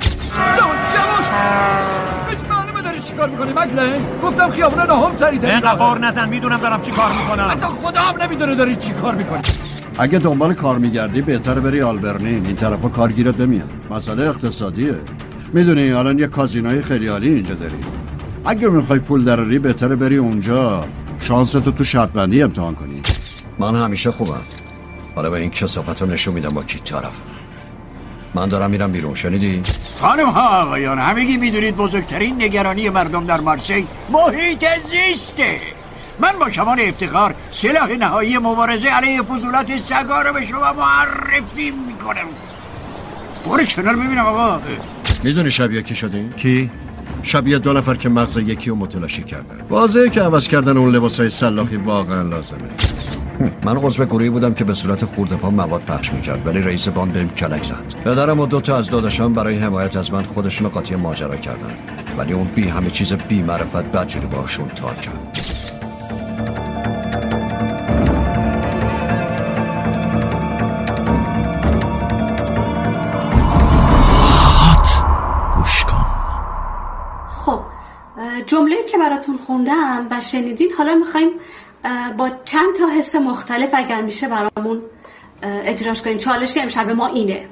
[3.05, 7.47] چیکار می‌کنی مگلن گفتم خیابون نهم سریع اینقدر قور نزن می‌دونم دارم چی کار می‌کنم.
[7.51, 9.41] حتی خدا هم نمی‌دونه داری چی کار می‌کنی.
[9.99, 12.45] اگه دنبال کار میگردی بهتر بری آلبرنین.
[12.45, 13.69] این طرفا کارگیرت نمیاد.
[13.89, 14.95] مسئله اقتصادیه.
[15.53, 17.75] می‌دونی الان یه کازینوی خیلی عالی اینجا داری.
[18.45, 20.85] اگه می‌خوای پول دراری بهتره بری اونجا.
[21.19, 23.01] شانستو تو شرط بندی امتحان کنی.
[23.59, 24.41] من همیشه خوبم.
[25.15, 27.11] حالا به این کسافت رو نشون میدم با کی طرف.
[28.35, 29.61] من دارم میرم بیرون شنیدی؟
[29.99, 35.59] خانم ها آقایان همگی می‌دونید بزرگترین نگرانی مردم در مارسی محیط زیسته.
[36.19, 42.27] من با کمان افتخار سلاح نهایی مبارزه علیه فضولات سگا رو به شما معرفی می‌کنم.
[43.45, 44.59] برو کنار ببینم آقا.
[45.23, 46.69] می‌دونی شبیه کی شدی؟ کی؟
[47.23, 49.55] شبیه دو نفر که مغز یکی رو متلاشی کردن.
[49.69, 52.59] واضحه که عوض کردن اون لباسای سلاخی واقعا لازمه.
[53.65, 57.13] من عضو گروهی بودم که به صورت خورده پا مواد پخش می‌کرد ولی رئیس باند
[57.13, 57.95] بهم کلک زد.
[58.05, 61.73] پدرم و دوتا از داداشان برای حمایت از من خودشون قاطی ماجرا کردن.
[62.17, 65.60] ولی اون بی همه چیز بی معرفت بدجوری باشون تا کرد.
[78.51, 81.29] جمله که براتون خوندم و شنیدین حالا می‌خوایم
[82.17, 84.81] با چند تا حس مختلف اگر میشه برامون
[85.43, 86.17] اجراش کنیم.
[86.17, 87.45] چالش امشب ما اینه.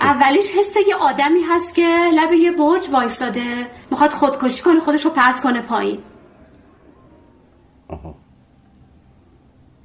[0.00, 5.10] اولیش حس یه آدمی هست که لب یه برج وایستاده می‌خواد خودکشی کنه خودش رو
[5.10, 5.98] پرت کنه پایین.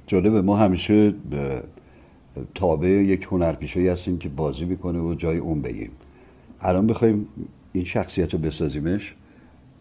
[0.06, 1.62] جالبه ما همیشه به
[2.54, 5.90] تابع یک هنرپیشه‌ای هستیم که بازی می‌کنه و جای اون بگیم.
[6.60, 7.28] الان بخوایم
[7.72, 9.14] این شخصیت رو بسازیمش.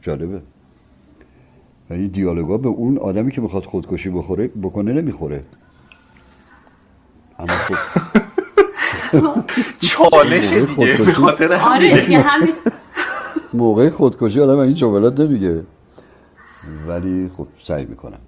[0.04, 0.42] جالبه.
[1.92, 5.44] یعنی دیالوگا به اون آدمی که می‌خواد خودکشی بخوره بکنه نمی‌خوره.
[7.40, 7.76] اما خب
[9.90, 12.54] چالش موقع دیگه خودکشی- به خاطر آره همین.
[13.54, 15.64] موقع خودکشی آدم این جملات نمیگه.
[16.88, 18.20] ولی خب سعی می‌کنم.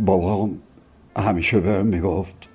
[0.00, 0.60] بابام
[1.16, 2.48] همیشه بهم می‌گفت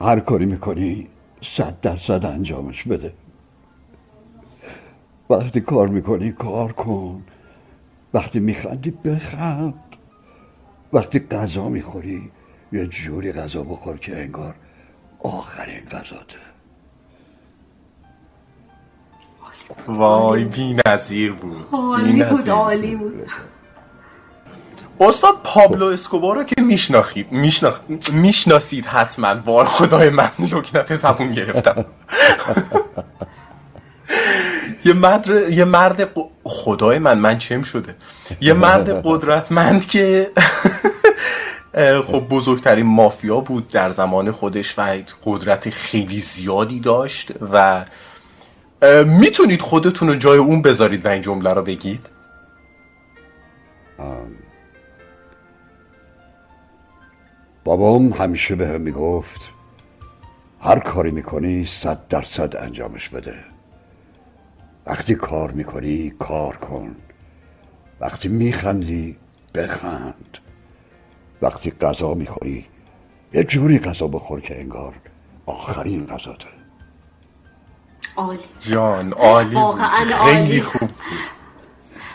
[0.00, 1.08] هر کاری می‌کنی
[1.42, 3.12] صد درصد انجامش بده.
[5.30, 7.22] وقتی کار می‌کنی کار کن.
[8.14, 9.74] وقتی میخندی بخند.
[10.92, 12.30] وقتی غذا می‌خوری
[12.72, 14.54] یه جوری غذا بخور که انگار
[15.22, 16.38] آخرین غذاته.
[19.86, 21.66] وای بی نظیر بود.
[21.72, 23.30] عالی بود عالی بود.
[25.00, 27.80] استاد پابلو اسکوبار رو که میشناخید میشناخ...
[28.12, 29.34] می‌شناسید حتما.
[29.44, 31.84] وای خدای من لکنت زبون گرفتم.
[34.84, 36.08] یه مرد یه مرد
[36.44, 37.94] خدای من من چم شده؟
[38.40, 40.30] یه مرد قدرتمند که
[42.06, 47.84] خب بزرگترین مافیا بود در زمان خودش و قدرت خیلی زیادی داشت و
[49.06, 52.06] می‌تونید خودتون رو جای اون بذارید و این جمله رو بگید؟
[57.64, 59.40] بابام همیشه به هم می‌گفت
[60.60, 63.49] هر کاری می‌کنی صد درصد انجامش بده.
[64.86, 66.96] وقتی کار می‌کنی کار کن.
[68.00, 69.16] وقتی میخندی
[69.54, 70.38] بخند.
[71.42, 72.66] وقتی غذا می‌خوری
[73.34, 74.94] یه جوری غذا بخور که انگار
[75.46, 76.48] آخرین غذاته.
[78.16, 78.40] عالی.
[78.58, 79.56] جان عالی.
[80.24, 80.90] خیلی خوب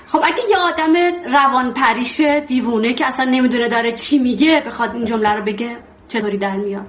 [0.08, 0.94] خب اگه یه آدم
[1.34, 5.78] روان پریش دیوونه که اصلا نمی‌دونه داره چی میگه بخواد این جمله رو بگه
[6.08, 6.88] چطوری در میاد؟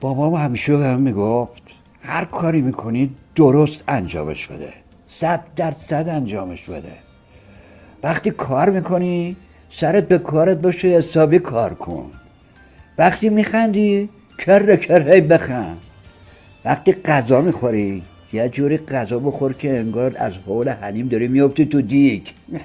[0.00, 1.62] بابام همیشه به هم می‌گفت
[2.06, 4.72] هر کاری می‌کنی درست انجامش بده.
[5.08, 6.92] صد درصد انجامش بده.
[8.02, 9.36] وقتی کار می‌کنی
[9.70, 12.10] سرت به کارت باشه حسابی کار کن.
[12.98, 14.08] وقتی میخندی
[14.38, 15.78] کر کر هی بخند.
[16.64, 18.02] وقتی غذا می‌خوری
[18.32, 22.22] یه جوری غذا بخور که انگار از حول حلیم داری میفتی تو دیگ.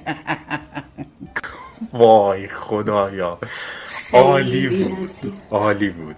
[1.92, 3.38] وای خدایا.
[4.12, 5.32] عالی بود.
[5.50, 6.16] عالی بود.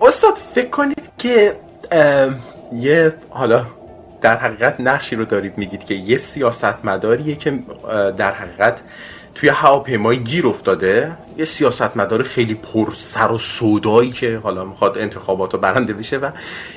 [0.00, 1.56] استاد فکر کنید که
[2.72, 3.66] یه حالا
[4.20, 7.58] در حقیقت نقشی رو دارید میگید که یه سیاستمداریه که
[8.16, 8.80] در حقیقت
[9.34, 11.12] توی هواپیمای گیر افتاده.
[11.38, 16.30] یه سیاستمدار خیلی پر سر و سودایی که حالا می‌خواد انتخابات رو برنده بشه و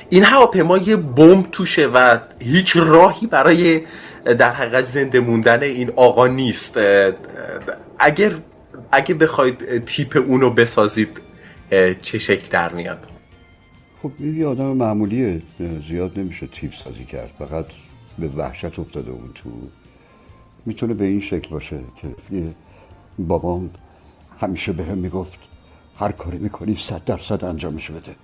[0.08, 3.80] این هواپیما یه بمب توشه و هیچ راهی برای
[4.24, 6.78] در حقیقت زنده موندن این آقا نیست.
[7.98, 8.32] اگر
[8.92, 11.20] اگه بخواید تیپ اونو بسازید
[12.02, 13.11] چه شکل در میاد؟
[14.02, 15.42] خب این یه آدم معمولیه
[15.88, 17.30] زیاد نمیشه تیپ سازی کرد.
[17.38, 17.66] فقط
[18.18, 19.50] به وحشت افتاده اون تو.
[20.66, 22.54] می‌تونه به این شکل باشه که
[23.18, 23.70] بابام
[24.40, 25.38] همیشه به هم می‌گفت
[25.98, 28.14] هر کاری می‌کنی صد درصد انجامش بده.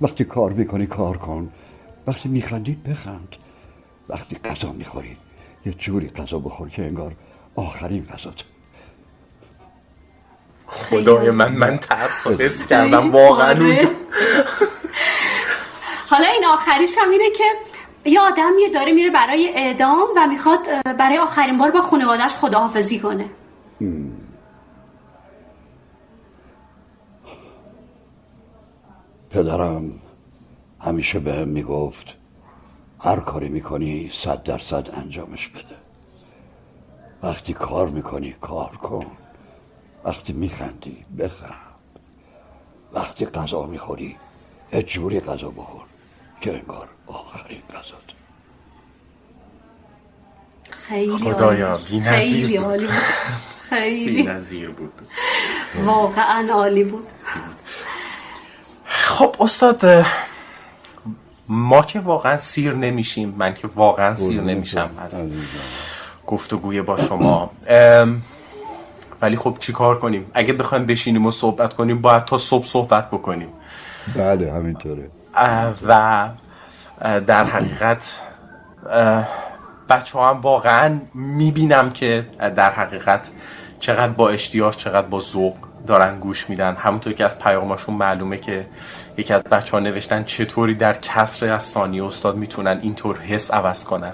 [0.00, 1.48] وقتی کار می‌کنی کار کن.
[2.06, 3.36] وقتی میخندی بخند.
[4.08, 5.16] وقتی غذا می‌خوری
[5.66, 7.14] یه جوری غذا بخور که انگار
[7.54, 8.44] آخرین غذاته.
[10.70, 13.54] خدای من من ترس رو حس کردم واقعا
[16.10, 17.44] حالا این آخریش هم اینه که
[18.04, 20.66] یه آدمیه داره میره برای اعدام و می‌خواد
[20.98, 23.30] برای آخرین بار با خانوادهش خداحافظی کنه.
[29.30, 29.92] پدرم
[30.80, 32.16] همیشه به هم می‌گفت
[33.00, 35.76] هر کاری می‌کنی صد درصد انجامش بده.
[37.22, 39.06] وقتی کار می‌کنی کار کن.
[40.04, 41.70] وقتی میخندی بخند.
[42.92, 44.16] وقتی غذا می‌خوری
[44.72, 45.82] یه جوری غذا بخور
[46.40, 48.10] که انگار آخرین غذات.
[50.70, 51.76] خیلی خدایا،.
[51.76, 52.66] بی‌نظیر خیلی بود.
[52.66, 52.86] عالی.
[52.86, 52.94] بود.
[53.70, 54.16] خیلی.
[54.16, 54.92] بی نظیر بود.
[55.84, 57.06] واقعا عالی بود.
[58.84, 60.06] خب استاد
[61.48, 65.28] ما که واقعا سیر نمیشیم من که واقعا سیر نمیشم از
[66.26, 67.50] گفتگوی با شما.
[69.22, 73.10] ولی خب چی کار کنیم؟ اگه بخوایم بشینیم و صحبت کنیم باید تا صبح صحبت
[73.10, 73.48] بکنیم.
[74.16, 75.10] بله همینطوره.
[75.86, 76.28] و
[77.26, 78.20] در حقیقت
[79.88, 82.26] بچه هم واقعا می‌بینم که
[82.56, 83.28] در حقیقت
[83.80, 85.54] چقدر با اشتیاق چقدر با ذوق
[85.86, 86.76] دارن گوش میدن.
[86.76, 88.66] همونطور که از پیاماشون معلومه که
[89.16, 93.84] یکی از بچه ها نوشتن چطوری در کسر از ثانیه استاد می‌تونن اینطور حس عوض
[93.84, 94.12] کنن.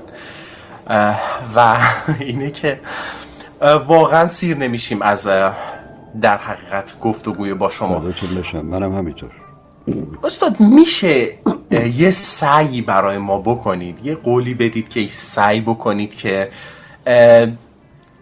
[1.56, 1.76] و
[2.20, 2.80] اینه که
[3.60, 5.26] واقعا سیر نمیشیم از
[6.20, 8.02] در حقیقت گفتگوی با شما.
[8.62, 9.30] منم همینطور.
[10.24, 11.28] استاد میشه
[11.94, 14.06] یه سعی برای ما بکنید.
[14.06, 16.50] یه قولی بدید که سعی بکنید که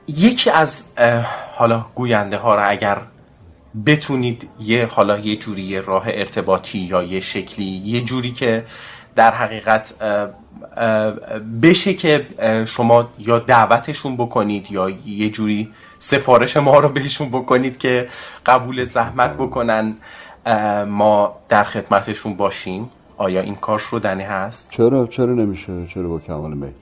[0.08, 0.92] یکی از
[1.54, 2.98] حالا گوینده ها را اگر
[3.86, 8.64] بتونید یه حالا یه جوری یه راه ارتباطی یا یه شکلی یه جوری که
[9.16, 9.94] در حقیقت
[11.62, 12.26] بشه که
[12.66, 15.68] شما یا دعوتشون بکنید یا یه جوری
[15.98, 18.08] سفارش ما رو بهشون بکنید که
[18.46, 19.96] قبول زحمت بکنن
[20.88, 22.90] ما در خدمتشون باشیم.
[23.16, 26.72] آیا این کار شدنی هست؟ چرا چرا نمیشه؟ چرا با کمال میل؟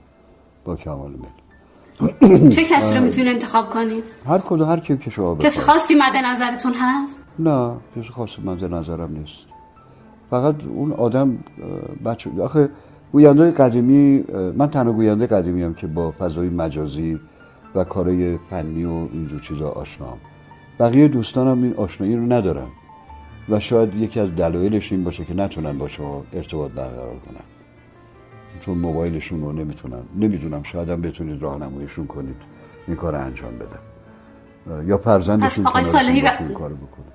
[0.65, 1.31] با کمال میل.
[2.55, 5.71] چه کسی رو می‌تونید انتخاب کنید؟ هر کدوم هر کی که شما کسی بخواید.
[5.71, 9.47] خاصی مد نظرتون هست؟ نه کسی خاص منظر نظرم نیست.
[10.31, 11.39] فقط اون آدم
[12.05, 12.69] بچه آخه
[13.13, 14.25] گوینده قدیمی
[14.57, 17.21] من تنها گوینده قدیمی هم که با فضای مجازی
[17.75, 20.19] و کارهای فنی و اینجور چیزا آشنام.
[20.81, 22.67] بقیه دوستانم این آشنایی رو ندارن
[23.49, 27.45] و شاید یکی از دلایلش این باشه که نتونن با شما ارتباط برقرار کنن.
[28.61, 30.03] چون موبایلشون رو نمی‌تونن.
[30.17, 32.37] نمی‌دونم شاید هم بتونید راهنماییشون کنید
[32.87, 33.79] این کار انجام بدن.
[34.87, 35.97] یا فرزندشون کنارشون
[36.41, 37.12] این کارو بکنه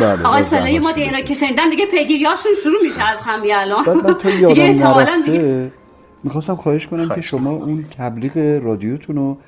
[0.00, 3.18] بله آقای باز صالحی ما زحمت دیگه اینا که شنیدن دیگه پیگیریاشون شروع میشه از
[3.20, 3.84] همین الان.
[3.88, 5.72] من تا دیگه یادم نرفته
[6.24, 9.38] می‌خواستم خواهش کنم که شما اون تبلیغ رادیوتون رو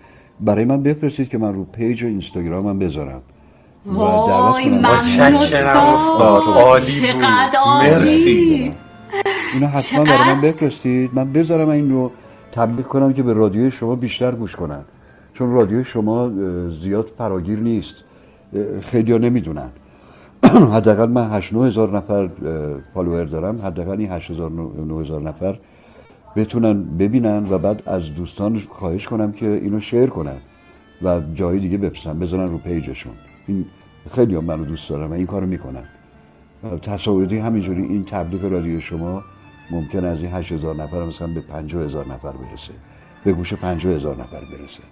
[0.41, 3.23] برای من بفرستید که من رو پیج اینستاگرامم بذارم.
[3.87, 5.35] و دعوت وای ممنون.
[5.35, 7.23] استاد عالی بود.
[7.83, 8.75] مرسی.
[9.55, 11.11] اینو حتما؟ برای من بفرستید.
[11.15, 12.13] من بذارم این رو
[12.53, 14.85] تبلیغ کنم که به رادیوی شما بیشتر گوش کنن.
[15.35, 16.31] چون رادیوی شما
[16.83, 17.95] زیاد فراگیر نیست.
[18.83, 19.69] خیلی ها نمی‌دونن.
[20.75, 22.29] حداقل من 8 هزار نفر
[22.95, 23.63] فالوور دارم.
[23.63, 25.59] حداقل این 8 هزار 9 هزار نفر
[26.37, 30.37] بتونن ببینن و بعد از دوستان خواهش کنم که اینو شیر کنن
[31.03, 33.13] و جای دیگه بفرستن بذارن رو پیجشون.
[33.47, 33.65] این
[34.15, 35.85] خیلی هم منو دوست دارم و این کارو می‌کنن.
[36.83, 39.23] تصاویری همینجوری این تبلیغ رادیو شما
[39.71, 42.73] ممکن از این 8000 نفر مثلا به 50000 نفر برسه.
[43.25, 44.83] به گوش 50000 نفر برسه.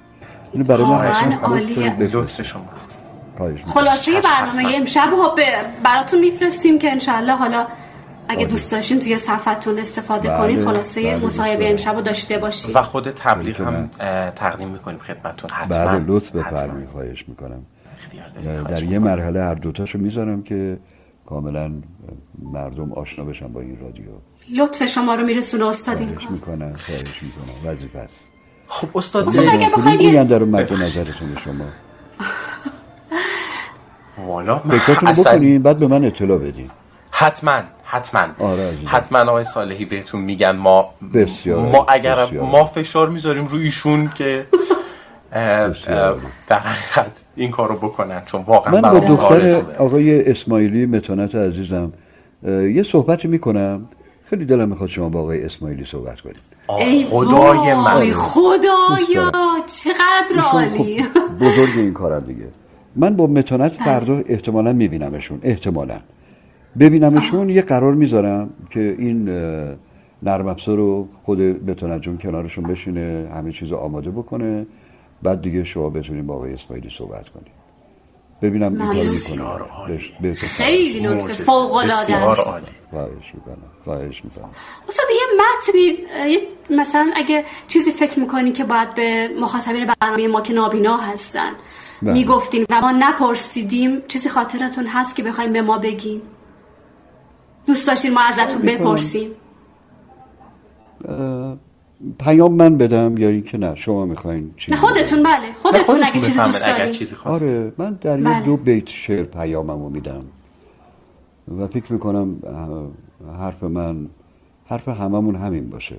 [0.52, 2.16] اینو برای من بفرستید.
[2.16, 3.05] لطف شماست.
[3.74, 7.66] خلاصه برنامه امشب رو ب- براتون میفرستیم که انشالله حالا
[8.28, 12.38] اگه دوست داشتین توی صفحتون استفاده بله، کنید خلاصه بله، مصاحبه دوست امشب رو داشته
[12.38, 13.90] باشید و خود تبلیغ هم
[14.30, 15.86] تقدیم می‌کنیم خدمتون حتما.
[15.86, 17.62] بله لطف بفرمایید خواهش می‌کنم.
[18.68, 20.78] در یه مرحله هر دوتاشو می‌ذارم که
[21.26, 21.70] کاملا
[22.42, 24.04] مردم آشنا بشن با این رادیو.
[24.54, 25.98] لطف شما رو میرسونه استاد.
[25.98, 27.72] این خواهش می‌کنم خواهش می‌کنم.
[27.72, 28.24] وظیفه است.
[28.68, 31.64] خب استاد اگه کدوم بخواید رو مد نظرتون شما.
[34.18, 34.74] والا رو
[35.08, 36.70] اصلا- بکنین بعد به من اطلاع بدین
[37.10, 38.72] حتما حتما آره.
[38.86, 42.44] حتما آقای صالحی بهتون میگن ما بسیار ما اگر بسیار.
[42.44, 44.46] ما فشار می‌ذاریم روی ایشون که
[46.48, 49.62] در حقیقت این کارو بکنن چون واقعا من با دختر.
[49.78, 51.92] آقای اسماعیلی متانت عزیزم
[52.48, 53.88] یه صحبتی می‌کنم
[54.24, 56.36] خیلی دلم می‌خواد شما با آقای اسماعیلی صحبت کنید
[56.68, 58.12] ای خدای من.
[58.12, 59.32] خدایا.
[59.84, 62.46] چقدر عالی خب بزرگ این کارن دیگه
[62.96, 66.00] من با متانت فردا احتمالا میبینمشون احتمالا.
[66.78, 69.28] ببینمشون یه قرار می‌ذارم که این
[70.22, 74.66] نرم افزار رو خود متانت جون کنارشون بشینه همه چیز رو آماده بکنه
[75.22, 77.56] بعد دیگه شما بتونید با آقای اسماعیلی صحبت کنید
[78.42, 80.34] ببینم این کار می‌کنه.
[80.34, 81.42] خیلی معجزه.
[81.42, 82.42] فوق العاده است.
[82.90, 83.56] خواهش می‌کنم.
[83.84, 84.50] خواهش می‌کنم.
[84.88, 85.96] استاد یه متنی
[86.70, 91.56] مثلا اگه چیزی فکر می‌کنی که باید به مخاطبین برنامه ما که نابینا هستن بله.
[92.02, 94.02] می‌گفتین و ما نپرسیدیم.
[94.08, 96.22] چیزی خاطرتون هست که بخوایم به ما بگین؟
[97.66, 98.62] دوست داشتین ما ازتون.
[98.62, 99.30] بپرسیم؟
[102.18, 105.52] پیام من بدم یا اینکه نه؟ شما می‌خواین چی؟ نه خودتون بله.
[105.62, 106.94] خودتون اگه چیزی دوست دارین.
[107.24, 108.36] آره من در بله.
[108.36, 110.24] یه دو بیت شعر پیاممو میدم.
[111.58, 112.36] و فکر می‌کنم
[113.38, 114.08] حرف من
[114.66, 115.96] حرف هممون همین باشه.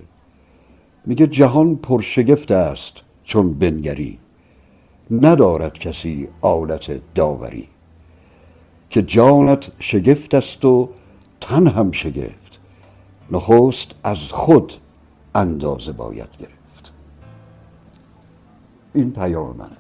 [1.06, 2.94] میگه جهان پرشگفت است
[3.24, 4.20] چون بنگری.
[5.12, 7.68] ندارد کسی آلت داوری
[8.90, 10.90] که جانت شگفت است و
[11.42, 12.60] تن هم شگفت
[13.32, 14.74] نخست از خود
[15.36, 16.94] اندازه باید گرفت.
[18.94, 19.78] این پیام منه.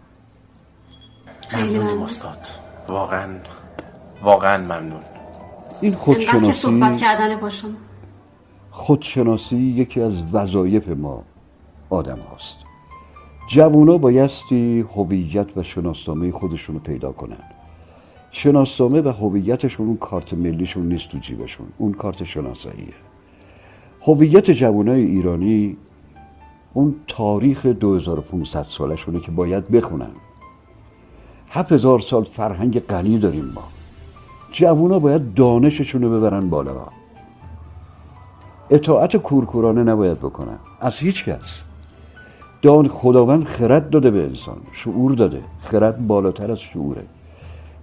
[1.49, 2.37] خیلی ممنونیم استاد.
[2.87, 3.29] واقعا
[4.21, 5.01] واقعا ممنون.
[5.81, 7.71] این خودشناسی صحبت کردن با شما.
[8.71, 11.23] خودشناسی یکی از وظایف ما
[11.89, 12.66] آدم هاست.
[13.47, 17.43] جوونا بایستی هویت و شناسنامه خودشون رو پیدا کنن.
[18.31, 21.67] شناسنامه و هویتشون اون کارت ملیشون نیست تو جیبشون.
[21.77, 22.93] اون کارت شناساییه.
[24.01, 25.77] هویت جوانای ایرانی
[26.73, 30.11] اون تاریخ 2500 سالشونه که باید بخونن.
[31.49, 33.63] 7000 سال فرهنگ غنی داریم ما.
[34.51, 36.87] جوونا باید دانششون رو ببرن بالا.
[38.69, 40.59] اطاعت کورکورانه نباید بکنن.
[40.81, 41.66] از هیچ کس.
[42.67, 45.41] دان خداوند خرد داده به انسان شعور داده.
[45.61, 47.03] خرد بالاتر از شعوره.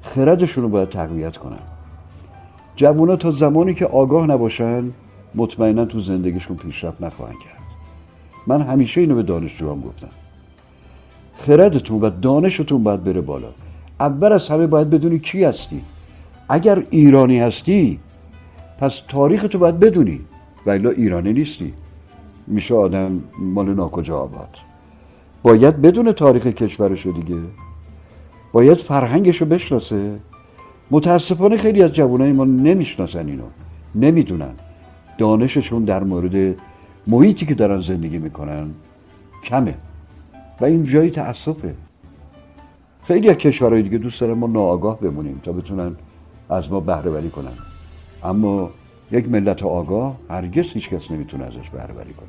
[0.03, 1.59] خردشون رو باید تقویت کنن.
[2.77, 4.91] جوونا تا زمانی که آگاه نباشن
[5.35, 7.63] مطمئنا تو زندگیشون پیشرفت نخواهند کرد.
[8.47, 10.09] من همیشه اینو به دانشجوام گفتم.
[11.37, 13.49] خردتون و دانشتون باید بره بالا.
[14.01, 15.81] اول از همه باید بدونی کی هستی.
[16.49, 17.99] اگر ایرانی هستی
[18.79, 20.21] پس تاریخ تو باید بدونی.
[20.67, 21.73] و ایرانی نیستی.
[22.47, 24.64] میشه آدم مال ناکجا آباد.
[25.45, 27.41] باید بدون تاریخ کشورشو دیگه.
[28.53, 30.19] باید فرهنگشو بشناسه.
[30.91, 33.45] متاسفانه خیلی از جوانای ما نمی‌شناسن اینو.
[33.95, 34.55] نمی‌دونن.
[35.19, 36.55] دانششون در مورد
[37.07, 38.71] محیطی که دارن زندگی می‌کنن
[39.45, 39.75] کمه.
[40.61, 41.75] و این جایی تاسفه
[43.07, 45.97] خیلی از کشورهای دیگه دوست دارن ما ناآگاه بمونیم تا بتونن
[46.51, 47.53] از ما بهره وری کنن.
[48.23, 48.71] اما
[49.13, 52.29] یک ملت آگاه هرگز هیچ کس نمی‌تونه ازش بهره وری کنه.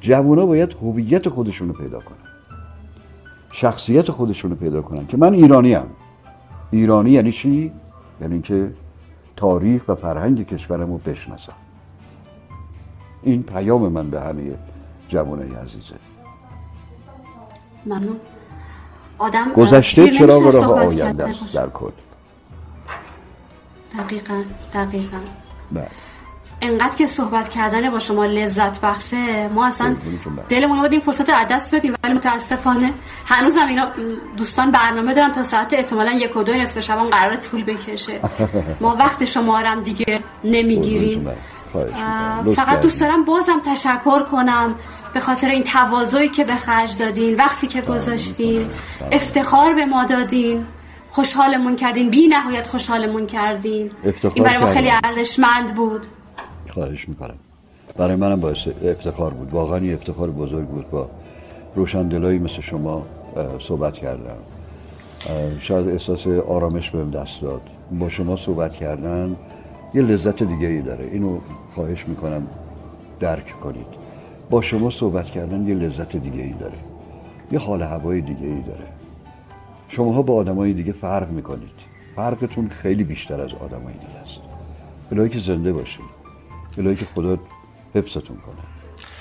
[0.00, 2.25] جوونا باید هویت خودشون رو پیدا کنن.
[3.56, 5.86] شخصیت خودشون رو پیدا کنن که من ایرانی هم.
[6.70, 7.72] ایرانی یعنی چی؟
[8.20, 8.70] یعنی اینکه
[9.36, 11.52] تاریخ و فرهنگ کشورم رو بشناسم
[13.22, 14.42] این پیام من به همه
[15.08, 15.94] جوانای عزیزه
[17.86, 18.16] ممنون
[19.18, 21.54] آدم گذشته نمیشه راه آینده است.
[21.54, 21.90] در کل
[23.98, 24.42] دقیقا
[24.74, 25.18] دقیقا
[25.72, 25.88] بله
[26.62, 29.96] انقدر که صحبت کردن با شما لذت بخشه ما اصلا.
[30.48, 32.92] دلمون بود این فرصت رو دست بدیم ولی متاسفانه
[33.28, 33.92] هنوزم اینا
[34.36, 38.12] دوستان برنامه دارن تا ساعت احتمالا یک و دو نصف شبان قرار طول بکشه.
[38.80, 41.28] ما وقت شما هم دیگه نمی‌گیریم.
[42.44, 43.00] لطف فقط دوست.
[43.00, 44.74] دارم بازم تشکر کنم
[45.14, 48.66] به خاطر این تواضعی که به خرج دادین وقتی که گذاشتین.
[49.12, 50.64] افتخار به ما دادین.
[51.10, 52.10] خوشحالمون کردین.
[52.10, 53.90] بی نهایت خوشحالمون کردین.
[54.34, 54.90] این برای ما خیلی.
[55.04, 56.06] ارزشمند بود.
[56.70, 57.34] خواهش می‌کنم.
[57.98, 59.52] برای منم باعث افتخار بود.
[59.52, 61.10] واقعا یه افتخار بزرگ بود با
[61.74, 63.06] روشندلایی مثل شما.
[63.60, 64.36] صحبت کردم
[65.60, 67.62] شاید احساس آرامش بهم دست داد.
[67.98, 69.36] با شما صحبت کردن
[69.94, 71.04] یه لذت دیگه ای داره.
[71.04, 71.38] اینو
[71.74, 72.46] خواهش می‌کنم
[73.20, 73.86] درک کنید.
[74.50, 76.78] با شما صحبت کردن یه لذت دیگه ای داره.
[77.52, 78.86] یه حال هوای دیگه ای داره.
[79.88, 81.76] شماها با آدمای دیگه فرق می‌کنید.
[82.16, 84.40] فرقتون خیلی بیشتر از آدمای دیگه است.
[85.12, 86.04] الهی که زنده باشید.
[86.78, 87.38] الهی که خدا
[87.94, 88.64] حفظتون کنه.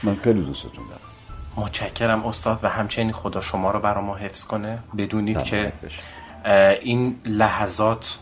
[0.03, 1.04] من خیلی دوستتون دارم.
[1.57, 4.79] متشکرم استاد و همچنین خدا شما رو برا ما حفظ کنه.
[4.97, 5.73] بدونید که
[6.81, 8.17] این لحظات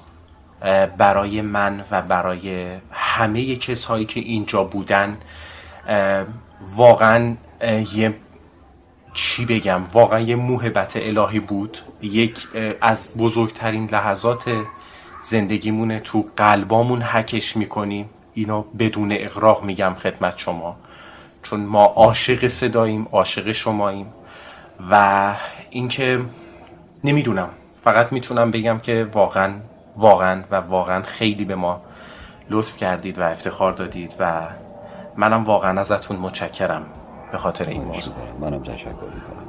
[0.98, 5.18] برای من و برای همه کسایی که اینجا بودن
[6.76, 7.36] واقعا
[7.94, 8.14] یه
[9.14, 11.78] چی بگم؟ واقعا یه موهبت الهی بود.
[12.02, 12.48] یک
[12.82, 14.44] از بزرگترین لحظات
[15.22, 18.10] زندگیمونه تو قلبامون حکش می‌کنیم.
[18.34, 20.76] اینو بدون اقراق میگم خدمت شما.
[21.44, 24.14] چون ما عاشق صداییم عاشق شماییم.
[24.92, 25.34] و
[25.70, 26.22] اینکه
[27.04, 29.54] نمی‌دونم فقط می‌تونم بگم که واقعا
[29.98, 31.82] واقعا و واقعا خیلی به ما
[32.50, 34.48] لطف کردید و افتخار دادید و
[35.18, 36.86] منم واقعا ازتون متشکرم
[37.32, 38.14] به خاطر این موضوع.
[38.42, 39.44] منم تشکر می‌کنم.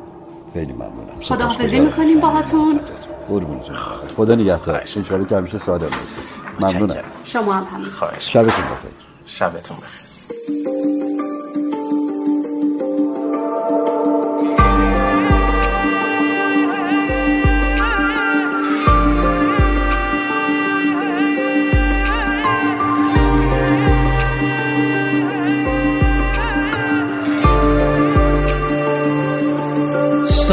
[0.55, 1.21] خیلی ممنونم.
[1.23, 2.81] خداحافظی می‌کنیم باهاتون.
[3.29, 3.77] قربونتون
[4.17, 4.81] خدا نگهدار.
[4.81, 7.05] انشاءالله که همیشه ساده باشید ممنونم.
[7.25, 7.91] شما هم همین.
[7.91, 8.33] خواهش.
[8.33, 8.91] شبتون بخیر.
[9.27, 10.94] شبتون بخیر.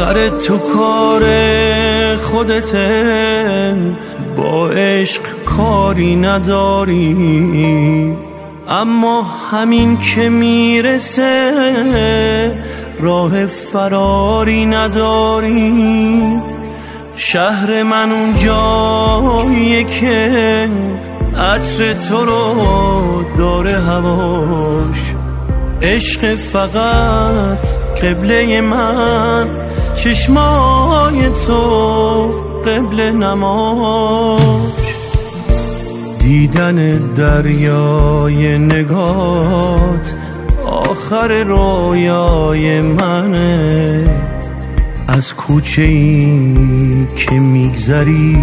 [0.02, 1.22] سر تو کار
[2.16, 3.74] خودته.
[4.36, 8.16] با عشق کاری نداری.
[8.68, 11.52] اما همین که می‌رسه
[13.00, 16.22] راه فراری نداری.
[17.16, 20.68] شهر من اون جاییه که
[21.38, 25.14] عطر تو رو داره هواش.
[25.82, 27.68] عشق فقط
[28.02, 29.71] قبله من.
[29.94, 31.62] چشمای تو
[32.64, 34.94] قبل نماش.
[36.18, 40.14] دیدن دریای نگات
[40.66, 44.04] آخر رویای منه.
[45.08, 48.38] از کوچه ای که میگذری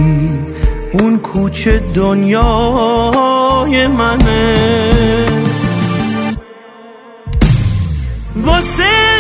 [0.94, 4.56] اون کوچه دنیای منه.
[8.36, 9.19] واسه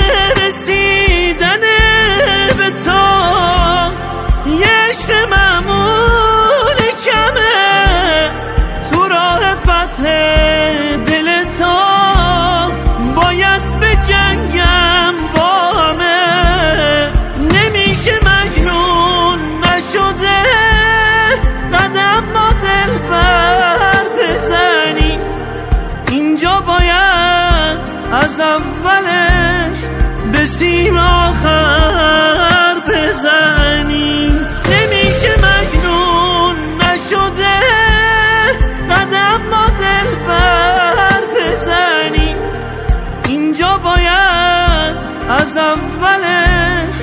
[45.29, 46.95] از اولش